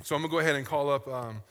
So 0.03 0.15
I'm 0.15 0.21
going 0.21 0.29
to 0.29 0.35
go 0.35 0.39
ahead 0.39 0.55
and 0.55 0.65
call 0.65 0.89
up 0.89 1.07
um, 1.07 1.41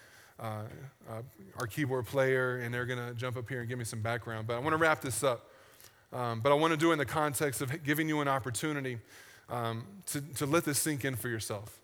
uh, 0.41 0.63
uh, 1.09 1.23
our 1.59 1.67
keyboard 1.67 2.07
player, 2.07 2.59
and 2.59 2.73
they're 2.73 2.87
going 2.87 3.07
to 3.07 3.15
jump 3.15 3.37
up 3.37 3.49
here 3.49 3.61
and 3.61 3.69
give 3.69 3.79
me 3.79 3.85
some 3.85 4.01
background. 4.01 4.47
But 4.47 4.57
I 4.57 4.59
want 4.59 4.73
to 4.73 4.79
wrap 4.79 5.03
this 5.03 5.23
up. 5.23 5.51
Um, 6.13 6.41
but 6.41 6.53
I 6.53 6.55
want 6.55 6.73
to 6.73 6.77
do 6.77 6.91
it 6.91 6.95
in 6.95 6.99
the 6.99 7.07
context 7.07 7.63
of 7.63 7.83
giving 7.85 8.09
you 8.09 8.21
an 8.21 8.29
opportunity 8.29 8.99
um, 9.49 9.85
to, 10.07 10.21
to 10.21 10.47
let 10.47 10.65
this 10.65 10.79
sink 10.79 11.05
in 11.05 11.17
for 11.17 11.29
yourself. 11.29 11.79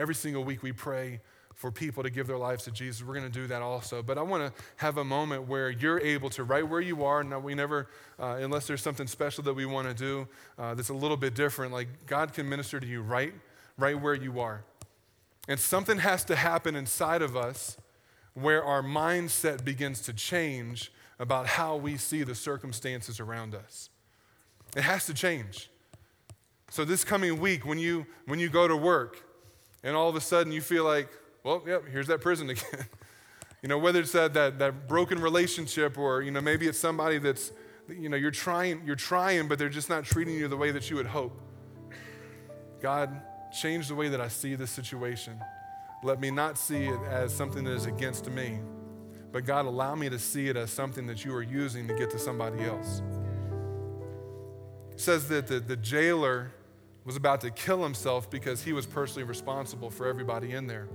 Every 0.00 0.14
single 0.14 0.44
week 0.44 0.62
we 0.62 0.72
pray 0.72 1.20
for 1.54 1.70
people 1.70 2.02
to 2.02 2.08
give 2.08 2.26
their 2.26 2.38
lives 2.38 2.64
to 2.64 2.70
Jesus. 2.70 3.06
We're 3.06 3.12
going 3.12 3.30
to 3.30 3.38
do 3.38 3.46
that 3.48 3.60
also. 3.60 4.02
But 4.02 4.16
I 4.16 4.22
want 4.22 4.46
to 4.46 4.62
have 4.76 4.96
a 4.96 5.04
moment 5.04 5.46
where 5.46 5.68
you're 5.68 6.00
able 6.00 6.30
to, 6.30 6.42
right 6.42 6.66
where 6.66 6.80
you 6.80 7.04
are, 7.04 7.22
now 7.22 7.38
we 7.38 7.54
never, 7.54 7.86
uh, 8.18 8.38
unless 8.40 8.66
there's 8.66 8.80
something 8.80 9.06
special 9.06 9.44
that 9.44 9.52
we 9.52 9.66
want 9.66 9.86
to 9.88 9.92
do 9.92 10.26
uh, 10.58 10.72
that's 10.72 10.88
a 10.88 10.94
little 10.94 11.18
bit 11.18 11.34
different, 11.34 11.70
like 11.70 12.06
God 12.06 12.32
can 12.32 12.48
minister 12.48 12.80
to 12.80 12.86
you 12.86 13.02
right, 13.02 13.34
right 13.76 14.00
where 14.00 14.14
you 14.14 14.40
are. 14.40 14.64
And 15.48 15.60
something 15.60 15.98
has 15.98 16.24
to 16.24 16.34
happen 16.34 16.74
inside 16.74 17.20
of 17.20 17.36
us 17.36 17.76
where 18.32 18.64
our 18.64 18.82
mindset 18.82 19.66
begins 19.66 20.00
to 20.02 20.14
change 20.14 20.90
about 21.18 21.46
how 21.46 21.76
we 21.76 21.98
see 21.98 22.22
the 22.22 22.34
circumstances 22.34 23.20
around 23.20 23.54
us. 23.54 23.90
It 24.74 24.82
has 24.82 25.04
to 25.04 25.12
change. 25.12 25.68
So 26.70 26.86
this 26.86 27.04
coming 27.04 27.38
week, 27.38 27.66
when 27.66 27.78
you 27.78 28.06
when 28.24 28.38
you 28.38 28.48
go 28.48 28.66
to 28.66 28.76
work, 28.76 29.26
and 29.82 29.96
all 29.96 30.08
of 30.08 30.16
a 30.16 30.20
sudden 30.20 30.52
you 30.52 30.60
feel 30.60 30.84
like, 30.84 31.08
well, 31.42 31.62
yep, 31.66 31.84
here's 31.90 32.06
that 32.08 32.20
prison 32.20 32.50
again. 32.50 32.86
you 33.62 33.68
know, 33.68 33.78
whether 33.78 34.00
it's 34.00 34.12
that, 34.12 34.34
that, 34.34 34.58
that 34.58 34.88
broken 34.88 35.20
relationship 35.20 35.98
or, 35.98 36.22
you 36.22 36.30
know, 36.30 36.40
maybe 36.40 36.66
it's 36.66 36.78
somebody 36.78 37.18
that's, 37.18 37.52
you 37.88 38.08
know, 38.08 38.16
you're 38.16 38.30
trying, 38.30 38.82
you're 38.84 38.96
trying, 38.96 39.48
but 39.48 39.58
they're 39.58 39.68
just 39.68 39.88
not 39.88 40.04
treating 40.04 40.34
you 40.34 40.48
the 40.48 40.56
way 40.56 40.70
that 40.70 40.90
you 40.90 40.96
would 40.96 41.06
hope. 41.06 41.40
God, 42.80 43.20
change 43.52 43.88
the 43.88 43.94
way 43.94 44.08
that 44.08 44.20
I 44.20 44.28
see 44.28 44.54
this 44.54 44.70
situation. 44.70 45.38
Let 46.02 46.20
me 46.20 46.30
not 46.30 46.56
see 46.56 46.86
it 46.86 47.00
as 47.08 47.34
something 47.34 47.64
that 47.64 47.72
is 47.72 47.86
against 47.86 48.30
me, 48.30 48.60
but 49.32 49.44
God, 49.44 49.66
allow 49.66 49.94
me 49.94 50.08
to 50.08 50.18
see 50.18 50.48
it 50.48 50.56
as 50.56 50.70
something 50.70 51.06
that 51.06 51.24
you 51.24 51.34
are 51.34 51.42
using 51.42 51.86
to 51.88 51.94
get 51.94 52.10
to 52.10 52.18
somebody 52.18 52.62
else. 52.62 53.02
It 54.92 55.00
says 55.00 55.28
that 55.28 55.46
the, 55.46 55.60
the 55.60 55.76
jailer 55.76 56.52
was 57.04 57.16
about 57.16 57.40
to 57.40 57.50
kill 57.50 57.82
himself 57.82 58.30
because 58.30 58.62
he 58.62 58.72
was 58.72 58.86
personally 58.86 59.24
responsible 59.24 59.90
for 59.90 60.06
everybody 60.06 60.52
in 60.52 60.66
there. 60.66 60.88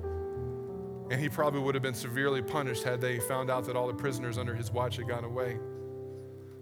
And 1.09 1.19
he 1.19 1.29
probably 1.29 1.59
would 1.59 1.75
have 1.75 1.83
been 1.83 1.93
severely 1.93 2.41
punished 2.41 2.83
had 2.83 2.99
they 3.01 3.19
found 3.19 3.49
out 3.49 3.65
that 3.65 3.75
all 3.75 3.87
the 3.87 3.93
prisoners 3.93 4.37
under 4.37 4.55
his 4.55 4.71
watch 4.71 4.97
had 4.97 5.07
gone 5.07 5.23
away. 5.23 5.57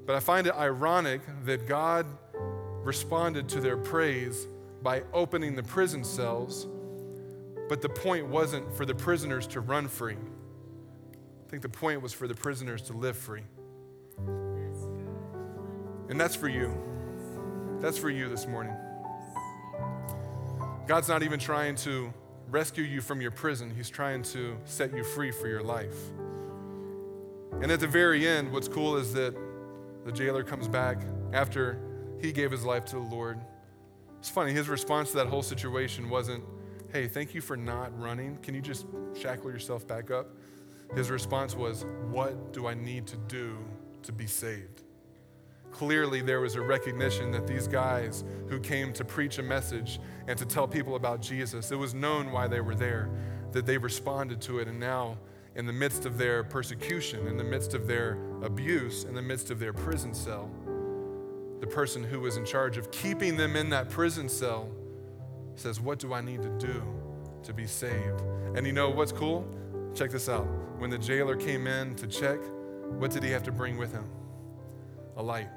But 0.06 0.16
I 0.16 0.20
find 0.20 0.48
it 0.48 0.54
ironic 0.56 1.22
that 1.46 1.68
God 1.68 2.06
responded 2.84 3.48
to 3.50 3.62
their 3.62 3.78
praise 3.78 4.48
by 4.82 5.04
opening 5.14 5.56
the 5.56 5.64
prison 5.64 6.04
cells, 6.04 6.68
but 7.70 7.82
the 7.82 7.88
point 7.88 8.28
wasn't 8.28 8.76
for 8.76 8.86
the 8.86 8.94
prisoners 8.94 9.48
to 9.48 9.62
run 9.62 9.88
free. 9.88 10.18
I 11.46 11.50
think 11.50 11.62
the 11.62 11.70
point 11.70 12.02
was 12.02 12.12
for 12.12 12.28
the 12.28 12.36
prisoners 12.36 12.82
to 12.84 12.94
live 12.94 13.16
free. 13.16 13.44
And 16.10 16.20
that's 16.20 16.36
for 16.36 16.50
you. 16.50 16.74
That's 17.80 17.98
for 17.98 18.10
you 18.10 18.28
this 18.28 18.46
morning. 18.46 18.76
God's 20.86 21.08
not 21.08 21.24
even 21.24 21.40
trying 21.40 21.76
to 21.78 22.14
rescue 22.50 22.84
you 22.84 23.02
from 23.02 23.22
your 23.22 23.32
prison, 23.32 23.74
He's 23.76 23.90
trying 23.90 24.22
to 24.24 24.58
set 24.66 24.96
you 24.96 25.04
free 25.04 25.32
for 25.32 25.48
your 25.48 25.64
life. 25.64 25.96
And 27.62 27.72
at 27.72 27.80
the 27.80 27.88
very 27.88 28.28
end, 28.28 28.52
what's 28.52 28.68
cool 28.68 28.98
is 28.98 29.14
that 29.14 29.36
the 30.06 30.12
jailer 30.12 30.44
comes 30.44 30.68
back 30.68 31.02
after 31.32 31.80
he 32.20 32.32
gave 32.32 32.52
his 32.52 32.66
life 32.66 32.86
to 32.86 32.96
the 32.96 33.02
Lord. 33.02 33.40
It's 34.20 34.30
funny, 34.30 34.52
his 34.52 34.68
response 34.68 35.12
to 35.12 35.18
that 35.18 35.28
whole 35.28 35.42
situation 35.42 36.10
wasn't, 36.10 36.44
hey, 36.92 37.08
thank 37.08 37.34
you 37.34 37.42
for 37.42 37.56
not 37.56 37.98
running. 38.00 38.38
Can 38.38 38.54
you 38.54 38.62
just 38.62 38.86
shackle 39.20 39.52
yourself 39.52 39.88
back 39.88 40.12
up? 40.12 40.36
His 40.96 41.10
response 41.10 41.56
was, 41.56 41.86
what 42.10 42.54
do 42.54 42.68
I 42.68 42.74
need 42.74 43.08
to 43.08 43.18
do 43.28 43.58
to 44.04 44.12
be 44.12 44.28
saved? 44.28 44.84
Clearly, 45.74 46.22
there 46.22 46.40
was 46.40 46.56
a 46.56 46.62
recognition 46.62 47.32
that 47.32 47.48
these 47.48 47.68
guys 47.68 48.24
who 48.48 48.60
came 48.60 48.94
to 48.94 49.04
preach 49.04 49.40
a 49.40 49.44
message 49.44 50.00
and 50.28 50.38
to 50.38 50.46
tell 50.46 50.68
people 50.68 50.96
about 50.96 51.22
Jesus, 51.22 51.72
it 51.72 51.76
was 51.76 51.94
known 51.94 52.32
why 52.32 52.48
they 52.48 52.62
were 52.62 52.76
there, 52.76 53.10
that 53.52 53.66
they 53.66 53.78
responded 53.78 54.40
to 54.42 54.60
it, 54.60 54.68
and 54.68 54.80
now 54.80 55.18
in 55.56 55.66
the 55.66 55.74
midst 55.74 56.06
of 56.06 56.18
their 56.18 56.44
persecution, 56.44 57.28
in 57.28 57.38
the 57.38 57.44
midst 57.44 57.74
of 57.74 57.88
their 57.88 58.18
abuse, 58.44 59.04
in 59.04 59.16
the 59.16 59.22
midst 59.22 59.52
of 59.52 59.60
their 59.60 59.74
prison 59.74 60.14
cell, 60.14 60.50
the 61.60 61.68
person 61.68 62.04
who 62.04 62.20
was 62.20 62.38
in 62.38 62.46
charge 62.46 62.78
of 62.78 62.92
keeping 62.92 63.36
them 63.36 63.56
in 63.56 63.70
that 63.70 63.90
prison 63.90 64.30
cell 64.30 64.70
says, 65.56 65.80
What 65.80 66.00
do 66.00 66.14
I 66.14 66.22
need 66.22 66.42
to 66.44 66.50
do 66.58 66.84
to 67.44 67.54
be 67.54 67.66
saved? 67.66 68.22
And 68.56 68.66
you 68.66 68.74
know 68.74 68.90
what's 68.90 69.12
cool? 69.12 69.48
Check 69.96 70.12
this 70.12 70.30
out. 70.30 70.46
When 70.78 70.90
the 70.90 70.98
jailer 70.98 71.36
came 71.36 71.68
in 71.68 71.96
to 71.96 72.08
check, 72.08 72.40
what 72.98 73.12
did 73.12 73.24
he 73.24 73.32
have 73.32 73.44
to 73.44 73.52
bring 73.52 73.78
with 73.78 73.92
him? 73.92 74.06
A 75.18 75.24
light. 75.24 75.50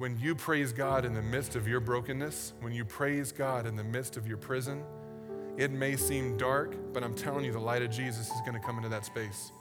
When 0.00 0.18
you 0.18 0.34
praise 0.34 0.72
God 0.72 1.04
in 1.04 1.12
the 1.12 1.20
midst 1.20 1.56
of 1.56 1.68
your 1.68 1.78
brokenness, 1.78 2.54
when 2.62 2.72
you 2.72 2.86
praise 2.86 3.32
God 3.32 3.66
in 3.66 3.76
the 3.76 3.84
midst 3.84 4.16
of 4.16 4.26
your 4.26 4.38
prison, 4.38 4.82
it 5.58 5.70
may 5.70 5.94
seem 5.94 6.38
dark, 6.38 6.74
but 6.94 7.04
I'm 7.04 7.12
telling 7.12 7.44
you, 7.44 7.52
the 7.52 7.58
light 7.58 7.82
of 7.82 7.90
Jesus 7.90 8.28
is 8.28 8.40
going 8.40 8.54
to 8.54 8.66
come 8.66 8.78
into 8.78 8.88
that 8.88 9.04
space. 9.04 9.52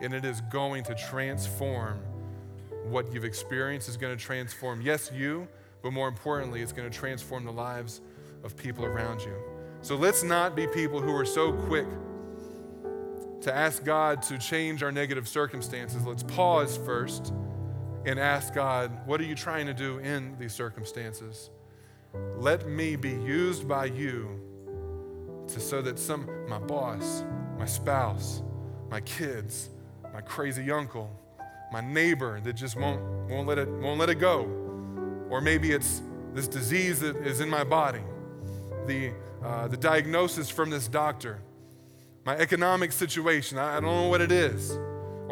And 0.00 0.12
it 0.14 0.24
is 0.24 0.40
going 0.50 0.82
to 0.82 0.96
transform 0.96 2.00
what 2.86 3.14
you've 3.14 3.24
experienced, 3.24 3.88
is 3.88 3.96
going 3.96 4.18
to 4.18 4.20
transform, 4.20 4.80
yes, 4.80 5.12
you, 5.14 5.46
but 5.80 5.92
more 5.92 6.08
importantly, 6.08 6.60
it's 6.60 6.72
going 6.72 6.90
to 6.90 6.98
transform 6.98 7.44
the 7.44 7.52
lives 7.52 8.00
of 8.42 8.56
people 8.56 8.84
around 8.84 9.20
you. 9.20 9.36
So 9.80 9.94
let's 9.94 10.24
not 10.24 10.56
be 10.56 10.66
people 10.66 11.00
who 11.00 11.14
are 11.14 11.24
so 11.24 11.52
quick 11.52 11.86
to 13.42 13.54
ask 13.54 13.84
God 13.84 14.22
to 14.22 14.38
change 14.38 14.82
our 14.82 14.90
negative 14.90 15.28
circumstances. 15.28 16.04
Let's 16.04 16.24
pause 16.24 16.76
first 16.78 17.32
and 18.04 18.18
ask 18.18 18.54
God, 18.54 19.06
what 19.06 19.20
are 19.20 19.24
you 19.24 19.34
trying 19.34 19.66
to 19.66 19.74
do 19.74 19.98
in 19.98 20.36
these 20.38 20.52
circumstances? 20.52 21.50
Let 22.36 22.68
me 22.68 22.96
be 22.96 23.10
used 23.10 23.66
by 23.66 23.86
you 23.86 24.40
to 25.48 25.60
so 25.60 25.82
that 25.82 25.98
some 25.98 26.28
my 26.48 26.58
boss, 26.58 27.24
my 27.58 27.66
spouse, 27.66 28.42
my 28.90 29.00
kids, 29.00 29.70
my 30.12 30.20
crazy 30.20 30.70
uncle, 30.70 31.10
my 31.72 31.80
neighbor 31.80 32.40
that 32.40 32.54
just 32.54 32.76
won't 32.76 33.00
won't 33.28 33.46
let 33.46 33.58
it 33.58 33.68
won't 33.68 33.98
let 33.98 34.10
it 34.10 34.16
go, 34.16 34.42
or 35.30 35.40
maybe 35.40 35.72
it's 35.72 36.02
this 36.34 36.48
disease 36.48 37.00
that 37.00 37.16
is 37.16 37.40
in 37.40 37.48
my 37.48 37.64
body, 37.64 38.02
the 38.86 39.12
uh, 39.42 39.68
the 39.68 39.76
diagnosis 39.76 40.50
from 40.50 40.70
this 40.70 40.88
doctor, 40.88 41.40
my 42.24 42.36
economic 42.36 42.92
situation. 42.92 43.58
I, 43.58 43.76
I 43.76 43.80
don't 43.80 43.84
know 43.84 44.08
what 44.08 44.20
it 44.20 44.32
is, 44.32 44.78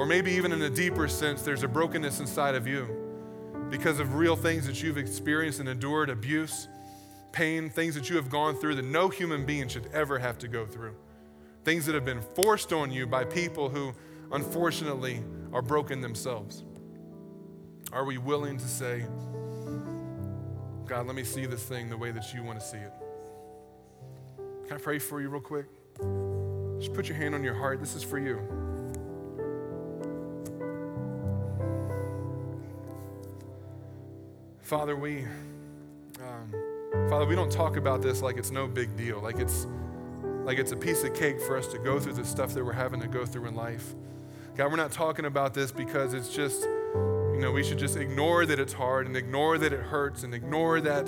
or 0.00 0.06
maybe 0.06 0.32
even 0.32 0.50
in 0.50 0.62
a 0.62 0.70
deeper 0.70 1.06
sense, 1.08 1.42
there's 1.42 1.62
a 1.62 1.68
brokenness 1.68 2.20
inside 2.20 2.54
of 2.54 2.66
you 2.66 2.88
because 3.68 4.00
of 4.00 4.14
real 4.14 4.34
things 4.34 4.66
that 4.66 4.82
you've 4.82 4.96
experienced 4.96 5.60
and 5.60 5.68
endured, 5.68 6.08
abuse 6.08 6.68
pain, 7.32 7.68
things 7.68 7.94
that 7.96 8.08
you 8.08 8.16
have 8.16 8.30
gone 8.30 8.56
through 8.56 8.76
that 8.76 8.86
no 8.86 9.10
human 9.10 9.44
being 9.44 9.68
should 9.68 9.86
ever 9.92 10.18
have 10.18 10.38
to 10.38 10.48
go 10.48 10.64
through. 10.64 10.94
Things 11.64 11.84
that 11.84 11.94
have 11.94 12.06
been 12.06 12.22
forced 12.22 12.72
on 12.72 12.90
you 12.90 13.06
by 13.06 13.26
people 13.26 13.68
who, 13.68 13.92
unfortunately, 14.32 15.22
are 15.52 15.60
broken 15.60 16.00
themselves. 16.00 16.64
Are 17.92 18.06
we 18.06 18.16
willing 18.16 18.56
to 18.56 18.66
say, 18.66 19.04
God, 20.86 21.08
let 21.08 21.14
me 21.14 21.24
see 21.24 21.44
this 21.44 21.62
thing 21.62 21.90
the 21.90 21.96
way 21.98 22.10
that 22.10 22.32
you 22.32 22.42
want 22.42 22.58
to 22.58 22.66
see 22.66 22.78
it? 22.78 22.92
Can 24.66 24.78
I 24.78 24.80
pray 24.80 24.98
for 24.98 25.20
you 25.20 25.28
real 25.28 25.42
quick? 25.42 25.66
Just 26.78 26.94
put 26.94 27.06
your 27.06 27.18
hand 27.18 27.34
on 27.34 27.44
your 27.44 27.54
heart. 27.54 27.80
This 27.80 27.94
is 27.94 28.02
for 28.02 28.18
you. 28.18 28.69
Father, 34.70 34.94
we. 34.94 35.24
Um, 36.20 37.08
Father, 37.08 37.26
we 37.26 37.34
don't 37.34 37.50
talk 37.50 37.76
about 37.76 38.02
this 38.02 38.22
like 38.22 38.36
it's 38.36 38.52
no 38.52 38.68
big 38.68 38.96
deal, 38.96 39.20
like 39.20 39.40
it's 39.40 39.66
like 40.44 40.58
it's 40.58 40.70
a 40.70 40.76
piece 40.76 41.02
of 41.02 41.12
cake 41.12 41.40
for 41.40 41.56
us 41.56 41.66
to 41.72 41.78
go 41.80 41.98
through 41.98 42.12
the 42.12 42.24
stuff 42.24 42.54
that 42.54 42.64
we're 42.64 42.70
having 42.70 43.00
to 43.00 43.08
go 43.08 43.26
through 43.26 43.46
in 43.46 43.56
life. 43.56 43.96
God, 44.56 44.70
we're 44.70 44.76
not 44.76 44.92
talking 44.92 45.24
about 45.24 45.54
this 45.54 45.72
because 45.72 46.14
it's 46.14 46.28
just, 46.28 46.62
you 46.62 47.40
know, 47.40 47.50
we 47.50 47.64
should 47.64 47.80
just 47.80 47.96
ignore 47.96 48.46
that 48.46 48.60
it's 48.60 48.72
hard 48.72 49.08
and 49.08 49.16
ignore 49.16 49.58
that 49.58 49.72
it 49.72 49.80
hurts 49.80 50.22
and 50.22 50.32
ignore 50.32 50.80
that 50.80 51.06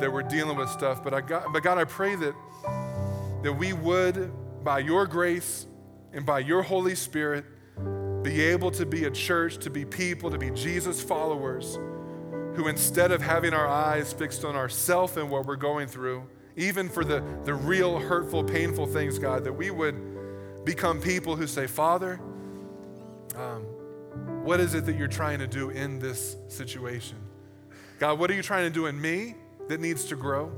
that 0.00 0.12
we're 0.12 0.24
dealing 0.24 0.56
with 0.56 0.68
stuff. 0.68 1.04
But 1.04 1.14
I 1.14 1.20
got, 1.20 1.52
but 1.52 1.62
God, 1.62 1.78
I 1.78 1.84
pray 1.84 2.16
that 2.16 2.34
that 3.44 3.52
we 3.52 3.74
would, 3.74 4.32
by 4.64 4.80
your 4.80 5.06
grace 5.06 5.68
and 6.12 6.26
by 6.26 6.40
your 6.40 6.64
Holy 6.64 6.96
Spirit, 6.96 7.44
be 8.24 8.40
able 8.42 8.72
to 8.72 8.84
be 8.84 9.04
a 9.04 9.10
church, 9.12 9.58
to 9.58 9.70
be 9.70 9.84
people, 9.84 10.32
to 10.32 10.38
be 10.38 10.50
Jesus 10.50 11.00
followers 11.00 11.78
who 12.54 12.68
instead 12.68 13.10
of 13.10 13.20
having 13.20 13.52
our 13.52 13.66
eyes 13.66 14.12
fixed 14.12 14.44
on 14.44 14.54
ourself 14.54 15.16
and 15.16 15.28
what 15.28 15.46
we're 15.46 15.56
going 15.56 15.88
through, 15.88 16.26
even 16.56 16.88
for 16.88 17.04
the, 17.04 17.22
the 17.44 17.54
real 17.54 17.98
hurtful, 17.98 18.44
painful 18.44 18.86
things, 18.86 19.18
God, 19.18 19.44
that 19.44 19.52
we 19.52 19.70
would 19.70 20.64
become 20.64 21.00
people 21.00 21.34
who 21.36 21.46
say, 21.46 21.66
Father, 21.66 22.20
um, 23.36 23.62
what 24.44 24.60
is 24.60 24.74
it 24.74 24.86
that 24.86 24.96
you're 24.96 25.08
trying 25.08 25.40
to 25.40 25.46
do 25.46 25.70
in 25.70 25.98
this 25.98 26.36
situation? 26.48 27.16
God, 27.98 28.18
what 28.18 28.30
are 28.30 28.34
you 28.34 28.42
trying 28.42 28.64
to 28.64 28.74
do 28.74 28.86
in 28.86 29.00
me 29.00 29.34
that 29.68 29.80
needs 29.80 30.04
to 30.06 30.16
grow? 30.16 30.52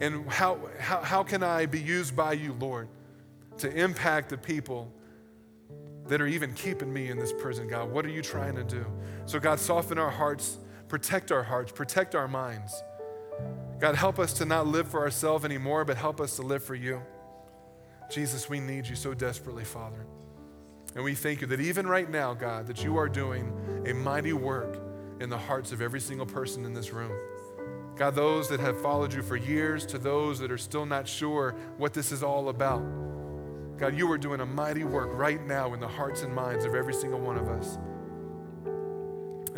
And 0.00 0.28
how, 0.28 0.58
how, 0.78 1.00
how 1.00 1.22
can 1.22 1.42
I 1.42 1.64
be 1.66 1.80
used 1.80 2.14
by 2.14 2.34
you, 2.34 2.54
Lord, 2.58 2.88
to 3.58 3.70
impact 3.70 4.28
the 4.28 4.38
people 4.38 4.92
that 6.08 6.20
are 6.20 6.26
even 6.26 6.52
keeping 6.52 6.92
me 6.92 7.08
in 7.08 7.18
this 7.18 7.32
prison, 7.32 7.68
God? 7.68 7.90
What 7.90 8.04
are 8.04 8.10
you 8.10 8.22
trying 8.22 8.56
to 8.56 8.64
do? 8.64 8.84
So, 9.24 9.38
God, 9.38 9.60
soften 9.60 9.98
our 9.98 10.10
hearts 10.10 10.58
Protect 10.92 11.32
our 11.32 11.42
hearts, 11.42 11.72
protect 11.72 12.14
our 12.14 12.28
minds. 12.28 12.84
God, 13.80 13.94
help 13.94 14.18
us 14.18 14.34
to 14.34 14.44
not 14.44 14.66
live 14.66 14.86
for 14.86 15.00
ourselves 15.00 15.42
anymore, 15.42 15.86
but 15.86 15.96
help 15.96 16.20
us 16.20 16.36
to 16.36 16.42
live 16.42 16.62
for 16.62 16.74
you. 16.74 17.00
Jesus, 18.10 18.50
we 18.50 18.60
need 18.60 18.86
you 18.86 18.94
so 18.94 19.14
desperately, 19.14 19.64
Father. 19.64 20.04
And 20.94 21.02
we 21.02 21.14
thank 21.14 21.40
you 21.40 21.46
that 21.46 21.60
even 21.60 21.86
right 21.86 22.10
now, 22.10 22.34
God, 22.34 22.66
that 22.66 22.84
you 22.84 22.98
are 22.98 23.08
doing 23.08 23.54
a 23.86 23.94
mighty 23.94 24.34
work 24.34 24.78
in 25.18 25.30
the 25.30 25.38
hearts 25.38 25.72
of 25.72 25.80
every 25.80 25.98
single 25.98 26.26
person 26.26 26.66
in 26.66 26.74
this 26.74 26.92
room. 26.92 27.12
God, 27.96 28.14
those 28.14 28.50
that 28.50 28.60
have 28.60 28.78
followed 28.82 29.14
you 29.14 29.22
for 29.22 29.36
years 29.36 29.86
to 29.86 29.98
those 29.98 30.38
that 30.40 30.52
are 30.52 30.58
still 30.58 30.84
not 30.84 31.08
sure 31.08 31.54
what 31.78 31.94
this 31.94 32.12
is 32.12 32.22
all 32.22 32.50
about. 32.50 32.82
God, 33.78 33.96
you 33.96 34.12
are 34.12 34.18
doing 34.18 34.40
a 34.40 34.46
mighty 34.46 34.84
work 34.84 35.08
right 35.14 35.42
now 35.46 35.72
in 35.72 35.80
the 35.80 35.88
hearts 35.88 36.20
and 36.20 36.34
minds 36.34 36.66
of 36.66 36.74
every 36.74 36.92
single 36.92 37.18
one 37.18 37.38
of 37.38 37.48
us. 37.48 37.78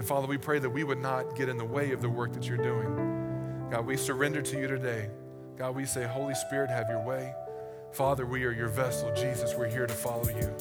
And 0.05 0.09
Father, 0.11 0.27
we 0.27 0.37
pray 0.37 0.59
that 0.59 0.69
we 0.69 0.85
would 0.85 1.01
not 1.01 1.35
get 1.35 1.49
in 1.49 1.57
the 1.57 1.65
way 1.65 1.91
of 1.93 2.03
the 2.03 2.11
work 2.11 2.35
that 2.35 2.47
you're 2.47 2.59
doing. 2.59 3.69
God, 3.71 3.87
we 3.87 3.97
surrender 3.97 4.43
to 4.43 4.61
you 4.61 4.67
today. 4.67 5.09
God, 5.57 5.75
we 5.75 5.87
say, 5.87 6.05
Holy 6.07 6.35
Spirit, 6.35 6.69
have 6.69 6.91
your 6.91 7.03
way. 7.03 7.33
Father, 7.91 8.27
we 8.27 8.45
are 8.45 8.51
your 8.51 8.69
vessel. 8.69 9.11
Jesus, 9.15 9.55
we're 9.55 9.71
here 9.71 9.87
to 9.87 9.95
follow 9.95 10.29
you. 10.29 10.55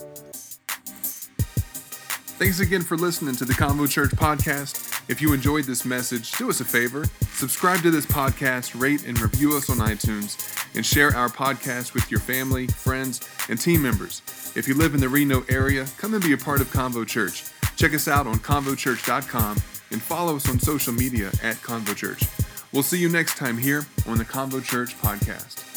Thanks 2.40 2.62
again 2.62 2.84
for 2.84 2.96
listening 2.96 3.36
to 3.36 3.44
the 3.44 3.52
Convo 3.52 3.90
Church 3.90 4.12
podcast. 4.12 5.04
If 5.10 5.22
you 5.22 5.34
enjoyed 5.34 5.66
this 5.66 5.84
message, 5.84 6.32
do 6.38 6.50
us 6.50 6.62
a 6.62 6.66
favor 6.66 7.04
subscribe 7.34 7.82
to 7.82 7.92
this 7.92 8.06
podcast, 8.06 8.80
rate 8.80 9.06
and 9.06 9.20
review 9.20 9.58
us 9.58 9.70
on 9.70 9.80
iTunes, 9.80 10.38
and 10.74 10.86
share 10.86 11.14
our 11.14 11.28
podcast 11.28 11.94
with 11.94 12.10
your 12.10 12.22
family, 12.22 12.68
friends, 12.68 13.20
and 13.50 13.60
team 13.60 13.82
members. 13.82 14.22
If 14.56 14.70
you 14.70 14.76
live 14.76 14.94
in 14.94 15.02
the 15.02 15.10
Reno 15.10 15.44
area, 15.50 15.86
come 15.98 16.14
and 16.14 16.24
be 16.24 16.32
a 16.32 16.38
part 16.38 16.62
of 16.62 16.68
Convo 16.68 17.06
Church. 17.06 17.44
Check 17.76 17.94
us 17.94 18.08
out 18.08 18.28
on 18.28 18.36
convochurch.com 18.36 19.58
and 19.92 20.02
follow 20.02 20.36
us 20.36 20.50
on 20.50 20.60
social 20.60 20.94
media 20.94 21.28
at 21.42 21.56
Convo 21.58 21.96
Church. 21.96 22.24
We'll 22.72 22.84
see 22.84 22.98
you 22.98 23.10
next 23.10 23.38
time 23.38 23.58
here 23.58 23.86
on 24.08 24.18
the 24.18 24.26
Convo 24.26 24.64
Church 24.64 24.98
podcast. 25.00 25.73